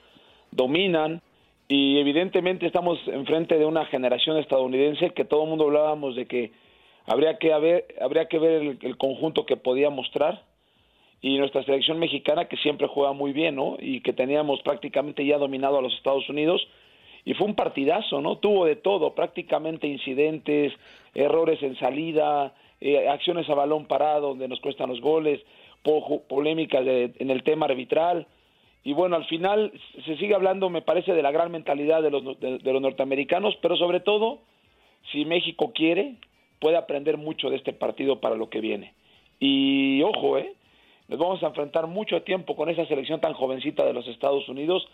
dominan 0.51 1.21
y 1.67 1.97
evidentemente 1.99 2.65
estamos 2.65 2.99
enfrente 3.07 3.57
de 3.57 3.65
una 3.65 3.85
generación 3.85 4.37
estadounidense 4.37 5.11
que 5.11 5.23
todo 5.23 5.43
el 5.43 5.49
mundo 5.49 5.65
hablábamos 5.65 6.17
de 6.17 6.25
que 6.25 6.51
habría 7.11 7.37
que 7.37 7.51
haber, 7.51 7.85
habría 7.99 8.25
que 8.27 8.39
ver 8.39 8.77
el, 8.81 8.97
conjunto 8.97 9.45
que 9.45 9.57
podía 9.57 9.89
mostrar 9.89 10.43
y 11.19 11.37
nuestra 11.37 11.61
selección 11.63 11.99
mexicana 11.99 12.45
que 12.45 12.55
siempre 12.57 12.87
juega 12.87 13.11
muy 13.11 13.33
bien, 13.33 13.55
¿no? 13.55 13.75
Y 13.79 13.99
que 13.99 14.13
teníamos 14.13 14.61
prácticamente 14.61 15.25
ya 15.25 15.37
dominado 15.37 15.77
a 15.77 15.81
los 15.81 15.93
Estados 15.93 16.27
Unidos 16.29 16.65
y 17.25 17.33
fue 17.33 17.47
un 17.47 17.55
partidazo, 17.55 18.21
¿no? 18.21 18.37
Tuvo 18.37 18.65
de 18.65 18.77
todo, 18.77 19.13
prácticamente 19.13 19.87
incidentes, 19.87 20.71
errores 21.13 21.61
en 21.61 21.77
salida, 21.77 22.53
eh, 22.79 23.09
acciones 23.09 23.49
a 23.49 23.55
balón 23.55 23.87
parado 23.87 24.29
donde 24.29 24.47
nos 24.47 24.61
cuestan 24.61 24.89
los 24.89 25.01
goles, 25.01 25.41
polémicas 26.29 26.85
en 26.87 27.29
el 27.29 27.43
tema 27.43 27.65
arbitral. 27.65 28.25
Y 28.85 28.93
bueno, 28.93 29.17
al 29.17 29.25
final 29.25 29.73
se 30.05 30.15
sigue 30.15 30.33
hablando, 30.33 30.69
me 30.69 30.81
parece, 30.81 31.13
de 31.13 31.21
la 31.21 31.31
gran 31.31 31.51
mentalidad 31.51 32.01
de 32.01 32.09
los, 32.09 32.39
de 32.39 32.73
los 32.73 32.81
norteamericanos, 32.81 33.57
pero 33.61 33.75
sobre 33.75 33.99
todo, 33.99 34.39
si 35.11 35.25
México 35.25 35.73
quiere, 35.75 36.15
puede 36.61 36.77
aprender 36.77 37.17
mucho 37.17 37.49
de 37.49 37.57
este 37.57 37.73
partido 37.73 38.21
para 38.21 38.35
lo 38.35 38.49
que 38.49 38.61
viene. 38.61 38.93
Y 39.39 40.01
ojo, 40.03 40.37
¿eh? 40.37 40.55
Nos 41.07 41.19
vamos 41.19 41.43
a 41.43 41.47
enfrentar 41.47 41.87
mucho 41.87 42.21
tiempo 42.21 42.55
con 42.55 42.69
esa 42.69 42.85
selección 42.85 43.19
tan 43.19 43.33
jovencita 43.33 43.83
de 43.83 43.91
los 43.91 44.07
Estados 44.07 44.47
Unidos 44.47 44.87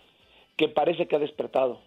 que 0.55 0.69
parece 0.69 1.07
que 1.07 1.17
ha 1.17 1.19
despertado. 1.19 1.81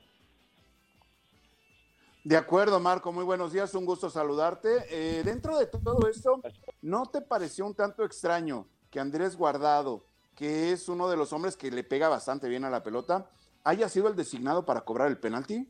De 2.23 2.37
acuerdo, 2.37 2.79
Marco, 2.79 3.11
muy 3.11 3.25
buenos 3.25 3.53
días, 3.53 3.75
un 3.75 3.87
gusto 3.87 4.11
saludarte. 4.11 4.69
Eh, 4.91 5.23
dentro 5.25 5.59
de 5.59 5.67
todo 5.67 6.07
esto, 6.07 6.43
¿no 6.83 7.07
te 7.07 7.23
pareció 7.23 7.65
un 7.65 7.75
tanto 7.75 8.05
extraño 8.05 8.67
que 8.91 9.01
Andrés 9.01 9.35
Guardado, 9.37 10.05
que 10.37 10.73
es 10.73 10.91
uno 10.91 11.09
de 11.09 11.17
los 11.17 11.33
hombres 11.33 11.57
que 11.57 11.71
le 11.71 11.83
pega 11.83 12.11
bastante 12.11 12.49
bien 12.49 12.65
a 12.65 12.71
la 12.71 12.83
pelota, 12.83 13.31
haya 13.65 13.89
sido 13.89 14.09
el 14.09 14.17
designado 14.17 14.67
para 14.67 14.83
cobrar 14.83 15.09
el 15.09 15.19
penalti? 15.19 15.67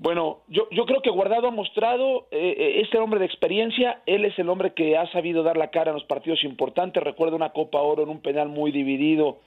Bueno, 0.00 0.38
yo, 0.48 0.66
yo 0.70 0.86
creo 0.86 1.02
que 1.02 1.10
Guardado 1.10 1.48
ha 1.48 1.50
mostrado, 1.50 2.26
eh, 2.30 2.54
eh, 2.56 2.80
este 2.80 2.96
hombre 2.96 3.20
de 3.20 3.26
experiencia, 3.26 4.00
él 4.06 4.24
es 4.24 4.38
el 4.38 4.48
hombre 4.48 4.72
que 4.72 4.96
ha 4.96 5.06
sabido 5.12 5.42
dar 5.42 5.58
la 5.58 5.68
cara 5.68 5.90
en 5.90 5.94
los 5.94 6.04
partidos 6.04 6.42
importantes. 6.42 7.02
Recuerdo 7.02 7.36
una 7.36 7.50
Copa 7.50 7.82
Oro 7.82 8.04
en 8.04 8.08
un 8.08 8.22
penal 8.22 8.48
muy 8.48 8.72
dividido, 8.72 9.40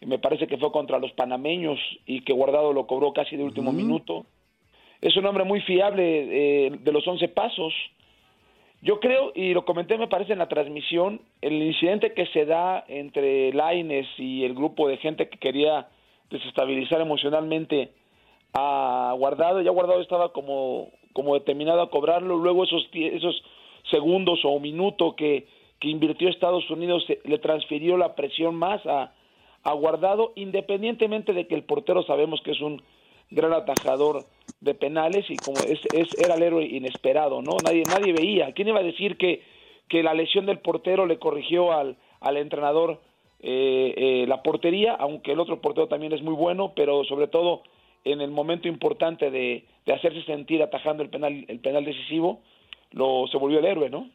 y 0.00 0.06
me 0.06 0.18
parece 0.18 0.48
que 0.48 0.58
fue 0.58 0.72
contra 0.72 0.98
los 0.98 1.12
panameños 1.12 1.78
y 2.06 2.22
que 2.22 2.32
Guardado 2.32 2.72
lo 2.72 2.88
cobró 2.88 3.12
casi 3.12 3.36
de 3.36 3.44
último 3.44 3.70
minuto. 3.70 4.26
Es 5.00 5.16
un 5.16 5.26
hombre 5.26 5.44
muy 5.44 5.60
fiable 5.60 6.66
eh, 6.66 6.70
de 6.76 6.92
los 6.92 7.06
once 7.06 7.28
pasos. 7.28 7.72
Yo 8.82 8.98
creo, 8.98 9.30
y 9.36 9.54
lo 9.54 9.64
comenté 9.64 9.96
me 9.96 10.08
parece 10.08 10.32
en 10.32 10.40
la 10.40 10.48
transmisión, 10.48 11.20
el 11.40 11.52
incidente 11.62 12.14
que 12.14 12.26
se 12.26 12.46
da 12.46 12.84
entre 12.88 13.52
Laines 13.52 14.08
y 14.18 14.42
el 14.42 14.54
grupo 14.54 14.88
de 14.88 14.96
gente 14.96 15.28
que 15.28 15.38
quería 15.38 15.86
desestabilizar 16.30 17.00
emocionalmente 17.00 17.92
a 18.52 19.14
Guardado, 19.16 19.60
ya 19.60 19.70
Guardado 19.70 20.00
estaba 20.00 20.32
como, 20.32 20.90
como 21.12 21.34
determinado 21.34 21.82
a 21.82 21.90
cobrarlo, 21.90 22.36
luego 22.36 22.64
esos, 22.64 22.88
esos 22.92 23.42
segundos 23.90 24.40
o 24.44 24.58
minuto 24.60 25.14
que, 25.16 25.46
que 25.78 25.88
invirtió 25.88 26.28
Estados 26.28 26.68
Unidos 26.70 27.04
le 27.24 27.38
transfirió 27.38 27.96
la 27.96 28.14
presión 28.14 28.54
más 28.54 28.84
a, 28.86 29.12
a 29.62 29.72
Guardado, 29.72 30.32
independientemente 30.36 31.32
de 31.32 31.46
que 31.46 31.54
el 31.54 31.64
portero 31.64 32.02
sabemos 32.02 32.40
que 32.42 32.52
es 32.52 32.60
un 32.60 32.82
gran 33.30 33.52
atajador 33.52 34.24
de 34.60 34.74
penales 34.74 35.24
y 35.30 35.36
como 35.36 35.58
es, 35.60 35.80
es 35.92 36.18
era 36.18 36.34
el 36.34 36.42
héroe 36.42 36.64
inesperado, 36.64 37.42
¿no? 37.42 37.56
Nadie, 37.64 37.84
nadie 37.84 38.12
veía. 38.12 38.52
¿Quién 38.52 38.68
iba 38.68 38.80
a 38.80 38.84
decir 38.84 39.16
que, 39.16 39.42
que 39.88 40.02
la 40.02 40.14
lesión 40.14 40.46
del 40.46 40.58
portero 40.58 41.06
le 41.06 41.18
corrigió 41.18 41.72
al, 41.72 41.96
al 42.20 42.36
entrenador 42.36 43.00
eh, 43.42 43.94
eh, 43.96 44.24
la 44.26 44.42
portería, 44.42 44.94
aunque 44.94 45.32
el 45.32 45.40
otro 45.40 45.60
portero 45.60 45.88
también 45.88 46.12
es 46.12 46.22
muy 46.22 46.34
bueno, 46.34 46.72
pero 46.74 47.04
sobre 47.04 47.26
todo 47.26 47.62
en 48.04 48.20
el 48.20 48.30
momento 48.30 48.68
importante 48.68 49.30
de, 49.30 49.66
de 49.86 49.92
hacerse 49.92 50.22
sentir 50.24 50.62
atajando 50.62 51.02
el 51.02 51.10
penal, 51.10 51.44
el 51.48 51.60
penal 51.60 51.84
decisivo, 51.84 52.42
lo, 52.92 53.26
se 53.30 53.36
volvió 53.36 53.58
el 53.58 53.66
héroe, 53.66 53.90
¿no? 53.90 54.10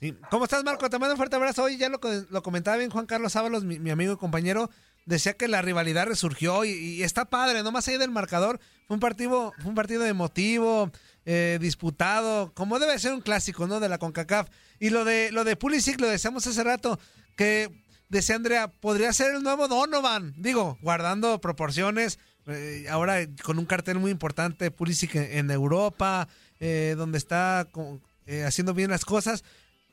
Sí. 0.00 0.14
¿Cómo 0.30 0.44
estás, 0.44 0.62
Marco? 0.62 0.88
Te 0.88 0.98
mando 0.98 1.14
un 1.14 1.16
fuerte 1.16 1.36
abrazo. 1.36 1.64
Hoy 1.64 1.76
ya 1.76 1.88
lo, 1.88 1.98
lo 2.30 2.42
comentaba 2.42 2.76
bien 2.76 2.90
Juan 2.90 3.06
Carlos 3.06 3.34
Ábalos, 3.34 3.64
mi, 3.64 3.90
amigo 3.90 4.12
y 4.12 4.16
compañero. 4.16 4.70
Decía 5.06 5.32
que 5.32 5.48
la 5.48 5.62
rivalidad 5.62 6.06
resurgió 6.06 6.64
y, 6.64 7.02
está 7.02 7.24
padre, 7.24 7.62
no 7.62 7.72
más 7.72 7.88
allá 7.88 7.98
del 7.98 8.10
marcador. 8.10 8.60
Fue 8.86 8.94
un 8.94 9.00
partido, 9.00 9.52
fue 9.58 9.70
un 9.70 9.74
partido 9.74 10.04
emotivo, 10.04 10.90
eh, 11.24 11.58
disputado, 11.60 12.52
como 12.54 12.78
debe 12.78 12.98
ser 12.98 13.14
un 13.14 13.22
clásico, 13.22 13.66
¿no? 13.66 13.80
De 13.80 13.88
la 13.88 13.98
CONCACAF. 13.98 14.48
Y 14.78 14.90
lo 14.90 15.04
de, 15.04 15.32
lo 15.32 15.44
de 15.44 15.56
Pulisic, 15.56 16.00
lo 16.00 16.06
decíamos 16.06 16.46
hace 16.46 16.62
rato, 16.62 16.98
que 17.36 17.70
decía 18.08 18.36
Andrea, 18.36 18.68
podría 18.68 19.12
ser 19.12 19.34
el 19.34 19.42
nuevo 19.42 19.66
Donovan. 19.66 20.34
Digo, 20.36 20.78
guardando 20.82 21.40
proporciones, 21.40 22.18
eh, 22.48 22.86
ahora 22.90 23.18
con 23.44 23.58
un 23.58 23.66
cartel 23.66 23.98
muy 23.98 24.10
importante, 24.10 24.70
Pulisic 24.70 25.14
en, 25.14 25.50
Europa, 25.50 26.28
eh, 26.60 26.94
donde 26.96 27.18
está 27.18 27.68
eh, 28.26 28.44
haciendo 28.44 28.74
bien 28.74 28.90
las 28.90 29.04
cosas. 29.04 29.44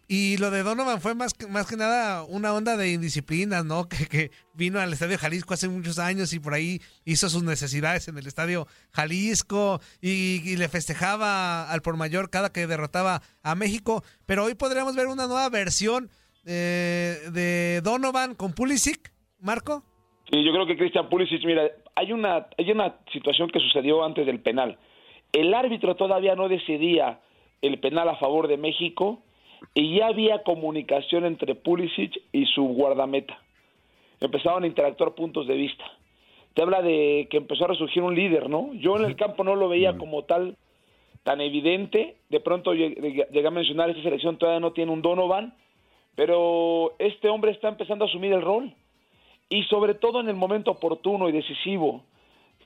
Y 0.07 0.37
lo 0.37 0.51
de 0.51 0.61
Donovan 0.61 1.01
fue 1.01 1.15
más 1.15 1.33
que, 1.33 1.47
más 1.47 1.65
que 1.65 1.77
nada 1.77 2.23
una 2.23 2.53
onda 2.53 2.77
de 2.77 2.91
indisciplina, 2.91 3.63
¿no? 3.63 3.89
Que, 3.89 4.05
que 4.05 4.31
vino 4.53 4.79
al 4.79 4.93
Estadio 4.93 5.17
Jalisco 5.17 5.53
hace 5.53 5.67
muchos 5.67 5.97
años 5.97 6.31
y 6.33 6.39
por 6.39 6.53
ahí 6.53 6.79
hizo 7.05 7.27
sus 7.29 7.43
necesidades 7.43 8.07
en 8.07 8.17
el 8.17 8.27
Estadio 8.27 8.67
Jalisco 8.91 9.81
y, 10.01 10.55
le 10.57 10.69
festejaba 10.69 11.69
al 11.71 11.81
por 11.81 11.97
mayor 11.97 12.29
cada 12.29 12.51
que 12.51 12.67
derrotaba 12.67 13.21
a 13.41 13.55
México. 13.55 14.03
Pero 14.25 14.43
hoy 14.45 14.53
podríamos 14.53 14.95
ver 14.95 15.07
una 15.07 15.25
nueva 15.25 15.49
versión 15.49 16.09
eh, 16.45 17.17
de 17.31 17.81
Donovan 17.83 18.35
con 18.35 18.53
Pulisic, 18.53 19.11
Marco. 19.39 19.83
Sí, 20.31 20.43
yo 20.43 20.51
creo 20.51 20.67
que 20.67 20.77
Cristian 20.77 21.09
Pulisic, 21.09 21.43
mira, 21.45 21.63
hay 21.95 22.11
una, 22.11 22.47
hay 22.57 22.71
una 22.71 22.95
situación 23.11 23.49
que 23.49 23.59
sucedió 23.59 24.03
antes 24.03 24.25
del 24.25 24.39
penal. 24.39 24.77
El 25.31 25.53
árbitro 25.53 25.95
todavía 25.95 26.35
no 26.35 26.49
decidía 26.49 27.19
el 27.61 27.79
penal 27.79 28.09
a 28.09 28.17
favor 28.17 28.47
de 28.47 28.57
México 28.57 29.21
y 29.73 29.97
ya 29.97 30.07
había 30.07 30.43
comunicación 30.43 31.25
entre 31.25 31.55
Pulisic 31.55 32.21
y 32.31 32.45
su 32.47 32.63
guardameta. 32.63 33.39
Empezaban 34.19 34.63
a 34.63 34.67
interactuar 34.67 35.15
puntos 35.15 35.47
de 35.47 35.55
vista. 35.55 35.83
Te 36.53 36.61
habla 36.61 36.81
de 36.81 37.27
que 37.29 37.37
empezó 37.37 37.65
a 37.65 37.69
resurgir 37.69 38.03
un 38.03 38.15
líder, 38.15 38.49
¿no? 38.49 38.73
Yo 38.73 38.97
en 38.97 39.05
el 39.05 39.15
campo 39.15 39.43
no 39.43 39.55
lo 39.55 39.67
veía 39.67 39.97
como 39.97 40.23
tal 40.23 40.55
tan 41.23 41.41
evidente. 41.41 42.15
De 42.29 42.39
pronto 42.39 42.73
llegué 42.73 43.47
a 43.47 43.51
mencionar, 43.51 43.89
esta 43.89 44.03
selección 44.03 44.37
todavía 44.37 44.61
no 44.61 44.71
tiene 44.71 44.91
un 44.91 45.01
Donovan, 45.01 45.53
pero 46.15 46.93
este 46.99 47.29
hombre 47.29 47.51
está 47.51 47.67
empezando 47.67 48.05
a 48.05 48.07
asumir 48.07 48.31
el 48.31 48.41
rol. 48.41 48.73
Y 49.49 49.63
sobre 49.63 49.93
todo 49.93 50.19
en 50.19 50.29
el 50.29 50.35
momento 50.35 50.71
oportuno 50.71 51.29
y 51.29 51.31
decisivo, 51.31 52.03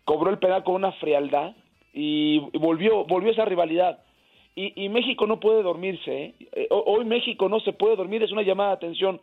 cobró 0.06 0.30
el 0.30 0.40
penal 0.40 0.64
con 0.64 0.76
una 0.76 0.94
frialdad 0.94 1.56
y 1.94 2.40
volvió, 2.58 3.06
volvió 3.06 3.32
esa 3.32 3.46
rivalidad 3.46 4.00
y, 4.56 4.90
México 4.90 5.26
no 5.26 5.40
puede 5.40 5.64
dormirse. 5.64 6.12
¿eh? 6.12 6.34
Eh, 6.52 6.68
hoy 6.70 7.06
México 7.06 7.48
no 7.48 7.62
se 7.62 7.72
puede 7.72 7.96
dormir, 7.96 8.24
es 8.24 8.32
una 8.32 8.42
llamada 8.42 8.72
de 8.72 8.76
atención 8.76 9.22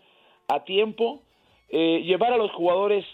a 0.48 0.64
tiempo. 0.64 1.20
Eh, 1.68 2.02
llevar 2.06 2.32
a 2.32 2.38
los 2.38 2.50
jugadores 2.52 3.04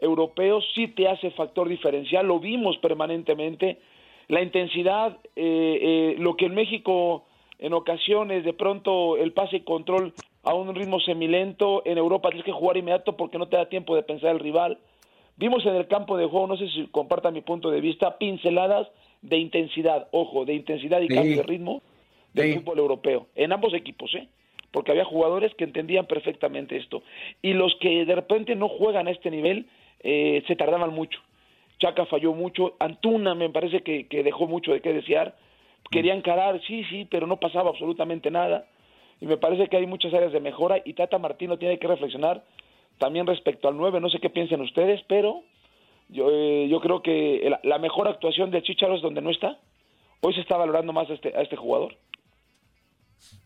europeos 0.00 0.64
sí 0.76 0.88
te 0.88 1.08
hace 1.08 1.32
factor 1.32 1.68
diferencial, 1.68 2.26
lo 2.26 2.38
vimos 2.38 2.76
permanentemente. 2.78 3.80
La 4.28 4.42
intensidad, 4.42 5.18
lo 5.34 6.36
que 6.36 6.46
en 6.46 6.54
México 6.54 7.24
en 7.58 7.72
ocasiones 7.74 8.44
de 8.44 8.52
pronto 8.52 9.16
el 9.16 9.32
pase 9.32 9.56
y 9.56 9.60
control 9.60 10.14
a 10.42 10.54
un 10.54 10.74
ritmo 10.74 11.00
semilento, 11.00 11.82
en 11.84 11.98
Europa 11.98 12.28
tienes 12.30 12.44
que 12.44 12.52
jugar 12.52 12.76
inmediato 12.76 13.16
porque 13.16 13.38
no 13.38 13.48
te 13.48 13.56
da 13.56 13.68
tiempo 13.68 13.94
de 13.94 14.02
pensar 14.02 14.30
el 14.30 14.40
rival. 14.40 14.78
Vimos 15.36 15.64
en 15.66 15.76
el 15.76 15.86
campo 15.86 16.16
de 16.16 16.26
juego, 16.26 16.46
no 16.46 16.56
sé 16.56 16.68
si 16.68 16.86
compartan 16.88 17.34
mi 17.34 17.40
punto 17.40 17.70
de 17.70 17.80
vista, 17.80 18.18
pinceladas 18.18 18.88
de 19.22 19.38
intensidad, 19.38 20.08
ojo, 20.10 20.44
de 20.44 20.54
intensidad 20.54 21.00
y 21.00 21.08
cambio 21.08 21.36
de 21.36 21.42
ritmo 21.42 21.82
del 22.34 22.54
fútbol 22.56 22.78
europeo, 22.78 23.26
en 23.34 23.52
ambos 23.52 23.74
equipos, 23.74 24.14
¿eh? 24.14 24.28
Porque 24.70 24.90
había 24.90 25.04
jugadores 25.04 25.54
que 25.54 25.64
entendían 25.64 26.06
perfectamente 26.06 26.76
esto. 26.76 27.02
Y 27.42 27.52
los 27.52 27.74
que 27.76 28.04
de 28.06 28.14
repente 28.14 28.54
no 28.56 28.68
juegan 28.68 29.06
a 29.06 29.10
este 29.10 29.30
nivel, 29.30 29.66
eh, 30.00 30.42
se 30.46 30.56
tardaban 30.56 30.94
mucho. 30.94 31.20
Chaca 31.78 32.06
falló 32.06 32.32
mucho, 32.32 32.74
Antuna 32.78 33.34
me 33.34 33.50
parece 33.50 33.82
que, 33.82 34.06
dejó 34.22 34.46
mucho 34.46 34.72
de 34.72 34.80
qué 34.80 34.92
desear. 34.92 35.36
Querían 35.90 36.18
encarar, 36.18 36.60
sí, 36.66 36.84
sí, 36.84 37.06
pero 37.10 37.26
no 37.26 37.38
pasaba 37.38 37.70
absolutamente 37.70 38.30
nada. 38.30 38.66
Y 39.22 39.26
me 39.26 39.36
parece 39.36 39.68
que 39.68 39.76
hay 39.76 39.86
muchas 39.86 40.12
áreas 40.12 40.32
de 40.32 40.40
mejora 40.40 40.82
y 40.84 40.94
Tata 40.94 41.16
Martino 41.16 41.56
tiene 41.56 41.78
que 41.78 41.86
reflexionar 41.86 42.44
también 42.98 43.24
respecto 43.24 43.68
al 43.68 43.76
9, 43.76 44.00
no 44.00 44.10
sé 44.10 44.18
qué 44.18 44.28
piensen 44.30 44.60
ustedes, 44.60 45.00
pero 45.08 45.44
yo, 46.08 46.28
eh, 46.28 46.66
yo 46.68 46.80
creo 46.80 47.02
que 47.02 47.48
la, 47.62 47.78
mejor 47.78 48.08
actuación 48.08 48.50
de 48.50 48.64
Chicharo 48.64 48.96
es 48.96 49.00
donde 49.00 49.20
no 49.22 49.30
está. 49.30 49.60
Hoy 50.22 50.34
se 50.34 50.40
está 50.40 50.56
valorando 50.56 50.92
más 50.92 51.08
a 51.08 51.12
este, 51.14 51.28
a 51.36 51.40
este 51.40 51.54
jugador. 51.54 51.96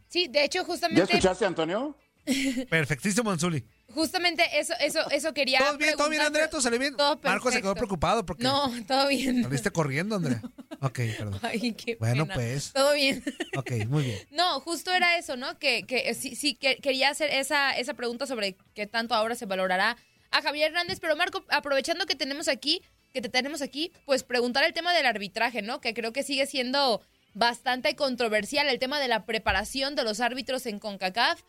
Sí, 0.09 0.29
de 0.29 0.47
hecho, 0.47 0.65
justamente. 0.65 0.99
¿Ya 0.99 1.05
escuchaste, 1.05 1.45
Antonio? 1.45 1.95
Perfectísimo, 2.71 3.31
Anzuli. 3.31 3.63
Justamente 3.95 4.45
eso, 4.59 4.75
eso, 4.81 5.09
eso 5.11 5.33
quería. 5.33 5.61
¿Todo 5.61 5.79
bien, 5.79 5.97
todo 5.97 6.09
bien, 6.09 6.23
Andrea? 6.23 6.51
¿Todo 6.51 6.61
salió 6.61 6.79
bien? 6.79 6.97
Todo 6.97 7.19
Marco 7.23 7.51
se 7.51 7.63
quedó 7.63 7.75
preocupado 7.75 8.27
porque. 8.27 8.43
No, 8.43 8.71
todo 8.87 9.09
bien. 9.09 9.43
Saliste 9.43 9.71
corriendo, 9.71 10.17
Andrea. 10.17 10.43
Ok, 10.83 11.01
perdón. 11.17 11.41
Ay, 11.43 11.73
qué 11.73 11.97
Bueno, 11.97 12.27
pues. 12.27 12.73
Todo 12.75 12.93
bien. 12.93 13.25
Ok, 13.57 13.71
muy 13.89 14.05
bien. 14.05 14.19
No, 14.31 14.61
justo 14.61 14.93
era 14.93 15.17
eso, 15.17 15.35
¿no? 15.35 15.59
Que, 15.59 15.85
que 15.85 16.13
sí, 16.13 16.37
sí 16.37 16.55
que 16.55 16.77
quería 16.77 17.09
hacer 17.09 17.31
esa, 17.31 17.71
esa 17.71 17.95
pregunta 17.95 18.27
sobre 18.27 18.59
qué 18.75 18.87
tanto 18.87 19.15
ahora 19.15 19.35
se 19.35 19.47
valorará 19.47 19.97
a 20.31 20.43
Javier 20.43 20.69
Hernández, 20.69 21.01
pero 21.01 21.17
Marco, 21.17 21.45
aprovechando 21.49 22.05
que 22.05 22.15
tenemos 22.15 22.49
aquí, 22.49 22.83
que 23.15 23.23
te 23.23 23.31
tenemos 23.31 23.63
aquí, 23.63 23.91
pues 24.05 24.23
preguntar 24.23 24.65
el 24.65 24.75
tema 24.75 24.93
del 24.93 25.07
arbitraje, 25.07 25.63
¿no? 25.63 25.81
Que 25.81 25.95
creo 25.95 26.13
que 26.13 26.23
sigue 26.23 26.47
siendo 26.47 27.01
bastante 27.33 27.97
controversial 27.97 28.69
el 28.69 28.79
tema 28.79 29.01
de 29.01 29.09
la 29.09 29.25
preparación 29.25 29.95
de 29.95 30.05
los 30.05 30.21
árbitros 30.21 30.67
en 30.67 30.79
CONCACAF. 30.79 31.41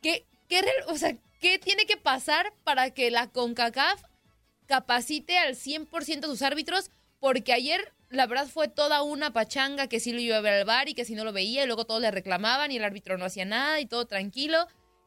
¿Qué, 0.00 0.26
qué, 0.48 0.62
o 0.86 0.96
sea, 0.96 1.16
¿qué 1.42 1.58
tiene 1.58 1.84
que 1.84 1.96
pasar 1.96 2.52
para 2.64 2.94
que 2.94 3.10
la 3.10 3.30
CONCACAF 3.30 4.00
capacite 4.66 5.36
al 5.36 5.54
100% 5.54 6.24
sus 6.26 6.40
árbitros? 6.40 6.90
Porque 7.20 7.52
ayer 7.52 7.80
la 8.10 8.26
verdad 8.26 8.46
fue 8.46 8.68
toda 8.68 9.02
una 9.02 9.32
pachanga 9.32 9.88
que 9.88 9.98
sí 9.98 10.12
lo 10.12 10.20
iba 10.20 10.36
a 10.36 10.40
ver 10.40 10.54
al 10.54 10.64
bar 10.64 10.88
y 10.88 10.94
que 10.94 11.04
si 11.04 11.14
no 11.14 11.24
lo 11.24 11.32
veía 11.32 11.64
y 11.64 11.66
luego 11.66 11.84
todos 11.84 12.00
le 12.00 12.10
reclamaban 12.10 12.70
y 12.70 12.76
el 12.76 12.84
árbitro 12.84 13.18
no 13.18 13.24
hacía 13.24 13.44
nada 13.44 13.80
y 13.80 13.86
todo 13.86 14.06
tranquilo. 14.06 14.58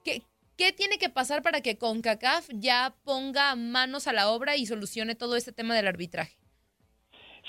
¿Qué, 0.04 0.22
¿Qué 0.58 0.74
tiene 0.74 0.98
que 0.98 1.10
pasar 1.10 1.42
para 1.42 1.62
que 1.62 1.78
CONCACAF 1.78 2.50
ya 2.54 2.94
ponga 3.06 3.56
manos 3.56 4.08
a 4.08 4.14
la 4.14 4.30
obra 4.30 4.58
y 4.58 4.66
solucione 4.66 5.16
todo 5.16 5.38
este 5.38 5.54
tema 5.54 5.74
del 5.74 5.88
arbitraje? 5.88 6.36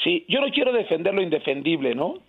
Sí, 0.05 0.25
yo 0.29 0.41
no 0.41 0.53
quiero 0.53 0.73
defender 0.73 1.13
lo 1.13 1.23
indefendible, 1.23 1.95
¿no? 1.95 2.23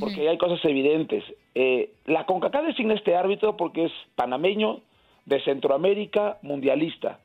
Porque 0.00 0.26
hay 0.26 0.38
cosas 0.38 0.64
evidentes. 0.64 1.22
Eh, 1.54 1.92
la 2.06 2.24
CONCACAF 2.24 2.64
designa 2.64 2.94
este 2.94 3.14
árbitro 3.14 3.58
porque 3.58 3.84
es 3.84 3.92
panameño, 4.14 4.80
de 5.26 5.40
Centroamérica, 5.42 6.38
mundialista. 6.42 7.18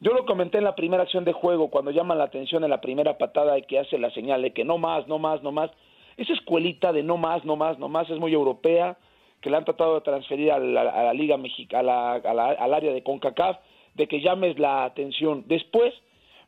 Yo 0.00 0.12
lo 0.12 0.24
comenté 0.24 0.58
en 0.58 0.64
la 0.64 0.74
primera 0.74 1.02
acción 1.02 1.24
de 1.24 1.32
juego, 1.32 1.68
cuando 1.68 1.90
llaman 1.90 2.18
la 2.18 2.24
atención 2.24 2.64
en 2.64 2.70
la 2.70 2.80
primera 2.80 3.18
patada 3.18 3.58
y 3.58 3.62
que 3.62 3.78
hace 3.78 3.98
la 3.98 4.10
señal 4.10 4.42
de 4.42 4.52
que 4.52 4.64
no 4.64 4.78
más, 4.78 5.06
no 5.08 5.18
más, 5.18 5.42
no 5.42 5.52
más. 5.52 5.70
Esa 6.16 6.32
escuelita 6.32 6.92
de 6.92 7.02
no 7.02 7.16
más, 7.16 7.44
no 7.44 7.56
más, 7.56 7.78
no 7.78 7.88
más 7.88 8.08
es 8.08 8.18
muy 8.18 8.32
europea, 8.32 8.96
que 9.40 9.50
le 9.50 9.56
han 9.56 9.64
tratado 9.64 9.96
de 9.96 10.00
transferir 10.00 10.52
a 10.52 10.58
la, 10.58 11.12
Liga 11.12 11.36
Mexicana, 11.36 12.14
al 12.14 12.74
área 12.74 12.92
de 12.92 13.02
CONCACAF, 13.02 13.58
de 13.94 14.06
que 14.06 14.20
llames 14.20 14.58
la 14.58 14.84
atención. 14.84 15.44
Después, 15.46 15.92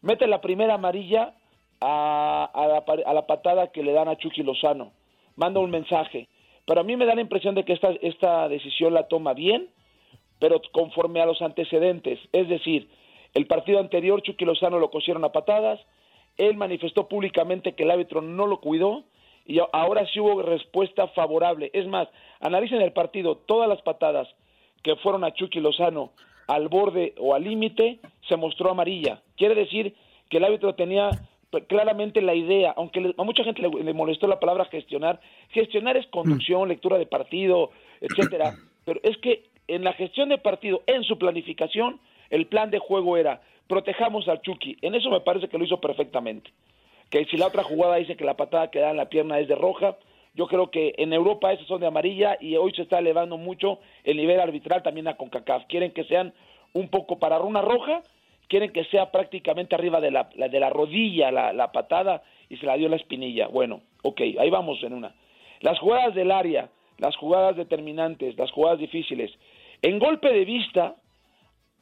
mete 0.01 0.27
la 0.27 0.41
primera 0.41 0.75
amarilla 0.75 1.35
a, 1.81 2.51
a, 2.55 3.13
la, 3.15 3.27
patada 3.27 3.73
que 3.73 3.83
le 3.83 3.93
dan 3.93 4.09
a 4.09 4.17
Chucky 4.17 4.43
Lozano. 4.43 4.93
Manda 5.37 5.61
un 5.61 5.71
mensaje. 5.71 6.29
Pero 6.67 6.81
a 6.81 6.85
mí 6.85 6.97
me 6.97 7.07
da 7.07 7.15
la 7.15 7.21
impresión 7.21 7.55
de 7.55 7.65
que 7.65 7.73
esta, 7.73 7.91
esta 8.03 8.49
decisión 8.49 8.95
la 8.95 9.09
toma 9.09 9.35
bien, 9.35 9.69
pero 10.43 10.61
conforme 10.73 11.21
a 11.21 11.27
los 11.27 11.41
antecedentes. 11.41 12.19
Es 12.33 12.49
decir, 12.49 12.89
el 13.33 13.47
partido 13.47 13.79
anterior 13.79 14.21
Chucky 14.23 14.45
Lozano 14.45 14.81
lo 14.81 14.91
cosieron 14.91 15.25
a 15.25 15.31
patadas, 15.31 15.79
él 16.37 16.57
manifestó 16.57 17.07
públicamente 17.07 17.77
que 17.77 17.85
el 17.85 17.93
árbitro 17.93 18.23
no 18.23 18.49
lo 18.49 18.59
cuidó, 18.59 19.05
y 19.47 19.61
ahora 19.73 20.05
sí 20.09 20.19
hubo 20.19 20.43
respuesta 20.43 21.07
favorable. 21.07 21.71
Es 21.73 21.87
más, 21.87 22.09
analicen 22.41 22.83
el 22.83 22.93
partido, 22.93 23.37
todas 23.37 23.69
las 23.69 23.83
patadas 23.83 24.27
que 24.83 24.97
fueron 24.97 25.23
a 25.23 25.33
Chucky 25.33 25.61
Lozano 25.61 26.11
al 26.49 26.67
borde 26.67 27.15
o 27.21 27.37
al 27.37 27.45
límite, 27.45 28.01
se 28.29 28.37
mostró 28.37 28.73
amarilla. 28.73 29.23
Quiere 29.37 29.55
decir 29.55 29.95
que 30.29 30.39
el 30.39 30.45
árbitro 30.45 30.75
tenía 30.75 31.11
claramente 31.69 32.21
la 32.21 32.35
idea, 32.35 32.75
aunque 32.77 33.15
a 33.17 33.23
mucha 33.23 33.45
gente 33.45 33.63
le, 33.63 33.95
molestó 33.95 34.27
la 34.27 34.41
palabra 34.41 34.65
gestionar, 34.65 35.21
gestionar 35.51 35.97
es 35.97 36.07
conducción, 36.09 36.69
lectura 36.69 36.99
de 36.99 37.07
partido, 37.07 37.71
etcétera, 38.01 38.57
pero 38.85 38.99
es 39.05 39.17
que 39.19 39.52
en 39.75 39.85
la 39.85 39.93
gestión 39.93 40.29
de 40.29 40.39
partido, 40.39 40.83
en 40.87 41.05
su 41.05 41.19
planificación, 41.19 42.01
el 42.31 42.47
plan 42.47 42.71
de 42.71 42.79
juego 42.79 43.17
era 43.17 43.43
protejamos 43.67 44.29
al 44.29 44.43
Chucky. 44.43 44.77
En 44.83 44.95
eso 44.95 45.11
me 45.11 45.21
parece 45.21 45.49
que 45.49 45.59
lo 45.59 45.65
hizo 45.65 45.81
perfectamente 45.81 46.51
que 47.13 47.27
si 47.27 47.37
la 47.37 47.49
otra 47.49 47.63
jugada 47.63 47.97
dice 47.97 48.17
que 48.17 48.25
la 48.25 48.39
patada 48.39 48.71
que 48.71 48.81
da 48.81 48.91
en 48.91 48.97
la 48.97 49.11
pierna 49.11 49.39
es 49.39 49.47
de 49.47 49.55
roja, 49.55 49.97
yo 50.35 50.47
creo 50.47 50.71
que 50.71 50.95
en 50.97 51.13
Europa 51.13 51.53
esas 51.53 51.67
son 51.67 51.83
de 51.83 51.87
amarilla 51.87 52.39
y 52.41 52.57
hoy 52.57 52.73
se 52.73 52.83
está 52.83 53.01
elevando 53.01 53.37
mucho 53.37 53.81
el 54.03 54.17
nivel 54.17 54.41
arbitral 54.41 54.83
también 54.83 55.07
a 55.07 55.17
CONCACAF. 55.19 55.67
Quieren 55.67 55.93
que 55.93 56.05
sean 56.05 56.33
un 56.73 56.89
poco 56.89 57.19
para 57.19 57.39
una 57.41 57.61
roja, 57.61 58.01
quieren 58.49 58.73
que 58.73 58.85
sea 58.85 59.11
prácticamente 59.11 59.75
arriba 59.75 60.01
de 60.01 60.11
la, 60.11 60.31
de 60.35 60.59
la 60.59 60.71
rodilla 60.71 61.31
la, 61.31 61.53
la, 61.53 61.71
patada 61.71 62.23
y 62.49 62.57
se 62.57 62.65
la 62.65 62.79
dio 62.79 62.89
la 62.89 62.97
espinilla. 62.97 63.47
Bueno, 63.49 63.83
ok, 64.03 64.23
ahí 64.39 64.49
vamos 64.49 64.83
en 64.83 64.95
una. 64.95 65.15
Las 65.61 65.79
jugadas 65.81 66.15
del 66.15 66.31
área, 66.31 66.71
las 66.97 67.15
jugadas 67.17 67.57
determinantes, 67.57 68.39
las 68.39 68.51
jugadas 68.53 68.79
difíciles. 68.79 69.31
En 69.83 69.99
golpe 69.99 70.33
de 70.33 70.45
vista, 70.45 70.97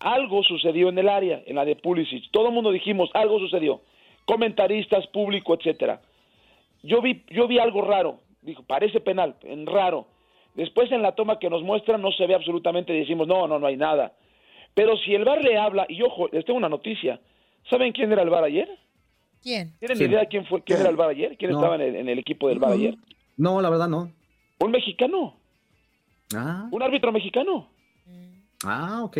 algo 0.01 0.43
sucedió 0.43 0.89
en 0.89 0.99
el 0.99 1.09
área, 1.09 1.43
en 1.47 1.57
la 1.57 1.65
de 1.65 1.77
Pulisic. 1.77 2.31
Todo 2.31 2.49
el 2.49 2.55
mundo 2.55 2.73
dijimos, 2.73 3.11
algo 3.15 3.39
sucedió 3.39 3.83
comentaristas, 4.31 5.07
público, 5.09 5.55
etcétera. 5.55 6.01
Yo 6.85 7.03
vi, 7.03 7.25
yo 7.31 7.49
vi 7.49 7.59
algo 7.59 7.83
raro, 7.83 8.21
dijo, 8.43 8.63
parece 8.63 9.01
penal, 9.01 9.35
en 9.43 9.67
raro. 9.67 10.07
Después 10.55 10.91
en 10.93 11.03
la 11.03 11.17
toma 11.17 11.41
que 11.41 11.51
nos 11.51 11.65
muestran 11.65 12.01
no 12.01 12.13
se 12.13 12.29
ve 12.29 12.35
absolutamente, 12.37 12.93
decimos, 12.93 13.27
no, 13.27 13.49
no, 13.49 13.59
no 13.59 13.67
hay 13.67 13.77
nada. 13.77 14.13
Pero 14.75 14.97
si 14.99 15.15
el 15.17 15.25
VAR 15.25 15.43
le 15.43 15.59
habla, 15.59 15.85
y 15.89 16.01
ojo, 16.03 16.29
les 16.29 16.45
tengo 16.45 16.59
una 16.59 16.69
noticia, 16.69 17.21
¿saben 17.69 17.93
quién 17.93 18.13
era 18.13 18.23
el 18.23 18.31
VAR 18.31 18.45
ayer? 18.45 18.69
¿Quién? 19.43 19.73
¿Tienen 19.81 20.01
idea 20.01 20.27
quién 20.27 20.47
fue, 20.47 20.63
quién 20.63 20.81
era 20.81 20.91
el 20.91 20.97
VAR 20.97 21.11
ayer? 21.11 21.37
¿Quién 21.37 21.51
estaba 21.51 21.75
en 21.75 22.09
el, 22.09 22.19
equipo 22.21 22.49
del 22.49 22.61
VAR 22.61 22.73
ayer? 22.73 22.95
No, 23.37 23.61
la 23.61 23.69
verdad 23.69 23.89
no. 23.89 24.13
Un 24.61 24.71
mexicano. 24.71 25.35
Ah. 26.37 26.69
Un 26.71 26.83
árbitro 26.85 27.11
mexicano. 27.11 27.69
Ah, 28.65 29.03
ok. 29.05 29.19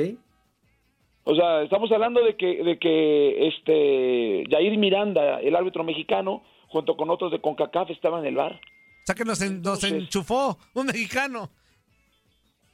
O 1.25 1.35
sea, 1.35 1.63
estamos 1.63 1.91
hablando 1.93 2.23
de 2.25 2.37
que, 2.37 2.63
de 2.65 2.79
que 2.79 3.49
este 3.49 4.45
Jair 4.51 4.79
Miranda, 4.79 5.41
el 5.41 5.55
árbitro 5.55 5.85
mexicano, 5.85 6.43
junto 6.69 6.97
con 6.97 7.11
otros 7.11 7.31
de 7.31 7.41
CONCACAF, 7.41 7.91
estaban 7.91 8.21
en 8.21 8.27
el 8.27 8.37
bar. 8.37 8.53
O 8.53 9.07
sea 9.07 9.15
que 9.15 9.25
nos, 9.25 9.41
enchufó 9.41 10.59
un 10.75 10.87
mexicano. 10.87 11.51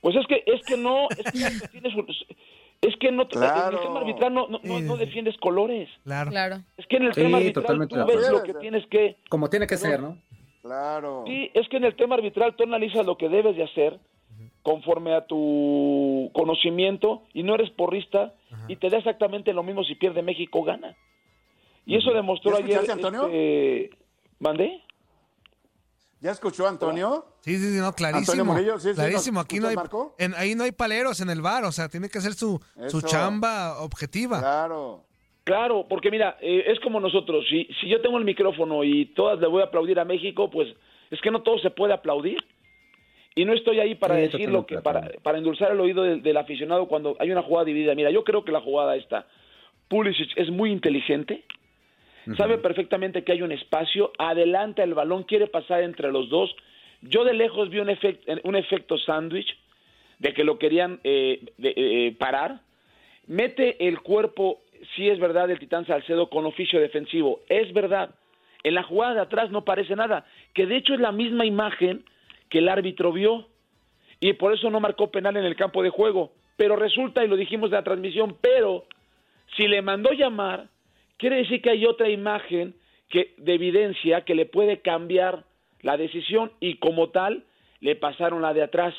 Pues 0.01 0.17
es 0.17 0.27
que, 0.27 0.43
es 0.47 0.63
que 0.67 0.77
no, 0.77 1.09
es 1.11 1.33
que, 1.33 1.39
es 2.89 2.97
que 2.97 3.11
no, 3.11 3.23
en 3.23 3.43
el 3.43 3.81
tema 3.81 4.01
arbitral 4.01 4.35
no, 4.35 4.49
no, 4.49 4.81
no, 4.81 4.97
defiendes 4.97 5.37
colores. 5.39 5.89
Claro. 6.05 6.31
claro. 6.31 6.63
Es 6.77 6.87
que 6.87 6.97
en 6.97 7.05
el 7.05 7.13
tema 7.13 7.39
arbitral 7.39 7.89
tú 7.89 8.07
ves 8.07 8.31
lo 8.31 8.43
que 8.43 8.55
tienes 8.55 8.87
que... 8.87 9.17
Como 9.29 9.51
tiene 9.51 9.67
que 9.67 9.77
ser, 9.77 10.01
¿no? 10.01 10.19
Claro. 10.63 11.25
Sí, 11.27 11.51
es 11.55 11.69
que 11.69 11.77
en 11.77 11.85
el 11.85 11.97
tema 11.97 12.17
arbitral 12.17 12.55
tú 12.57 12.65
analizas 12.65 13.05
lo 13.07 13.17
que 13.17 13.29
debes 13.29 13.57
de 13.57 13.65
hacer 13.65 13.99
conforme 14.67 15.15
a 15.15 15.25
tu 15.27 16.29
conocimiento 16.35 17.23
y 17.33 17.45
no 17.45 17.55
eres 17.55 17.71
porrista 17.71 18.35
y 18.67 18.75
te 18.75 18.91
da 18.91 18.99
exactamente 18.99 19.53
lo 19.53 19.63
mismo 19.63 19.85
si 19.85 19.95
pierde 19.95 20.23
México 20.23 20.59
o 20.59 20.65
gana. 20.65 20.97
Y 21.85 21.95
eso 21.95 22.11
demostró 22.11 22.57
ayer. 22.57 22.91
Antonio? 22.91 23.27
Este, 23.27 23.91
¿Mandé? 24.41 24.83
¿Ya 26.21 26.33
escuchó 26.33 26.67
Antonio? 26.67 27.27
Sí, 27.43 27.57
sí, 27.59 27.75
sí, 27.75 27.79
no, 27.79 27.93
clarísimo. 27.93 28.57
clarísimo, 28.97 29.39
aquí 29.39 29.61
no 29.61 29.69
hay, 29.69 29.77
en, 30.19 30.35
ahí 30.35 30.57
no 30.57 30.65
hay 30.65 30.73
paleros 30.73 31.21
en 31.21 31.31
el 31.31 31.43
bar, 31.43 31.63
o 31.63 31.71
sea, 31.71 31.89
tiene 31.89 32.09
que 32.09 32.19
hacer 32.19 32.33
su, 32.33 32.61
su 32.89 33.03
chamba 33.03 33.81
objetiva. 33.83 34.41
Claro. 34.41 35.05
Claro, 35.45 35.87
porque 35.89 36.11
mira, 36.11 36.39
eh, 36.41 36.65
es 36.67 36.81
como 36.81 36.99
nosotros, 36.99 37.45
si, 37.49 37.69
si 37.81 37.89
yo 37.89 38.01
tengo 38.01 38.19
el 38.19 38.25
micrófono 38.25 38.83
y 38.83 39.15
todas 39.15 39.39
le 39.39 39.47
voy 39.47 39.63
a 39.63 39.67
aplaudir 39.67 40.01
a 40.01 40.05
México, 40.05 40.51
pues 40.51 40.67
es 41.13 41.21
que 41.21 41.31
no 41.31 41.43
todo 41.43 41.57
se 41.61 41.71
puede 41.71 41.95
aplaudir. 41.95 42.39
Y 43.39 43.45
no 43.45 43.53
estoy 43.53 43.81
ahí 43.81 43.95
para 43.95 44.15
decir 44.15 44.49
lo 44.49 44.65
que, 44.65 44.79
para, 44.79 45.11
para 45.23 45.37
endulzar 45.37 45.71
el 45.71 45.79
oído 45.79 46.03
del, 46.03 46.37
aficionado 46.39 46.89
cuando 46.89 47.17
hay 47.21 47.31
una 47.31 47.43
jugada 47.43 47.67
dividida. 47.67 47.95
Mira, 47.95 48.11
yo 48.11 48.25
creo 48.25 48.45
que 48.47 48.51
la 48.51 48.63
jugada 48.63 48.97
está. 48.97 49.27
Pulisic 49.89 50.33
es 50.37 50.49
muy 50.49 50.73
inteligente, 50.73 51.45
sabe 52.39 52.57
perfectamente 52.57 53.25
que 53.25 53.33
hay 53.33 53.43
un 53.43 53.53
espacio, 53.53 54.11
adelanta 54.19 54.83
el 54.83 54.95
balón, 54.95 55.25
quiere 55.25 55.49
pasar 55.49 55.83
entre 55.83 56.11
los 56.11 56.31
dos. 56.31 56.57
Yo 57.03 57.25
de 57.25 57.35
lejos 57.35 57.69
vi 57.69 57.79
un, 57.79 57.91
efecto 57.91 58.33
un 58.43 58.57
efecto 58.57 58.97
sándwich 58.97 59.55
de 60.19 60.33
que 60.33 60.43
lo 60.43 60.59
querían 60.59 60.99
eh, 61.05 61.45
eh, 61.63 62.17
parar. 62.19 62.61
Mete 63.27 63.87
el 63.87 64.01
cuerpo, 64.01 64.63
si 64.95 65.11
es 65.11 65.21
verdad, 65.21 65.51
el 65.51 65.59
Titán 65.59 65.87
Salcedo 65.87 66.31
con 66.31 66.47
oficio 66.47 66.81
defensivo. 66.81 67.41
Es 67.51 67.71
verdad. 67.75 68.15
En 68.65 68.75
la 68.75 68.83
jugada 68.83 69.13
de 69.13 69.21
atrás 69.21 69.51
no 69.51 69.63
parece 69.63 69.95
nada, 69.95 70.25
que 70.55 70.65
de 70.65 70.77
hecho 70.77 70.95
es 70.95 71.01
la 71.01 71.13
misma 71.13 71.45
imagen 71.45 72.03
que 72.49 72.59
el 72.59 72.69
árbitro 72.69 73.13
vio 73.13 73.47
y 74.21 74.33
por 74.35 74.53
eso 74.53 74.71
no 74.71 74.81
marcó 74.81 75.11
penal 75.11 75.37
en 75.37 75.45
el 75.45 75.57
campo 75.57 75.83
de 75.83 75.91
juego. 75.91 76.33
Pero 76.57 76.77
resulta, 76.77 77.25
y 77.25 77.29
lo 77.29 77.37
dijimos 77.37 77.69
en 77.69 77.75
la 77.75 77.85
transmisión, 77.85 78.37
pero 78.41 78.85
si 79.57 79.69
le 79.69 79.83
mandó 79.83 80.13
llamar, 80.13 80.69
quiere 81.19 81.37
decir 81.37 81.61
que 81.61 81.71
hay 81.71 81.87
otra 81.87 82.09
imagen 82.09 82.75
que, 83.09 83.35
de 83.37 83.55
evidencia 83.55 84.23
que 84.23 84.35
le 84.35 84.47
puede 84.47 84.81
cambiar 84.81 85.45
la 85.83 85.97
decisión 85.97 86.53
y 86.61 86.77
como 86.77 87.11
tal 87.11 87.45
le 87.81 87.95
pasaron 87.97 88.43
la 88.43 88.55
de 88.55 88.63
atrás. 88.63 88.95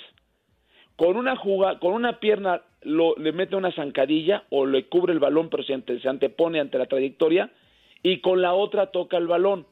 Con 0.95 1.17
una 1.17 1.35
juga, 1.35 1.79
con 1.79 1.93
una 1.93 2.19
pierna 2.19 2.61
lo, 2.81 3.15
le 3.17 3.31
mete 3.31 3.55
una 3.55 3.71
zancadilla 3.71 4.43
o 4.49 4.65
le 4.65 4.87
cubre 4.87 5.13
el 5.13 5.19
balón 5.19 5.49
pero 5.49 5.63
se, 5.63 5.81
se 5.99 6.09
antepone 6.09 6.59
ante 6.59 6.77
la 6.77 6.85
trayectoria 6.85 7.51
y 8.03 8.19
con 8.21 8.41
la 8.41 8.53
otra 8.53 8.91
toca 8.91 9.17
el 9.17 9.27
balón. 9.27 9.65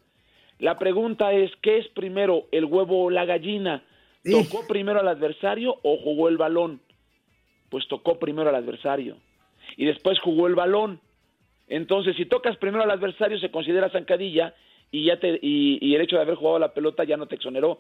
La 0.60 0.78
pregunta 0.78 1.34
es, 1.34 1.52
¿qué 1.62 1.78
es 1.78 1.88
primero, 1.90 2.46
el 2.52 2.66
huevo 2.66 3.06
o 3.06 3.10
la 3.10 3.26
gallina? 3.26 3.84
¿Tocó 4.24 4.66
primero 4.68 5.00
al 5.00 5.08
adversario 5.08 5.78
o 5.84 5.98
jugó 5.98 6.30
el 6.30 6.38
balón? 6.38 6.82
Pues 7.70 7.88
tocó 7.88 8.18
primero 8.18 8.50
al 8.50 8.56
adversario 8.56 9.18
y 9.78 9.86
después 9.86 10.20
jugó 10.20 10.48
el 10.48 10.56
balón. 10.56 11.00
Entonces, 11.68 12.16
si 12.16 12.26
tocas 12.26 12.58
primero 12.58 12.84
al 12.84 12.92
adversario 12.92 13.40
se 13.40 13.52
considera 13.52 13.90
zancadilla 13.90 14.54
y 14.92 15.06
ya 15.06 15.20
te 15.20 15.40
y, 15.42 15.94
el 15.96 16.02
hecho 16.02 16.16
de 16.16 16.22
haber 16.22 16.36
jugado 16.36 16.60
la 16.60 16.74
pelota 16.74 17.04
ya 17.04 17.18
no 17.18 17.28
te 17.28 17.36
exoneró. 17.36 17.80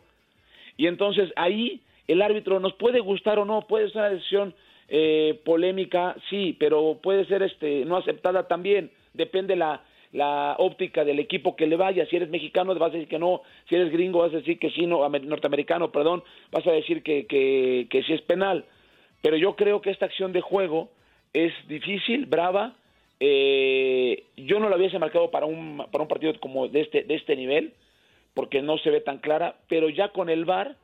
Y 0.78 0.88
entonces 0.88 1.32
ahí 1.36 1.82
el 2.08 2.22
árbitro 2.22 2.60
nos 2.60 2.74
puede 2.74 3.00
gustar 3.00 3.40
o 3.40 3.46
no, 3.46 3.62
puede 3.62 3.90
ser 3.90 4.02
una 4.02 4.10
decisión 4.10 4.54
eh, 4.88 5.40
polémica, 5.46 6.16
sí, 6.30 6.56
pero 6.60 7.00
puede 7.02 7.26
ser 7.26 7.44
este 7.44 7.86
no 7.86 7.98
aceptada 7.98 8.48
también, 8.48 8.92
depende 9.14 9.56
la 9.56 9.84
la 10.16 10.56
óptica 10.60 11.04
del 11.04 11.20
equipo 11.20 11.58
que 11.58 11.68
le 11.68 11.76
vaya. 11.76 12.06
Si 12.06 12.16
eres 12.16 12.30
mexicano, 12.30 12.74
vas 12.76 12.92
a 12.92 12.94
decir 12.94 13.10
que 13.10 13.20
no. 13.20 13.42
Si 13.68 13.76
eres 13.76 13.92
gringo, 13.92 14.20
vas 14.20 14.34
a 14.34 14.38
decir 14.38 14.58
que 14.58 14.72
sí, 14.72 14.88
no, 14.88 15.08
norteamericano, 15.10 15.92
perdón, 15.92 16.24
vas 16.52 16.66
a 16.66 16.72
decir 16.72 17.04
que, 17.04 17.26
que, 17.28 17.88
que 17.90 18.02
sí 18.04 18.14
es 18.14 18.22
penal. 18.22 18.64
Pero 19.22 19.36
yo 19.36 19.58
creo 19.58 19.82
que 19.82 19.90
esta 19.90 20.06
acción 20.06 20.32
de 20.32 20.40
juego 20.40 20.90
es 21.34 21.52
difícil, 21.68 22.28
brava. 22.28 22.78
Eh, 23.20 24.24
yo 24.38 24.60
no 24.60 24.70
lo 24.70 24.78
hubiese 24.78 25.00
marcado 25.00 25.32
para 25.32 25.46
un, 25.46 25.84
para 25.92 26.02
un 26.04 26.08
partido 26.08 26.34
como 26.40 26.70
de 26.70 26.82
este, 26.82 27.04
de 27.04 27.16
este 27.16 27.36
nivel, 27.36 27.74
porque 28.34 28.62
no 28.62 28.78
se 28.78 28.92
ve 28.92 29.02
tan 29.02 29.18
clara, 29.18 29.58
pero 29.68 29.90
ya 29.90 30.10
con 30.10 30.30
el 30.30 30.46
VAR 30.46 30.78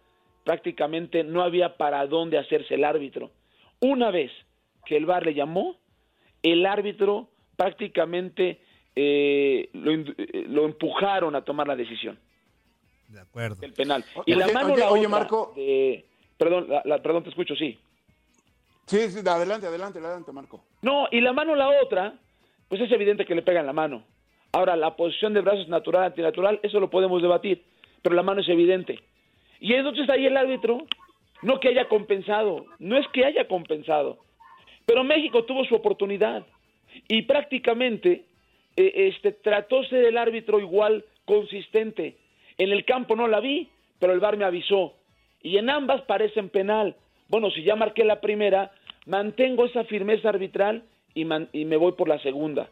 prácticamente 0.44 1.24
no 1.24 1.42
había 1.42 1.78
para 1.78 2.06
dónde 2.06 2.38
hacerse 2.38 2.76
el 2.76 2.84
árbitro. 2.84 3.32
Una 3.80 4.12
vez 4.12 4.32
que 4.86 4.98
el 4.98 5.06
VAR 5.06 5.26
le 5.26 5.36
llamó, 5.36 5.78
el 6.44 6.66
árbitro 6.66 7.30
prácticamente 7.56 8.60
eh, 8.96 9.70
eh, 9.74 10.46
lo, 10.48 10.66
empujaron 10.66 11.36
a 11.36 11.44
tomar 11.44 11.68
la 11.68 11.76
decisión. 11.76 12.20
De 13.08 13.20
acuerdo. 13.20 13.58
El 13.62 13.74
penal. 13.74 14.04
Y 14.26 14.36
la 14.36 14.48
mano 14.48 14.76
la 14.76 14.90
oye, 14.90 15.08
Marco. 15.08 15.54
perdón, 16.38 16.68
la, 16.86 17.02
perdón, 17.02 17.24
te 17.24 17.30
escucho, 17.30 17.56
sí. 17.56 17.78
Sí, 18.86 19.10
sí, 19.10 19.20
adelante, 19.20 19.68
adelante, 19.68 20.00
adelante, 20.00 20.32
Marco. 20.32 20.64
No, 20.82 21.08
y 21.12 21.22
la 21.22 21.34
mano 21.34 21.56
la 21.56 21.70
otra, 21.82 22.14
pues 22.68 22.82
es 22.82 22.92
evidente 22.92 23.26
que 23.26 23.36
le 23.36 23.42
pegan 23.42 23.66
la 23.66 23.74
mano. 23.74 24.04
Ahora, 24.54 24.76
la 24.76 24.96
posición 24.96 25.34
de 25.34 25.42
brazos 25.42 25.68
natural, 25.70 26.04
antinatural, 26.04 26.60
eso 26.64 26.80
lo 26.80 26.90
podemos 26.90 27.22
debatir, 27.22 27.64
pero 28.02 28.16
la 28.16 28.24
mano 28.24 28.42
es 28.42 28.50
evidente. 28.50 29.00
Y 29.60 29.74
entonces 29.74 30.10
ahí 30.10 30.26
el 30.26 30.36
árbitro, 30.36 30.86
no 31.42 31.60
que 31.60 31.70
haya 31.70 31.88
compensado, 31.88 32.66
no 32.80 32.98
es 32.98 33.08
que 33.10 33.26
haya 33.26 33.48
compensado, 33.48 34.20
pero 34.86 35.04
México 35.04 35.46
tuvo 35.46 35.64
su 35.66 35.76
oportunidad 35.76 36.46
y 37.08 37.22
prácticamente 37.22 38.26
este, 38.76 39.32
tratóse 39.32 39.96
del 39.96 40.18
árbitro 40.18 40.60
igual 40.60 41.06
consistente. 41.26 42.18
En 42.58 42.72
el 42.72 42.86
campo 42.86 43.16
no 43.16 43.28
la 43.28 43.40
vi, 43.40 43.70
pero 44.00 44.14
el 44.14 44.20
VAR 44.20 44.38
me 44.38 44.46
avisó. 44.46 44.94
Y 45.42 45.58
en 45.58 45.70
ambas 45.70 46.02
parecen 46.04 46.50
penal. 46.50 46.96
Bueno, 47.28 47.50
si 47.52 47.64
ya 47.64 47.76
marqué 47.76 48.04
la 48.04 48.22
primera, 48.22 48.72
mantengo 49.06 49.66
esa 49.66 49.84
firmeza 49.86 50.30
arbitral 50.30 50.84
y, 51.14 51.26
me 51.26 51.78
voy 51.78 51.94
por 51.94 52.08
la 52.08 52.20
segunda. 52.20 52.70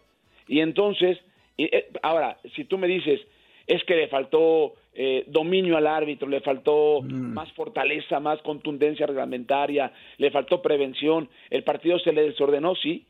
Y 0.47 0.60
entonces, 0.60 1.18
eh, 1.58 1.89
ahora, 2.02 2.38
si 2.56 2.66
tú 2.66 2.78
me 2.78 2.88
dices, 2.88 3.22
es 3.68 3.84
que 3.84 3.95
le 3.95 4.08
faltó 4.08 4.74
eh, 4.93 5.24
dominio 5.28 5.78
al 5.78 5.88
árbitro, 5.88 6.28
le 6.28 6.41
faltó 6.41 7.02
mm. 7.02 7.34
más 7.34 7.52
fortaleza, 7.54 8.20
más 8.20 8.41
contundencia 8.41 9.06
reglamentaria, 9.06 9.93
le 10.18 10.32
faltó 10.32 10.62
prevención, 10.62 11.30
el 11.50 11.64
partido 11.64 12.00
se 12.00 12.12
le 12.12 12.24
desordenó, 12.24 12.76
sí, 12.76 13.06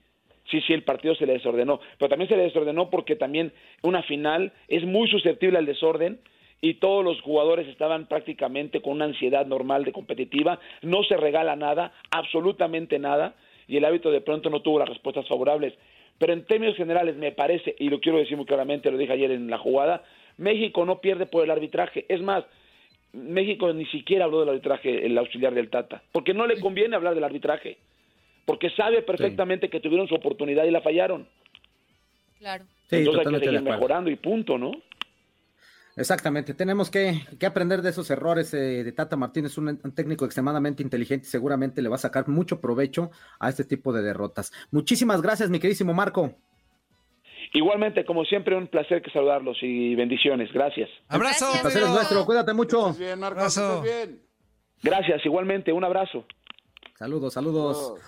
sí, 0.50 0.62
sí, 0.62 0.74
el 0.74 0.84
partido 0.84 1.16
se 1.16 1.26
le 1.26 1.34
desordenó, 1.34 1.80
pero 1.98 2.10
también 2.10 2.30
se 2.30 2.38
le 2.38 2.44
desordenó 2.44 2.90
porque 2.90 3.16
también 3.16 3.52
una 3.82 4.04
final 4.04 4.52
es 4.68 4.84
muy 4.84 5.08
susceptible 5.10 5.58
al 5.58 5.66
desorden 5.66 6.20
y 6.62 6.76
todos 6.76 7.04
los 7.04 7.22
jugadores 7.22 7.68
estaban 7.68 8.08
prácticamente 8.08 8.82
con 8.82 8.94
una 8.94 9.06
ansiedad 9.06 9.46
normal 9.46 9.86
de 9.86 9.94
competitiva, 9.94 10.60
no 10.82 11.04
se 11.04 11.16
regala 11.16 11.56
nada, 11.56 11.94
absolutamente 12.12 13.00
nada, 13.00 13.36
y 13.68 13.78
el 13.78 13.86
hábito 13.86 14.12
de 14.12 14.22
pronto 14.22 14.50
no 14.50 14.62
tuvo 14.62 14.80
las 14.80 14.90
respuestas 14.90 15.28
favorables. 15.28 15.74
Pero 16.18 16.34
en 16.34 16.44
términos 16.46 16.76
generales 16.76 17.16
me 17.16 17.32
parece, 17.32 17.76
y 17.80 17.90
lo 17.90 18.02
quiero 18.02 18.18
decir 18.18 18.36
muy 18.36 18.46
claramente, 18.46 18.92
lo 18.92 18.98
dije 18.98 19.14
ayer 19.14 19.32
en 19.32 19.50
la 19.50 19.58
jugada, 19.58 20.04
México 20.38 20.86
no 20.86 21.00
pierde 21.00 21.28
por 21.28 21.44
el 21.44 21.52
arbitraje. 21.52 22.06
Es 22.10 22.22
más, 22.22 22.44
México 23.14 23.72
ni 23.72 23.86
siquiera 23.86 24.26
habló 24.26 24.42
del 24.42 24.50
arbitraje, 24.50 25.06
el 25.06 25.18
auxiliar 25.18 25.54
del 25.54 25.70
Tata, 25.70 26.04
porque 26.12 26.34
no 26.34 26.46
le 26.46 26.60
conviene 26.60 26.96
hablar 26.96 27.16
del 27.16 27.24
arbitraje 27.24 27.78
porque 28.50 28.72
sabe 28.72 29.04
perfectamente 29.04 29.70
que 29.70 29.80
tuvieron 29.80 30.08
su 30.08 30.16
oportunidad 30.16 30.64
y 30.64 30.72
la 30.72 30.82
fallaron. 30.82 31.28
Claro. 32.40 32.66
Entonces 32.90 33.28
hay 33.28 33.34
que 33.34 33.46
seguir 33.46 33.62
mejorando 33.62 34.10
y 34.10 34.16
punto, 34.16 34.58
¿no? 34.58 34.72
Exactamente, 35.96 36.56
tenemos 36.56 36.90
que, 36.90 37.22
aprender 37.46 37.84
de 37.84 37.92
esos 37.92 38.10
errores 38.10 38.52
eh, 38.56 38.84
de 38.84 38.92
Tata 38.92 39.16
Martínez, 39.18 39.56
un, 39.60 39.68
un, 39.68 39.94
técnico 39.94 40.26
extremadamente 40.26 40.82
inteligente, 40.82 41.28
seguramente 41.28 41.84
le 41.84 41.90
va 41.90 41.98
a 41.98 42.00
sacar 42.00 42.28
mucho 42.28 42.60
provecho 42.60 43.12
a 43.40 43.50
este 43.50 43.66
tipo 43.66 43.94
de 43.94 44.02
derrotas. 44.02 44.52
Muchísimas 44.72 45.22
gracias, 45.22 45.52
mi 45.52 45.60
queridísimo 45.60 45.94
Marco. 45.94 46.34
Igualmente, 47.54 48.04
como 48.04 48.26
siempre, 48.26 48.56
un 48.56 48.68
placer 48.68 49.04
que 49.04 49.12
saludarlos 49.12 49.58
y 49.62 49.94
bendiciones. 49.94 50.52
Gracias. 50.54 50.90
Abrazo. 51.08 51.52
placer 51.62 51.84
es 51.84 51.90
nuestro, 51.90 52.26
cuídate 52.26 52.54
mucho. 52.54 52.94
Bien, 52.94 53.20
Marco, 53.20 53.42
abrazo. 53.42 53.84
Bien. 53.84 54.20
Gracias, 54.82 55.24
igualmente, 55.24 55.72
un 55.72 55.84
abrazo. 55.84 56.26
Saludos, 56.98 57.34
saludos. 57.34 58.00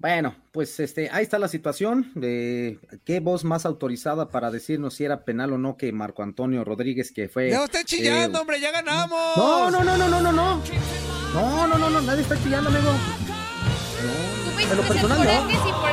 Bueno, 0.00 0.36
pues 0.52 0.78
este, 0.78 1.10
ahí 1.10 1.24
está 1.24 1.40
la 1.40 1.48
situación 1.48 2.12
de 2.14 2.78
qué 3.04 3.18
voz 3.18 3.42
más 3.44 3.66
autorizada 3.66 4.28
para 4.28 4.52
decirnos 4.52 4.94
si 4.94 5.04
era 5.04 5.24
penal 5.24 5.52
o 5.52 5.58
no 5.58 5.76
que 5.76 5.90
Marco 5.92 6.22
Antonio 6.22 6.62
Rodríguez, 6.64 7.10
que 7.10 7.28
fue. 7.28 7.50
Ya 7.50 7.64
está 7.64 7.82
chillando, 7.82 8.38
eh, 8.38 8.40
hombre, 8.40 8.60
ya 8.60 8.70
ganamos. 8.70 9.36
No, 9.36 9.70
no, 9.72 9.82
no, 9.82 9.96
no, 9.96 10.08
no, 10.08 10.20
no, 10.20 10.32
no. 10.32 10.62
No, 11.34 11.66
no, 11.66 11.78
no, 11.78 11.90
no, 11.90 12.00
nadie 12.00 12.22
está 12.22 12.40
chillando, 12.40 12.70
amigo. 12.70 12.92
No, 12.92 14.50
Tú 14.50 14.56
me 14.56 14.76
lo 14.76 14.82
personal, 14.82 15.18
no. 15.18 15.87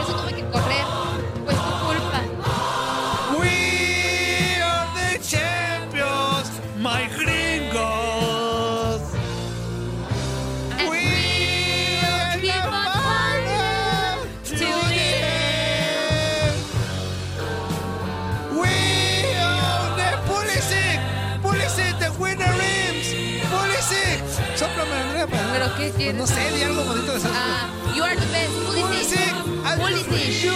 Quieres? 25.95 26.15
Pues 26.15 26.29
no 26.29 26.35
sé, 26.35 26.55
di 26.55 26.63
algo 26.63 26.83
bonito 26.83 27.11
de 27.11 27.17
esas 27.17 27.31
Ah, 27.33 27.69
you 27.95 28.03
are 28.03 28.15
the 28.15 28.25
best, 28.27 28.53
Pulisic. 28.65 29.33
Pulisic. 29.77 30.43
You, 30.43 30.51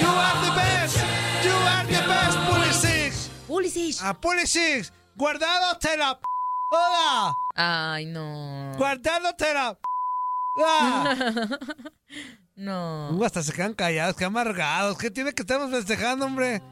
you 0.00 0.08
are 0.08 0.40
the 0.46 0.52
best. 0.56 0.96
You 1.44 1.52
are 1.52 1.86
the 1.86 2.08
best, 2.08 2.38
Pulisic. 2.48 3.12
Pulisic. 3.46 4.02
A 4.02 4.14
Pulisic. 4.20 4.92
Guardado 5.16 5.78
te 5.78 5.96
la 5.96 6.18
p 6.18 6.22
Hola. 6.74 7.32
Ay, 7.54 8.06
no. 8.06 8.72
Guardado 8.78 9.34
te 9.36 9.52
la 9.52 9.78
¡Ah! 10.58 11.14
no. 12.56 13.10
Uh, 13.12 13.24
hasta 13.24 13.42
se 13.42 13.52
quedan 13.52 13.74
callados, 13.74 14.16
qué 14.16 14.24
amargados. 14.24 14.98
¿Qué 14.98 15.10
tiene 15.10 15.32
que 15.32 15.42
estarnos 15.42 15.70
festejando, 15.70 16.26
hombre? 16.26 16.62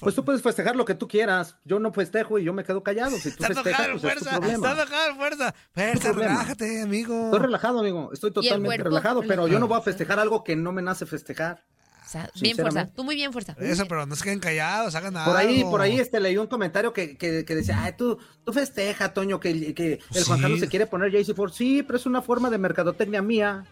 Pues 0.00 0.14
tú 0.14 0.24
puedes 0.24 0.42
festejar 0.42 0.76
lo 0.76 0.84
que 0.84 0.94
tú 0.94 1.08
quieras. 1.08 1.56
Yo 1.64 1.78
no 1.78 1.92
festejo 1.92 2.38
y 2.38 2.44
yo 2.44 2.52
me 2.52 2.64
quedo 2.64 2.82
callado. 2.82 3.16
Si 3.18 3.30
tú 3.30 3.44
festejas, 3.44 3.88
pues 3.88 4.02
fuerza, 4.02 4.30
es 4.30 4.36
tu 4.36 4.40
problema. 4.40 4.68
Está 4.68 4.82
enojado, 4.82 5.14
fuerza. 5.16 5.54
Fuerza, 5.72 6.12
relájate, 6.12 6.82
amigo. 6.82 7.24
Estoy 7.26 7.40
relajado, 7.40 7.80
amigo. 7.80 8.10
Estoy 8.12 8.30
totalmente 8.32 8.82
relajado, 8.82 9.22
pero 9.26 9.48
yo 9.48 9.58
no 9.58 9.68
voy 9.68 9.78
a 9.78 9.82
festejar 9.82 10.18
algo 10.18 10.44
que 10.44 10.56
no 10.56 10.72
me 10.72 10.82
nace 10.82 11.06
festejar. 11.06 11.64
O 12.04 12.08
sea, 12.12 12.28
bien 12.42 12.56
fuerza, 12.56 12.88
tú 12.94 13.04
muy 13.04 13.14
bien 13.14 13.32
fuerza. 13.32 13.56
Eso, 13.58 13.86
pero 13.86 14.04
no 14.04 14.14
se 14.16 14.24
queden 14.24 14.40
callados, 14.40 14.94
hagan 14.94 15.14
nada. 15.14 15.24
Por 15.24 15.36
ahí, 15.36 15.62
por 15.64 15.80
ahí 15.80 15.98
este, 15.98 16.20
leí 16.20 16.36
un 16.36 16.46
comentario 16.46 16.92
que, 16.92 17.16
que, 17.16 17.46
que 17.46 17.54
decía, 17.54 17.82
ay, 17.82 17.94
tú, 17.96 18.18
tú 18.44 18.52
festeja, 18.52 19.14
Toño, 19.14 19.40
que, 19.40 19.72
que 19.72 19.98
el 20.14 20.24
Juan 20.24 20.42
Carlos 20.42 20.60
se 20.60 20.68
quiere 20.68 20.86
poner 20.86 21.10
JC 21.10 21.34
Ford. 21.34 21.52
Sí, 21.52 21.82
pero 21.82 21.96
es 21.96 22.04
una 22.04 22.20
forma 22.20 22.50
de 22.50 22.58
mercadotecnia 22.58 23.22
mía. 23.22 23.64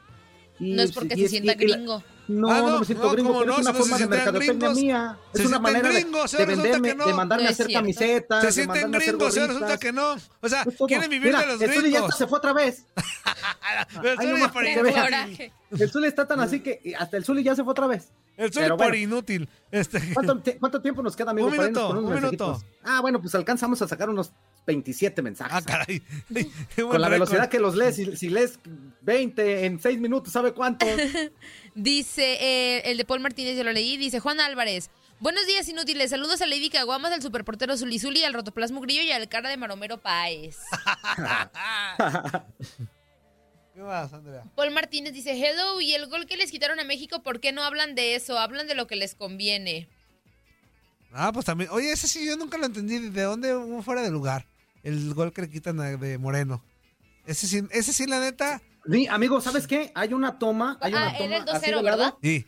Y, 0.60 0.74
no 0.74 0.82
es 0.82 0.92
porque 0.92 1.16
se 1.16 1.28
sienta 1.28 1.54
gringo. 1.54 2.02
No, 2.28 2.48
ah, 2.48 2.60
no, 2.60 2.70
no, 2.70 2.78
me 2.80 2.84
siento 2.84 3.06
no, 3.06 3.12
gringo, 3.12 3.38
pero 3.40 3.46
no, 3.46 3.52
es 3.54 3.66
una 3.66 3.74
forma 3.74 3.98
de 3.98 4.06
mercadotecnia 4.06 4.70
mía. 4.70 5.18
Es 5.34 5.44
una 5.44 5.58
manera 5.58 5.90
gringos, 5.90 6.30
de, 6.30 6.46
venderme, 6.46 6.94
de 6.94 7.14
mandarme 7.14 7.46
a 7.46 7.50
hacer 7.50 7.72
camisetas. 7.72 8.44
Se 8.44 8.52
sienten 8.52 8.92
gringos, 8.92 9.36
ahora 9.36 9.52
resulta 9.52 9.78
que 9.78 9.92
no. 9.92 10.14
O 10.40 10.48
sea, 10.48 10.64
quieren 10.86 11.10
vivir 11.10 11.36
de 11.36 11.46
los 11.46 11.58
gringos. 11.58 11.76
El 11.76 11.82
Zuli 11.82 11.90
ya 11.90 12.08
se 12.12 12.26
fue 12.28 12.38
otra 12.38 12.52
vez. 12.52 12.84
el 15.70 15.90
Zuli 15.90 16.06
está 16.06 16.28
tan 16.28 16.40
así 16.40 16.60
que 16.60 16.94
hasta 16.96 17.16
el 17.16 17.24
Zuli 17.24 17.42
ya 17.42 17.56
se 17.56 17.64
fue 17.64 17.72
otra 17.72 17.88
vez. 17.88 18.12
El 18.36 18.52
Zuli 18.52 18.68
por 18.76 18.94
inútil. 18.94 19.48
Este... 19.70 20.00
¿Cuánto, 20.14 20.42
¿Cuánto, 20.60 20.80
tiempo 20.80 21.02
nos 21.02 21.16
queda, 21.16 21.32
amigo? 21.32 21.48
Un 21.48 21.56
minuto, 21.56 21.90
un 21.90 22.14
minuto. 22.14 22.62
Ah, 22.84 23.00
bueno, 23.00 23.20
pues 23.20 23.34
alcanzamos 23.34 23.82
a 23.82 23.88
sacar 23.88 24.08
unos 24.08 24.32
27 24.66 25.22
mensajes. 25.22 25.52
Ah, 25.54 25.62
caray. 25.62 26.02
Con 26.76 27.00
la 27.00 27.08
velocidad 27.08 27.48
que 27.48 27.58
los 27.58 27.74
lees, 27.74 27.96
si, 27.96 28.16
si, 28.16 28.28
lees 28.28 28.58
20 29.02 29.66
en 29.66 29.80
6 29.80 30.00
minutos, 30.00 30.32
¿sabe 30.32 30.52
cuánto? 30.52 30.86
dice, 31.74 32.38
eh, 32.40 32.82
el 32.90 32.96
de 32.96 33.04
Paul 33.04 33.20
Martínez, 33.20 33.56
yo 33.56 33.64
lo 33.64 33.72
leí, 33.72 33.96
dice 33.96 34.20
Juan 34.20 34.40
Álvarez. 34.40 34.90
Buenos 35.18 35.46
días, 35.46 35.68
inútiles. 35.68 36.10
Saludos 36.10 36.40
a 36.40 36.46
Lady 36.46 36.70
Caguamas, 36.70 37.12
al 37.12 37.20
superportero 37.20 37.76
Zuli 37.76 37.98
Zuli, 37.98 38.24
al 38.24 38.32
Rotoplasmo 38.32 38.80
Grillo 38.80 39.02
y 39.02 39.10
al 39.12 39.28
cara 39.28 39.50
de 39.50 39.58
Maromero 39.58 40.00
Páez. 40.00 40.56
¿Qué 43.74 43.82
más, 43.82 44.12
Andrea? 44.14 44.44
Paul 44.54 44.70
Martínez 44.70 45.12
dice, 45.12 45.32
hello, 45.32 45.80
y 45.80 45.92
el 45.92 46.06
gol 46.06 46.26
que 46.26 46.38
les 46.38 46.50
quitaron 46.50 46.80
a 46.80 46.84
México, 46.84 47.22
¿por 47.22 47.40
qué 47.40 47.52
no 47.52 47.62
hablan 47.62 47.94
de 47.94 48.14
eso? 48.14 48.38
Hablan 48.38 48.66
de 48.66 48.74
lo 48.74 48.86
que 48.86 48.96
les 48.96 49.14
conviene. 49.14 49.88
Ah, 51.12 51.32
pues 51.32 51.44
también. 51.44 51.70
Oye, 51.70 51.92
ese 51.92 52.08
sí 52.08 52.24
yo 52.26 52.36
nunca 52.36 52.56
lo 52.56 52.66
entendí. 52.66 52.98
¿De 53.10 53.22
dónde 53.22 53.82
fuera 53.82 54.02
de 54.02 54.10
lugar? 54.10 54.46
El 54.82 55.14
gol 55.14 55.32
que 55.32 55.42
le 55.42 55.50
quitan 55.50 55.76
de 56.00 56.18
Moreno. 56.18 56.62
Ese 57.26 57.46
sí, 57.46 57.62
ese 57.70 57.92
sí, 57.92 58.06
la 58.06 58.20
neta. 58.20 58.60
Sí, 58.90 59.06
amigo, 59.06 59.40
¿sabes 59.40 59.66
qué? 59.66 59.92
Hay 59.94 60.12
una 60.12 60.38
toma. 60.38 60.78
Hay 60.80 60.92
una 60.92 61.08
ah, 61.08 61.18
toma 61.18 61.24
era 61.24 61.36
el 61.36 61.44
2-0, 61.44 61.82
¿verdad? 61.82 62.14
Sí. 62.22 62.46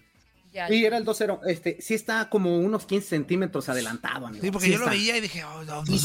Sí, 0.68 0.84
era 0.84 0.98
el 0.98 1.06
2-0. 1.06 1.40
Este, 1.46 1.78
sí 1.80 1.94
está 1.94 2.28
como 2.28 2.58
unos 2.58 2.84
15 2.84 3.08
centímetros 3.08 3.68
adelantado, 3.70 4.26
amigo. 4.26 4.42
Sí, 4.42 4.50
porque 4.50 4.70
yo 4.70 4.78
lo 4.78 4.90
veía 4.90 5.16
y 5.16 5.20
dije, 5.20 5.42
oh, 5.44 5.64
no, 5.64 5.86
sí, 5.86 5.98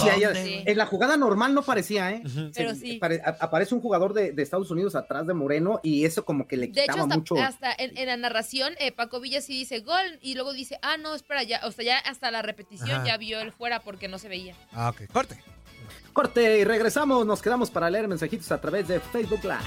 En 0.65 0.77
la 0.77 0.85
jugada 0.85 1.17
normal 1.17 1.53
no 1.53 1.63
parecía, 1.63 2.11
¿eh? 2.11 2.23
Pero 2.55 2.73
sí. 2.73 2.99
aparece 3.01 3.75
un 3.75 3.81
jugador 3.81 4.13
de, 4.13 4.33
Estados 4.41 4.71
Unidos 4.71 4.95
atrás 4.95 5.27
de 5.27 5.33
Moreno 5.33 5.81
y 5.83 6.05
eso 6.05 6.23
como 6.23 6.47
que 6.47 6.55
le 6.55 6.69
quitaba 6.69 6.85
de 6.85 6.93
hecho, 6.93 7.03
hasta, 7.03 7.15
mucho. 7.17 7.35
hasta 7.37 7.73
en, 7.77 8.05
la 8.05 8.15
narración, 8.15 8.73
eh, 8.79 8.93
Paco 8.93 9.19
Villa 9.19 9.41
sí 9.41 9.53
dice 9.53 9.79
gol 9.81 10.19
y 10.21 10.35
luego 10.35 10.53
dice, 10.53 10.79
ah, 10.81 10.95
no, 10.95 11.13
espera, 11.13 11.43
ya, 11.43 11.59
o 11.65 11.71
sea, 11.71 11.83
ya 11.83 11.97
hasta 11.97 12.31
la 12.31 12.41
repetición 12.41 13.03
ya 13.05 13.17
vio 13.17 13.41
él 13.41 13.51
fuera 13.51 13.81
porque 13.81 14.07
no 14.07 14.17
se 14.19 14.29
veía. 14.29 14.55
Ah, 14.71 14.89
ok. 14.89 15.11
Corte. 15.11 15.37
Corte 16.17 16.57
y 16.57 16.63
regresamos. 16.63 17.27
Nos 17.27 17.43
quedamos 17.43 17.69
para 17.69 17.91
leer 17.91 18.07
mensajitos 18.07 18.51
a 18.51 18.59
través 18.59 18.87
de 18.87 18.99
Facebook 18.99 19.43
Live. 19.43 19.59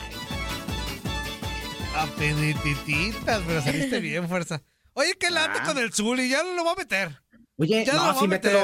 Apenitititas, 1.94 3.40
pero 3.46 3.62
saliste 3.62 4.01
bien, 4.01 4.28
fuerza. 4.28 4.61
Oye, 4.94 5.14
qué 5.14 5.30
lata 5.30 5.61
ah. 5.62 5.64
con 5.64 5.78
el 5.78 5.92
Zuli, 5.92 6.28
ya 6.28 6.42
no 6.42 6.55
lo 6.55 6.64
voy 6.64 6.72
a 6.72 6.74
meter. 6.74 7.22
Oye, 7.55 7.84
ya 7.86 7.92
no, 7.92 8.05
lo 8.05 8.14
voy 8.14 8.24
a 8.24 8.26
meter. 8.26 8.57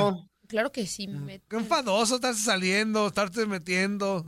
Claro 0.49 0.73
que 0.73 0.85
sí, 0.89 1.07
me 1.07 1.21
meto. 1.21 1.47
Qué 1.49 1.55
enfadoso 1.55 2.17
estarse 2.17 2.43
saliendo, 2.43 3.07
estarte 3.07 3.47
metiendo. 3.47 4.27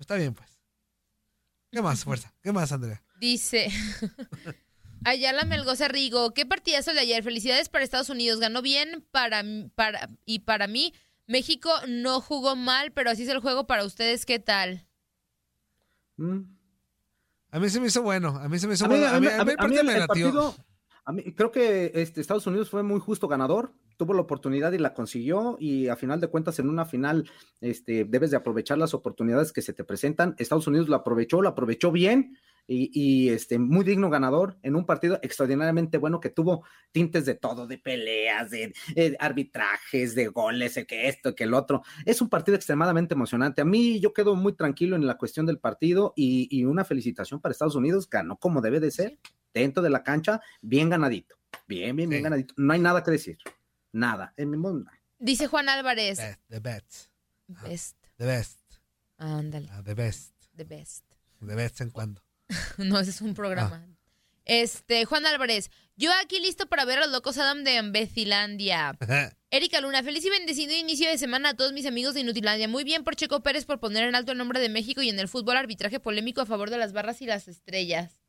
Está 0.00 0.16
bien, 0.16 0.34
pues. 0.34 0.50
¿Qué 1.70 1.80
más, 1.82 2.02
fuerza? 2.02 2.34
¿Qué 2.42 2.50
más, 2.50 2.72
Andrea? 2.72 3.00
Dice. 3.20 3.70
Ayala 5.04 5.44
Melgoza 5.44 5.86
Rigo, 5.86 6.34
qué 6.34 6.46
partidazo 6.46 6.92
de 6.94 6.98
ayer. 6.98 7.22
Felicidades 7.22 7.68
para 7.68 7.84
Estados 7.84 8.10
Unidos. 8.10 8.40
Ganó 8.40 8.60
bien 8.60 9.06
para, 9.12 9.44
para 9.76 10.10
y 10.26 10.40
para 10.40 10.66
mí. 10.66 10.92
México 11.32 11.70
no 11.88 12.20
jugó 12.20 12.54
mal, 12.56 12.92
pero 12.92 13.10
así 13.10 13.22
es 13.22 13.28
el 13.30 13.40
juego 13.40 13.66
para 13.66 13.84
ustedes. 13.84 14.26
¿Qué 14.26 14.38
tal? 14.38 14.86
Mm. 16.18 16.42
A 17.50 17.58
mí 17.58 17.70
se 17.70 17.80
me 17.80 17.86
hizo 17.86 18.02
bueno. 18.02 18.28
A 18.38 18.48
mí 18.50 18.58
se 18.58 18.68
me 18.68 18.74
hizo 18.74 18.86
bueno. 18.86 19.06
A 19.06 19.18
mí, 19.18 19.26
a 19.26 19.44
mí, 19.44 19.52
a 19.56 19.66
mí 19.66 19.76
el, 19.76 20.06
partido, 20.06 20.54
creo 21.34 21.50
que 21.50 21.90
este, 21.94 22.20
Estados 22.20 22.46
Unidos 22.46 22.68
fue 22.68 22.82
muy 22.82 23.00
justo 23.00 23.28
ganador, 23.28 23.72
tuvo 23.96 24.12
la 24.12 24.20
oportunidad 24.20 24.72
y 24.72 24.78
la 24.78 24.92
consiguió 24.92 25.56
y 25.58 25.88
a 25.88 25.96
final 25.96 26.20
de 26.20 26.28
cuentas 26.28 26.58
en 26.58 26.68
una 26.68 26.84
final 26.84 27.30
este, 27.62 28.04
debes 28.04 28.30
de 28.30 28.36
aprovechar 28.36 28.76
las 28.76 28.92
oportunidades 28.92 29.52
que 29.52 29.62
se 29.62 29.72
te 29.72 29.84
presentan. 29.84 30.34
Estados 30.38 30.66
Unidos 30.66 30.88
lo 30.88 30.96
aprovechó, 30.96 31.40
lo 31.40 31.48
aprovechó 31.48 31.90
bien 31.90 32.36
y, 32.66 33.28
este, 33.28 33.58
muy 33.58 33.84
digno 33.84 34.08
ganador 34.08 34.58
en 34.62 34.76
un 34.76 34.86
partido 34.86 35.18
extraordinariamente 35.22 35.98
bueno 35.98 36.20
que 36.20 36.30
tuvo 36.30 36.64
tintes 36.90 37.26
de 37.26 37.34
todo, 37.34 37.66
de 37.66 37.78
peleas, 37.78 38.50
de, 38.50 38.72
arbitrajes, 39.18 40.14
de 40.14 40.28
goles, 40.28 40.74
de 40.74 40.86
que 40.86 41.08
esto, 41.08 41.34
que 41.34 41.44
el 41.44 41.54
otro. 41.54 41.82
Es 42.06 42.22
un 42.22 42.28
partido 42.28 42.56
extremadamente 42.56 43.14
emocionante. 43.14 43.62
A 43.62 43.64
mí 43.64 44.00
yo 44.00 44.12
quedo 44.12 44.36
muy 44.36 44.54
tranquilo 44.54 44.96
en 44.96 45.06
la 45.06 45.18
cuestión 45.18 45.46
del 45.46 45.58
partido 45.58 46.12
y, 46.16 46.48
y 46.50 46.64
una 46.64 46.84
felicitación 46.84 47.40
para 47.40 47.52
Estados 47.52 47.74
Unidos, 47.74 48.08
ganó 48.08 48.36
como 48.36 48.60
debe 48.60 48.80
de 48.80 48.90
ser 48.90 49.18
dentro 49.52 49.82
de 49.82 49.90
la 49.90 50.02
cancha, 50.02 50.40
bien 50.60 50.88
ganadito. 50.88 51.36
Bien, 51.66 51.94
bien, 51.94 52.08
bien 52.08 52.22
ganadito. 52.22 52.54
No 52.56 52.72
hay 52.72 52.80
nada 52.80 53.02
que 53.02 53.10
decir. 53.10 53.38
Nada. 53.92 54.32
En 54.36 54.50
mi 54.50 54.56
mundo. 54.56 54.90
Dice 55.18 55.46
Juan 55.46 55.68
Álvarez. 55.68 56.18
the 56.48 56.60
best. 56.60 57.08
Best. 57.46 57.96
The 58.16 58.26
best. 58.26 58.60
Ándale. 59.18 59.68
Ah, 59.70 59.82
the 59.84 59.94
best. 59.94 60.34
The 60.56 60.64
best. 60.64 61.04
De 61.40 61.54
vez 61.54 61.80
en 61.80 61.90
cuando. 61.90 62.22
no, 62.78 62.98
ese 62.98 63.10
es 63.10 63.20
un 63.20 63.34
programa. 63.34 63.84
Ah. 63.84 63.92
Este, 64.44 65.04
Juan 65.04 65.24
Álvarez, 65.26 65.70
yo 65.96 66.10
aquí 66.22 66.40
listo 66.40 66.66
para 66.66 66.84
ver 66.84 66.98
a 66.98 67.02
los 67.02 67.12
locos 67.12 67.38
Adam 67.38 67.64
de 67.64 67.78
Ambecilandia. 67.78 68.96
Erika 69.50 69.80
Luna, 69.80 70.02
feliz 70.02 70.24
y 70.24 70.30
bendecido 70.30 70.74
inicio 70.74 71.08
de 71.08 71.18
semana 71.18 71.50
a 71.50 71.54
todos 71.54 71.72
mis 71.72 71.86
amigos 71.86 72.14
de 72.14 72.20
Inutilandia. 72.20 72.66
Muy 72.66 72.84
bien 72.84 73.04
por 73.04 73.14
Checo 73.14 73.42
Pérez 73.42 73.66
por 73.66 73.78
poner 73.78 74.04
en 74.08 74.14
alto 74.14 74.32
el 74.32 74.38
nombre 74.38 74.58
de 74.60 74.68
México 74.68 75.02
y 75.02 75.10
en 75.10 75.18
el 75.20 75.28
fútbol 75.28 75.56
arbitraje 75.56 76.00
polémico 76.00 76.40
a 76.40 76.46
favor 76.46 76.70
de 76.70 76.78
las 76.78 76.92
barras 76.92 77.22
y 77.22 77.26
las 77.26 77.46
estrellas. 77.46 78.22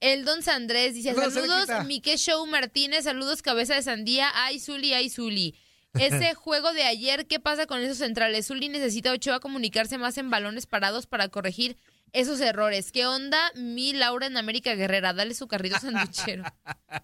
El 0.00 0.24
Don 0.26 0.42
Sandrés 0.42 0.94
dice, 0.94 1.14
saludos, 1.14 1.68
Mique 1.86 2.18
Show 2.18 2.44
Martínez, 2.46 3.04
saludos, 3.04 3.40
cabeza 3.40 3.74
de 3.74 3.82
sandía, 3.82 4.30
ay 4.34 4.60
Zuli, 4.60 4.92
ay 4.92 5.08
Zuli. 5.08 5.54
Ese 5.94 6.34
juego 6.34 6.72
de 6.74 6.82
ayer, 6.82 7.26
¿qué 7.26 7.40
pasa 7.40 7.66
con 7.66 7.80
esos 7.80 7.98
centrales? 7.98 8.48
Zuli 8.48 8.68
necesita 8.68 9.12
Ochoa 9.12 9.40
comunicarse 9.40 9.96
más 9.96 10.18
en 10.18 10.28
balones 10.28 10.66
parados 10.66 11.06
para 11.06 11.28
corregir 11.28 11.78
esos 12.12 12.40
errores. 12.40 12.92
¿Qué 12.92 13.06
onda 13.06 13.38
mi 13.56 13.92
Laura 13.92 14.26
en 14.26 14.36
América 14.36 14.74
Guerrera? 14.74 15.12
Dale 15.12 15.34
su 15.34 15.48
carrito 15.48 15.78
sanduchero. 15.78 16.44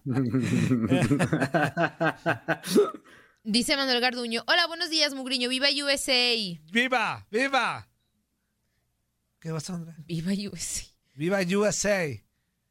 Dice 3.43 3.75
Manuel 3.75 4.01
Garduño. 4.01 4.43
Hola, 4.47 4.67
buenos 4.67 4.89
días, 4.89 5.13
Mugriño. 5.15 5.49
Viva 5.49 5.67
USA. 5.83 6.35
Viva, 6.71 7.25
viva. 7.31 7.89
¿Qué 9.39 9.51
vas, 9.51 9.63
Sandra? 9.63 9.95
Viva 10.05 10.31
USA. 10.31 10.85
Viva 11.15 11.39
USA. 11.41 12.05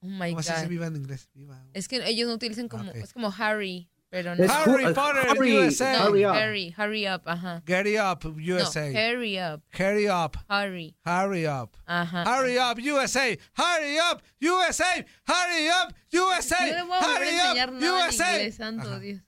Oh 0.02 0.06
my 0.06 0.30
¿Cómo 0.30 0.36
God. 0.36 0.42
se 0.42 0.54
dice 0.54 0.68
viva 0.68 0.86
en 0.86 0.96
inglés? 0.96 1.28
Viva. 1.34 1.66
Es 1.74 1.88
que 1.88 1.96
ellos 2.08 2.28
no 2.28 2.34
utilizan 2.34 2.68
como, 2.68 2.90
es 2.92 3.12
como 3.12 3.34
Harry. 3.36 3.89
Pero 4.10 4.34
no. 4.34 4.44
Harry 4.44 4.92
Potter, 4.92 5.22
Hurry, 5.28 5.52
USA. 5.54 5.92
No, 5.92 5.98
hurry 6.10 6.24
up. 6.24 6.34
Harry, 6.34 6.70
hurry 6.76 7.06
up, 7.06 7.22
ajá. 7.26 7.62
Get 7.64 7.86
it 7.86 7.96
up, 7.96 8.24
USA. 8.36 8.92
No, 8.92 8.98
Harry 8.98 9.38
up. 9.38 9.62
It 9.72 10.08
up, 10.10 10.36
Harry. 10.48 10.96
hurry 11.04 11.46
up. 11.46 11.76
Ajá. 11.86 12.24
Hurry 12.24 12.58
up, 12.58 12.78
USA. 12.80 13.38
Hurry 13.54 13.98
up, 13.98 14.20
USA. 14.40 15.06
Hurry 15.26 15.68
up, 15.68 15.94
USA. 16.12 16.56
No 16.58 16.76
le 16.76 16.82
voy 16.82 16.96
a 16.96 17.00
volver 17.00 17.02
a 17.02 17.14
Hurry 17.14 17.28
enseñar 17.28 17.68
up, 17.68 17.74
nada 17.76 18.00
en 18.04 18.08
USA. 18.08 18.32
inglés, 18.32 18.54
santo 18.56 18.98
Dios. 18.98 19.20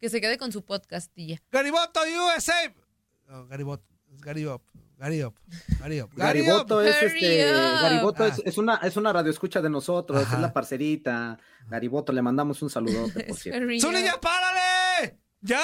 Que 0.00 0.08
se 0.08 0.20
quede 0.22 0.38
con 0.38 0.50
su 0.50 0.64
podcast 0.64 1.12
y 1.14 1.26
ya. 1.26 1.42
Gariboto, 1.52 2.00
USA. 2.00 2.72
Oh, 3.28 3.44
Gariboto. 3.46 3.84
Gary 4.22 4.44
up. 4.46 4.62
Gary 5.00 5.22
up. 5.22 5.34
Gary 5.80 6.00
up. 6.02 6.10
Gary 6.14 6.42
Gariboto 6.42 6.76
up. 6.76 6.82
es 6.82 7.02
este. 7.02 7.50
Gariboto 7.50 8.26
es, 8.26 8.38
Ah. 8.38 8.42
es 8.44 8.58
una 8.58 8.74
es 8.76 8.96
una 8.98 9.12
radio 9.14 9.30
escucha 9.30 9.62
de 9.62 9.70
nosotros, 9.70 10.22
Ajá. 10.22 10.36
es 10.36 10.42
la 10.42 10.52
parcerita. 10.52 11.38
Gariboto, 11.68 12.12
le 12.12 12.20
mandamos 12.20 12.60
un 12.60 12.68
saludote, 12.68 13.24
por 13.24 13.36
cierto. 13.38 13.60
¡Zuli, 13.80 14.02
ya 14.04 14.20
párale! 14.20 15.18
¡Ya! 15.40 15.58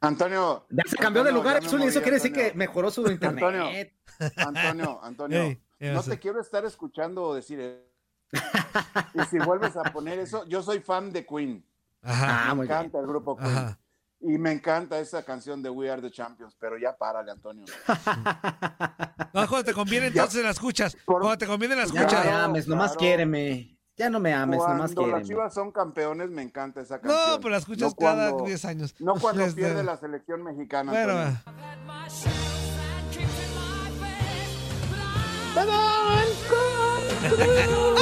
Antonio. 0.00 0.66
Ya 0.70 0.84
se 0.88 0.96
cambió 0.96 1.24
de 1.24 1.30
Antonio, 1.30 1.50
lugar, 1.52 1.68
Zuli, 1.68 1.86
eso 1.86 2.00
quiere 2.00 2.18
decir 2.18 2.30
Antonio. 2.30 2.52
que 2.52 2.56
mejoró 2.58 2.90
su 2.92 3.10
internet. 3.10 3.92
Antonio, 4.36 5.00
Antonio, 5.02 5.58
ya 5.80 5.92
no 5.94 6.02
te 6.04 6.18
quiero 6.20 6.40
estar 6.40 6.64
escuchando 6.64 7.34
decir 7.34 7.58
eso. 7.58 7.80
Y 9.14 9.20
si 9.28 9.38
vuelves 9.40 9.76
a 9.76 9.82
poner 9.92 10.20
eso, 10.20 10.46
yo 10.46 10.62
soy 10.62 10.78
fan 10.78 11.10
de 11.12 11.26
Queen. 11.26 11.64
Ajá. 12.02 12.50
Ah, 12.50 12.54
me 12.54 12.62
bien. 12.62 12.72
encanta 12.72 13.00
el 13.00 13.06
grupo 13.08 13.36
Queen. 13.36 13.50
Ajá. 13.50 13.78
Y 14.22 14.36
me 14.38 14.52
encanta 14.52 14.98
esa 14.98 15.24
canción 15.24 15.62
de 15.62 15.70
We 15.70 15.90
Are 15.90 16.02
the 16.02 16.10
Champions, 16.10 16.54
pero 16.60 16.76
ya 16.78 16.94
párale, 16.96 17.30
Antonio. 17.32 17.64
No, 19.32 19.46
cuando 19.48 19.64
te 19.64 19.72
conviene, 19.72 20.08
entonces 20.08 20.42
la 20.42 20.50
escuchas. 20.50 20.96
Por- 21.04 21.20
Cuando 21.22 21.38
te 21.38 21.46
conviene, 21.46 21.76
la 21.76 21.84
Ya 21.86 21.92
no 21.92 22.00
escuchas. 22.00 22.24
me 22.24 22.30
Claro, 22.30 22.44
ames, 22.44 22.66
nomás 22.68 22.96
quiéreme. 22.96 23.78
Ya 23.96 24.10
no 24.10 24.18
me 24.18 24.32
ames, 24.34 24.58
nomás 24.58 24.76
Cuando 24.92 25.02
las 25.02 25.10
quiéreme. 25.10 25.24
Chivas 25.28 25.54
son 25.54 25.70
campeones, 25.72 26.30
me 26.30 26.42
encanta 26.42 26.80
esa 26.80 27.00
canción. 27.00 27.30
No, 27.30 27.36
pero 27.38 27.50
la 27.50 27.58
escuchas 27.58 27.90
No 27.90 27.94
cada 27.94 28.30
cuando- 28.30 28.46
10 28.46 28.64
años. 28.64 28.94
No 28.98 29.14
cuando 29.14 29.42
Este, 29.44 29.60
pierde 29.60 29.84
la 29.84 29.96
selección 29.96 30.42
mexicana. 30.42 30.90
Bueno, 30.90 31.12
Antonio. 31.12 32.40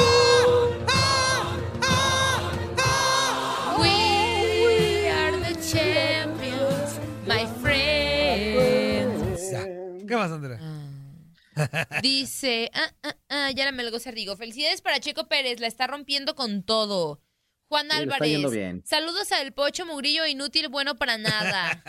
¿Qué 10.09 10.15
más, 10.15 10.31
Andrea? 10.31 10.59
Dice, 12.01 12.71
ah, 12.73 12.91
ah, 13.03 13.15
ah, 13.29 13.51
ya 13.51 13.71
me 13.71 13.83
lo 13.83 13.91
digo. 13.91 14.35
Felicidades 14.35 14.81
para 14.81 14.99
Checo 14.99 15.27
Pérez, 15.27 15.59
la 15.59 15.67
está 15.67 15.85
rompiendo 15.85 16.33
con 16.33 16.63
todo. 16.63 17.21
Juan 17.67 17.87
Sí, 17.91 17.97
le 17.97 18.03
está 18.05 18.15
Álvarez, 18.15 18.51
bien. 18.51 18.83
saludos 18.83 19.31
al 19.31 19.53
Pocho 19.53 19.85
Mugrillo, 19.85 20.25
inútil, 20.25 20.69
bueno 20.69 20.95
para 20.95 21.19
nada. 21.19 21.83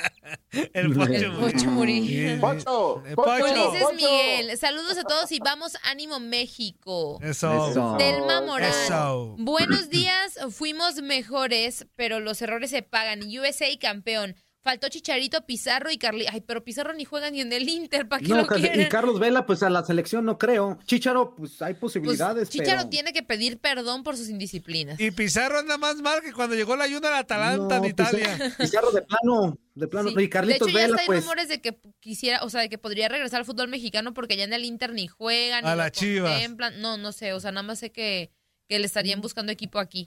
El 0.75 0.93
Pocho 0.93 1.12
El 1.14 1.33
Pocho 1.33 1.71
Murillo. 1.71 2.39
Pocho, 2.39 3.03
Eh, 3.07 3.14
Pocho. 3.14 3.45
Ulises 3.45 3.83
Pocho. 3.85 3.95
Miguel, 3.95 4.59
saludos 4.59 4.99
a 4.99 5.05
todos 5.05 5.33
y 5.33 5.39
vamos, 5.39 5.79
ánimo 5.85 6.21
México. 6.21 7.18
Eso. 7.23 7.71
Eso. 7.71 7.97
Telma 7.97 8.43
Morán. 8.43 8.68
Eso. 8.68 9.37
Buenos 9.39 9.89
días, 9.89 10.39
fuimos 10.51 10.97
mejores, 11.01 11.87
pero 11.97 12.21
los 12.21 12.43
errores 12.43 12.68
se 12.68 12.83
pagan. 12.83 13.23
USA 13.23 13.68
campeón. 13.81 14.37
Faltó 14.63 14.89
Chicharito, 14.91 15.47
Pizarro 15.47 15.91
y 15.91 15.97
Carli. 15.97 16.27
Ay, 16.31 16.43
pero 16.43 16.63
Pizarro 16.63 16.93
ni 16.93 17.07
juega 17.07 17.31
ni 17.31 17.41
en 17.41 17.51
el 17.53 17.67
Inter, 17.67 18.07
¿para 18.07 18.21
qué 18.21 18.29
No, 18.29 18.37
lo 18.43 18.47
quieren? 18.47 18.81
y 18.83 18.89
Carlos 18.91 19.19
Vela, 19.19 19.47
pues 19.47 19.63
a 19.63 19.71
la 19.71 19.83
selección 19.85 20.27
no 20.27 20.37
creo. 20.37 20.79
Chicharo, 20.85 21.35
pues 21.35 21.63
hay 21.63 21.73
Pues, 21.73 21.81
posibilidades, 21.81 22.51
Chicharo 22.51 22.81
pero... 22.81 22.89
tiene 22.91 23.13
que 23.15 23.23
pedir 23.23 23.59
perdón 23.59 24.03
por 24.03 24.19
sus 24.19 24.29
indisciplinas. 24.29 25.01
Y 25.01 25.11
Pizarro 25.13 25.59
anda 25.61 25.79
más 25.79 25.97
mal 26.03 26.21
que 26.21 26.33
cuando 26.35 26.55
llegó 26.57 26.77
la 26.77 26.85
ayuda 26.85 27.09
al 27.09 27.15
Atalanta 27.25 27.77
en 27.77 27.83
No, 27.83 27.89
pues, 27.89 27.93
Italia. 27.93 28.55
Pizarro 28.59 28.91
de 28.93 29.01
plano, 29.03 29.59
de 29.75 29.89
plano. 29.89 30.11
Sí. 30.11 30.17
Y 30.19 30.29
Carlitos 30.29 30.67
de 30.67 30.73
hecho, 30.73 30.79
ya 30.79 30.85
Vela, 30.87 30.89
está 30.97 31.01
hay 31.01 31.07
pues... 31.07 31.21
rumores 31.23 31.49
de 31.49 31.61
que 31.63 31.81
quisiera, 32.01 32.45
o 32.45 32.51
sea, 32.51 32.61
de 32.61 32.69
que 32.69 32.77
podría 32.77 33.09
regresar 33.09 33.39
al 33.41 33.47
fútbol 33.47 33.69
mexicano 33.69 34.13
porque 34.13 34.37
ya 34.37 34.45
en 34.45 34.53
el 34.53 34.67
Inter 34.67 34.93
ni 34.93 35.07
juegan, 35.09 35.65
A 35.65 35.71
ni 35.73 35.79
las 35.79 35.93
Chivas. 35.93 36.33
contemplan. 36.33 36.81
No, 36.83 36.99
no 36.99 37.13
sé, 37.13 37.33
o 37.33 37.41
sea, 37.41 37.51
nada 37.51 37.63
más 37.67 37.79
sé 37.79 37.93
que, 37.93 38.31
que 38.69 38.79
le 38.79 38.85
estarían 38.85 39.23
buscando 39.23 39.53
equipo 39.53 39.79
aquí. 39.79 40.07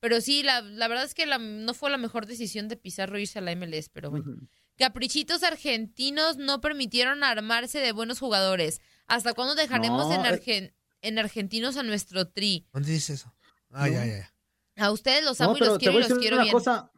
Pero 0.00 0.20
sí, 0.20 0.42
la, 0.42 0.60
la 0.60 0.88
verdad 0.88 1.04
es 1.04 1.14
que 1.14 1.26
la- 1.26 1.38
no 1.38 1.72
fue 1.74 1.90
la 1.90 1.96
mejor 1.98 2.26
decisión 2.26 2.68
de 2.68 2.76
Pizarro 2.76 3.18
irse 3.18 3.38
a 3.38 3.42
la 3.42 3.52
MLS, 3.56 3.88
pero 3.92 4.10
bueno. 4.10 4.30
Ujú. 4.30 4.48
Caprichitos 4.78 5.42
argentinos 5.42 6.36
no 6.36 6.60
permitieron 6.60 7.24
armarse 7.24 7.78
de 7.78 7.92
buenos 7.92 8.18
jugadores. 8.18 8.80
¿Hasta 9.06 9.32
cuándo 9.32 9.54
dejaremos 9.54 10.08
No, 10.08 10.14
en, 10.14 10.20
eh. 10.26 10.28
Argen- 10.28 10.74
en 11.00 11.18
argentinos 11.18 11.76
a 11.78 11.82
nuestro 11.82 12.28
tri? 12.28 12.66
¿Dónde 12.72 12.92
dice 12.92 13.14
eso? 13.14 13.32
Ah, 13.70 13.88
ya, 13.88 14.04
ya. 14.04 14.32
A 14.76 14.90
ustedes 14.90 15.24
los 15.24 15.40
amo 15.40 15.52
No, 15.52 15.56
y 15.58 15.60
los 15.60 15.78
quiero 15.78 15.98
y 15.98 16.02
los 16.08 16.18
quiero 16.18 16.36
una 16.36 16.42
bien. 16.44 16.52
cosa. 16.52 16.90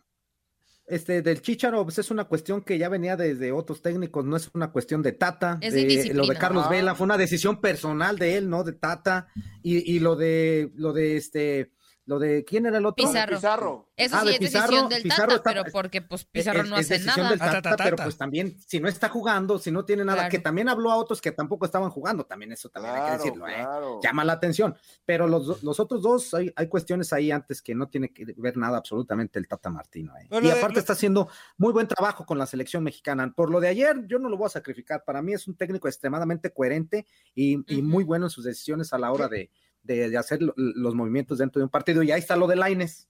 Este, 0.87 1.21
del 1.21 1.43
Chicharo, 1.43 1.85
pues 1.85 1.99
es 1.99 2.11
una 2.11 2.25
cuestión 2.25 2.63
que 2.63 2.79
ya 2.79 2.89
venía 2.89 3.15
desde 3.15 3.53
otros 3.53 3.83
técnicos, 3.83 4.25
no 4.25 4.37
es 4.37 4.51
una 4.55 4.73
cuestión 4.73 5.03
de 5.03 5.13
Tata. 5.13 5.59
Es 5.61 5.75
de 5.75 6.15
lo 6.15 6.27
de. 6.27 6.35
Carlos 6.35 6.65
Ah. 6.67 6.71
Vela 6.71 6.95
fue 6.95 7.05
una 7.05 7.19
decisión 7.19 7.61
personal 7.61 8.19
de 8.19 8.39
él, 8.39 8.49
no 8.49 8.65
de 8.65 8.73
Tata. 8.73 9.29
Y, 9.63 9.95
y 9.95 10.01
lo 10.01 10.17
de, 10.17 10.73
lo 10.77 10.95
de 10.95 11.19
este, 11.19 11.73
lo 12.09 12.19
de, 12.19 12.43
¿quién 12.45 12.65
era 12.65 12.79
el 12.79 12.87
otro? 12.87 13.07
Pizarro. 13.07 13.37
Pizarro. 13.37 13.89
Eso 13.95 14.17
Ah, 14.17 14.21
sí 14.21 14.27
de 14.29 14.33
es 14.33 14.39
Pizarro, 14.39 14.63
decisión 14.67 14.89
del 14.89 15.03
Pizarro 15.03 15.27
Tata, 15.29 15.37
está- 15.51 15.51
pero 15.63 15.73
porque 15.73 16.01
pues 16.01 16.25
Pizarro 16.25 16.63
es, 16.63 16.69
no 16.71 16.77
es 16.77 16.87
hace 16.87 16.95
decisión 16.95 17.17
nada. 17.19 17.31
del 17.31 17.39
Tata, 17.39 17.63
ta, 17.63 17.77
ta, 17.77 17.85
pero 17.85 17.97
pues 17.99 18.17
también, 18.17 18.57
si 18.67 18.81
no 18.81 18.89
está 18.89 19.11
jugando, 19.11 19.59
si 19.59 19.71
no 19.71 19.85
tiene 19.85 20.05
nada, 20.05 20.21
Claro. 20.21 20.31
que 20.31 20.39
también 20.39 20.69
habló 20.71 20.91
a 20.91 20.97
otros 20.97 21.21
que 21.21 21.33
tampoco 21.33 21.67
estaban 21.67 21.91
jugando, 21.91 22.25
también 22.25 22.51
eso 22.53 22.71
también 22.71 22.95
hay 22.95 23.01
que 23.03 23.07
Claro, 23.09 23.23
decirlo, 23.25 23.49
¿eh? 23.49 23.55
claro. 23.57 24.01
llama 24.03 24.25
la 24.25 24.33
atención. 24.33 24.75
Pero 25.05 25.27
los, 25.29 25.63
los 25.63 25.81
otros 25.81 26.01
dos, 26.03 26.33
hay, 26.33 26.51
hay 26.57 26.67
cuestiones 26.69 27.13
ahí 27.13 27.31
antes 27.31 27.61
que 27.61 27.75
no 27.75 27.89
tiene 27.89 28.11
que 28.13 28.25
ver 28.39 28.57
nada 28.57 28.79
absolutamente 28.79 29.39
el 29.39 29.47
Tata 29.47 29.69
Martino. 29.69 30.15
¿eh? 30.17 30.29
Y 30.43 30.49
aparte 30.51 30.75
lo- 30.77 30.81
está 30.81 30.95
haciendo 30.95 31.29
muy 31.59 31.73
buen 31.75 31.89
trabajo 31.89 32.25
con 32.25 32.39
la 32.39 32.47
selección 32.47 32.83
mexicana. 32.83 33.31
Por 33.37 33.51
lo 33.51 33.61
de 33.61 33.69
ayer, 33.69 34.07
yo 34.07 34.19
no 34.19 34.31
lo 34.31 34.39
voy 34.39 34.47
a 34.47 34.51
sacrificar. 34.51 35.05
Para 35.05 35.21
mí 35.21 35.35
es 35.35 35.47
un 35.47 35.57
técnico 35.57 35.89
extremadamente 35.89 36.51
coherente 36.55 37.07
y, 37.35 37.59
muy 37.83 38.05
bueno 38.05 38.27
en 38.27 38.31
sus 38.31 38.45
decisiones 38.45 38.93
a 38.95 38.99
la 38.99 39.13
hora 39.13 39.29
de, 39.29 39.51
de- 39.89 40.11
de 40.11 40.17
hacer 40.17 40.41
lo- 40.43 40.55
los 40.57 40.95
movimientos 40.95 41.39
dentro 41.39 41.59
de 41.59 41.65
un 41.65 41.71
partido. 41.71 42.03
Y 42.05 42.13
ahí 42.13 42.21
está 42.21 42.37
lo 42.37 42.47
de 42.47 42.55
Laines. 42.57 43.09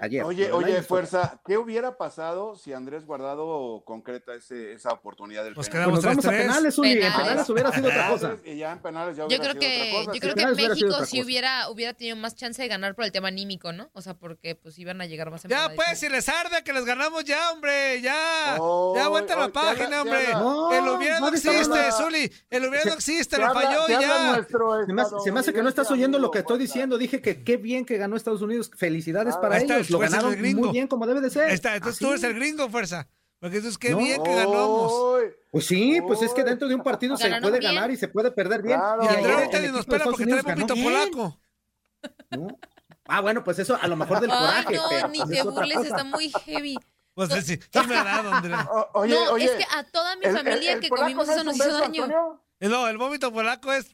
Ayer. 0.00 0.24
Oye, 0.24 0.48
Lo 0.48 0.56
oye, 0.56 0.82
fuerza, 0.82 1.40
¿qué 1.46 1.56
hubiera 1.56 1.96
pasado 1.96 2.56
si 2.56 2.72
Andrés 2.72 3.06
Guardado 3.06 3.82
concreta 3.84 4.34
ese, 4.34 4.72
esa 4.72 4.90
oportunidad 4.90 5.44
del 5.44 5.54
Pues 5.54 5.68
penal? 5.68 5.90
Pues 5.90 6.04
vamos 6.04 6.24
a 6.26 6.30
3-3. 6.32 6.38
penales, 6.38 6.78
Uli. 6.78 6.90
En 6.92 6.98
Penales. 6.98 7.18
penales 7.22 7.50
hubiera 7.50 7.72
sido 7.72 7.88
otra 7.88 8.08
cosa. 8.08 8.36
Y 8.44 8.56
ya 8.56 8.72
en 8.72 8.78
penales 8.80 9.16
ya 9.16 9.22
Yo 9.22 9.26
hubiera 9.28 9.42
creo 9.44 9.52
sido 9.52 9.60
que, 9.60 9.78
otra 9.80 9.90
cosa. 9.92 10.06
yo 10.06 10.12
Sí, 10.14 10.20
creo 10.20 10.30
que 10.32 10.34
penales 10.36 10.56
hubiera 10.56 10.74
México 10.74 10.94
otra 10.94 11.06
sí 11.06 11.22
hubiera, 11.22 11.70
hubiera 11.70 11.94
tenido 11.94 12.16
más 12.16 12.34
chance 12.34 12.60
de 12.62 12.66
ganar 12.68 12.94
por 12.96 13.04
el 13.04 13.12
tema 13.12 13.28
anímico, 13.28 13.72
¿no? 13.72 13.90
O 13.92 14.02
sea, 14.02 14.14
porque 14.14 14.56
pues 14.56 14.76
iban 14.78 15.00
a 15.00 15.06
llegar 15.06 15.30
más 15.30 15.42
Ya 15.44 15.48
empataditos. 15.66 15.84
pues, 15.86 15.98
si 16.00 16.08
les 16.08 16.28
arde 16.28 16.64
que 16.64 16.72
les 16.72 16.84
ganamos 16.84 17.24
ya, 17.24 17.52
hombre, 17.52 18.00
ya. 18.00 18.56
Oh, 18.58 18.94
ya 18.96 19.06
vuelta 19.06 19.34
a 19.34 19.38
la 19.38 19.46
oh, 19.46 19.52
página, 19.52 20.02
hombre. 20.02 20.32
No, 20.32 20.72
el 20.72 20.88
hubiera 20.96 21.20
no 21.20 21.28
existe, 21.28 21.92
Zuli. 21.92 22.32
El 22.50 22.68
hubiera 22.68 22.84
no 22.86 22.92
existe, 22.94 23.36
habla- 23.36 23.52
falló 23.54 23.84
y 23.88 23.92
ya. 23.92 24.46
Se 25.22 25.30
me, 25.30 25.38
hace, 25.40 25.52
que 25.52 25.62
no 25.62 25.68
estás 25.68 25.90
oyendo 25.92 26.18
lo 26.18 26.30
que 26.32 26.40
estoy 26.40 26.58
diciendo. 26.58 26.98
Dije 26.98 27.20
que 27.22 27.44
qué 27.44 27.56
bien 27.56 27.84
que 27.84 27.98
ganó 27.98 28.16
Estados 28.16 28.42
Unidos. 28.42 28.70
Felicidades 28.76 29.34
Ah, 29.36 29.40
para 29.52 29.58
ahí 29.58 29.62
está, 29.62 29.74
ellos. 29.76 29.90
Lo 29.90 29.98
tú 29.98 30.02
eres 30.02 30.12
el 30.14 30.18
ganaron 30.20 30.38
gringo. 30.42 30.60
muy 30.62 30.70
bien 30.72 30.86
como 30.88 31.06
debe 31.06 31.20
de 31.20 31.30
ser. 31.30 31.50
Está, 31.50 31.74
entonces 31.76 31.98
tú 31.98 32.06
Así. 32.06 32.12
eres 32.14 32.24
el 32.24 32.34
gringo, 32.34 32.68
fuerza. 32.68 33.08
Porque 33.38 33.56
entonces 33.56 33.78
qué 33.78 33.90
No. 33.90 33.98
bien 33.98 34.22
que 34.22 34.34
ganamos. 34.34 34.92
Pues 35.50 35.66
sí, 35.66 36.00
pues 36.06 36.22
es 36.22 36.32
que 36.32 36.44
dentro 36.44 36.68
de 36.68 36.74
un 36.76 36.82
partido 36.82 37.16
se 37.16 37.28
puede 37.40 37.58
bien. 37.58 37.74
ganar 37.74 37.90
y 37.90 37.96
se 37.96 38.08
puede 38.08 38.30
perder 38.30 38.62
bien. 38.62 38.78
Claro. 38.78 39.02
Y 39.02 39.06
ahorita 39.08 39.58
el 39.58 39.62
ni 39.66 39.72
nos 39.72 39.84
pela 39.86 40.04
porque 40.04 40.26
trae 40.26 40.42
ganó 40.42 40.66
polaco. 40.66 41.40
¿no? 42.30 42.46
Ah, 43.06 43.20
bueno, 43.20 43.42
pues 43.44 43.58
eso 43.58 43.76
a 43.80 43.86
lo 43.88 43.96
mejor 43.96 44.20
del 44.20 44.30
Ay, 44.30 44.38
coraje. 44.38 44.74
no, 44.76 44.82
pero 44.88 45.08
ni 45.08 45.18
pues 45.18 45.28
te 45.30 45.38
es 45.38 45.44
burles, 45.44 45.76
cosa. 45.76 45.88
está 45.88 46.04
muy 46.04 46.30
heavy. 46.46 46.78
Pues 47.14 47.30
sí, 47.44 47.58
sí 47.58 47.80
me 47.88 47.96
ha 47.96 48.04
dado, 48.04 48.32
Andrea. 48.32 48.68
o- 48.72 48.90
oye, 49.00 49.12
no, 49.14 49.32
oye, 49.32 49.44
es 49.44 49.50
que 49.52 49.66
a 49.76 49.82
toda 49.84 50.16
mi 50.16 50.24
¿el- 50.26 50.36
familia 50.36 50.70
el- 50.72 50.76
el 50.76 50.80
que 50.80 50.88
comimos 50.88 51.28
eso 51.28 51.38
es 51.40 51.44
nos 51.44 51.56
hizo 51.56 51.78
daño. 51.78 52.04
Antonio? 52.04 52.42
No, 52.60 52.88
el 52.88 52.96
vómito 52.96 53.32
polaco 53.32 53.72
es 53.72 53.92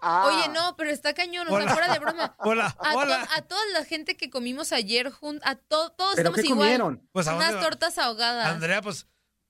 Ah, 0.00 0.26
Oye, 0.26 0.48
no, 0.54 0.76
pero 0.76 0.90
está 0.90 1.14
cañón, 1.14 1.48
o 1.48 1.56
sea, 1.58 1.68
fuera 1.72 1.92
de 1.92 1.98
broma. 1.98 2.34
Hola, 2.40 2.76
A, 2.78 2.92
to- 2.92 2.98
hola. 2.98 3.28
a 3.34 3.42
toda 3.42 3.60
la 3.72 3.84
gente 3.84 4.16
que 4.16 4.28
comimos 4.30 4.72
ayer, 4.72 5.10
jun- 5.10 5.40
a 5.42 5.54
to- 5.56 5.90
todos 5.92 6.14
¿Pero 6.16 6.28
estamos 6.30 6.36
qué 6.40 6.46
igual. 6.46 6.58
comieron? 6.60 7.08
Pues, 7.12 7.26
¿a 7.28 7.34
Unas 7.36 7.56
va? 7.56 7.60
tortas 7.60 7.96
ahogadas. 7.98 8.46
Andrea, 8.46 8.82
pues 8.82 9.06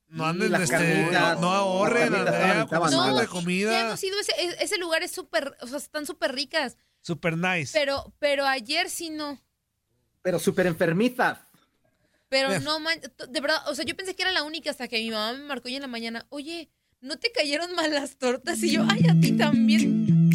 no 0.09 0.23
Sí, 0.25 0.31
anden, 0.31 0.55
este, 0.63 1.11
no, 1.11 1.35
no 1.41 1.51
ahorren, 1.53 2.15
Andrea, 2.15 2.67
su 2.69 2.75
no, 2.97 3.15
de 3.17 3.23
ya 3.25 3.29
comida. 3.29 3.81
hemos 3.81 4.05
ido, 4.05 4.19
ese, 4.21 4.33
e- 4.39 4.57
ese 4.63 4.79
lugar 4.79 5.03
es 5.03 5.11
súper, 5.11 5.57
o 5.61 5.67
sea, 5.67 5.79
están 5.79 6.07
súper 6.07 6.33
ricas. 6.33 6.77
Super 7.03 7.37
nice. 7.37 7.77
Pero, 7.77 8.13
pero 8.21 8.47
ayer 8.47 8.89
sí 8.89 9.11
no. 9.11 9.43
Pero 10.23 10.39
súper 10.39 10.67
enfermiza. 10.69 11.41
Pero 12.29 12.49
Bien. 12.51 12.63
no, 12.65 12.79
man, 12.81 13.01
de 13.29 13.41
verdad, 13.41 13.69
o 13.69 13.75
sea, 13.75 13.85
yo 13.85 13.97
pensé 13.97 14.15
que 14.15 14.23
era 14.23 14.31
la 14.33 14.43
única 14.45 14.71
hasta 14.71 14.87
que 14.89 14.99
mi 14.99 15.11
mamá 15.11 15.33
me 15.33 15.45
marcó 15.45 15.67
hoy 15.69 15.77
en 15.77 15.83
la 15.83 15.89
mañana, 15.89 16.27
oye, 16.29 16.71
¿no 17.01 17.17
te 17.19 17.31
cayeron 17.33 17.75
mal 17.75 17.93
las 17.93 18.17
tortas? 18.17 18.63
Y 18.63 18.71
yo, 18.73 18.85
ay, 18.89 19.07
a 19.11 19.21
ti 19.21 19.33
también. 19.37 20.06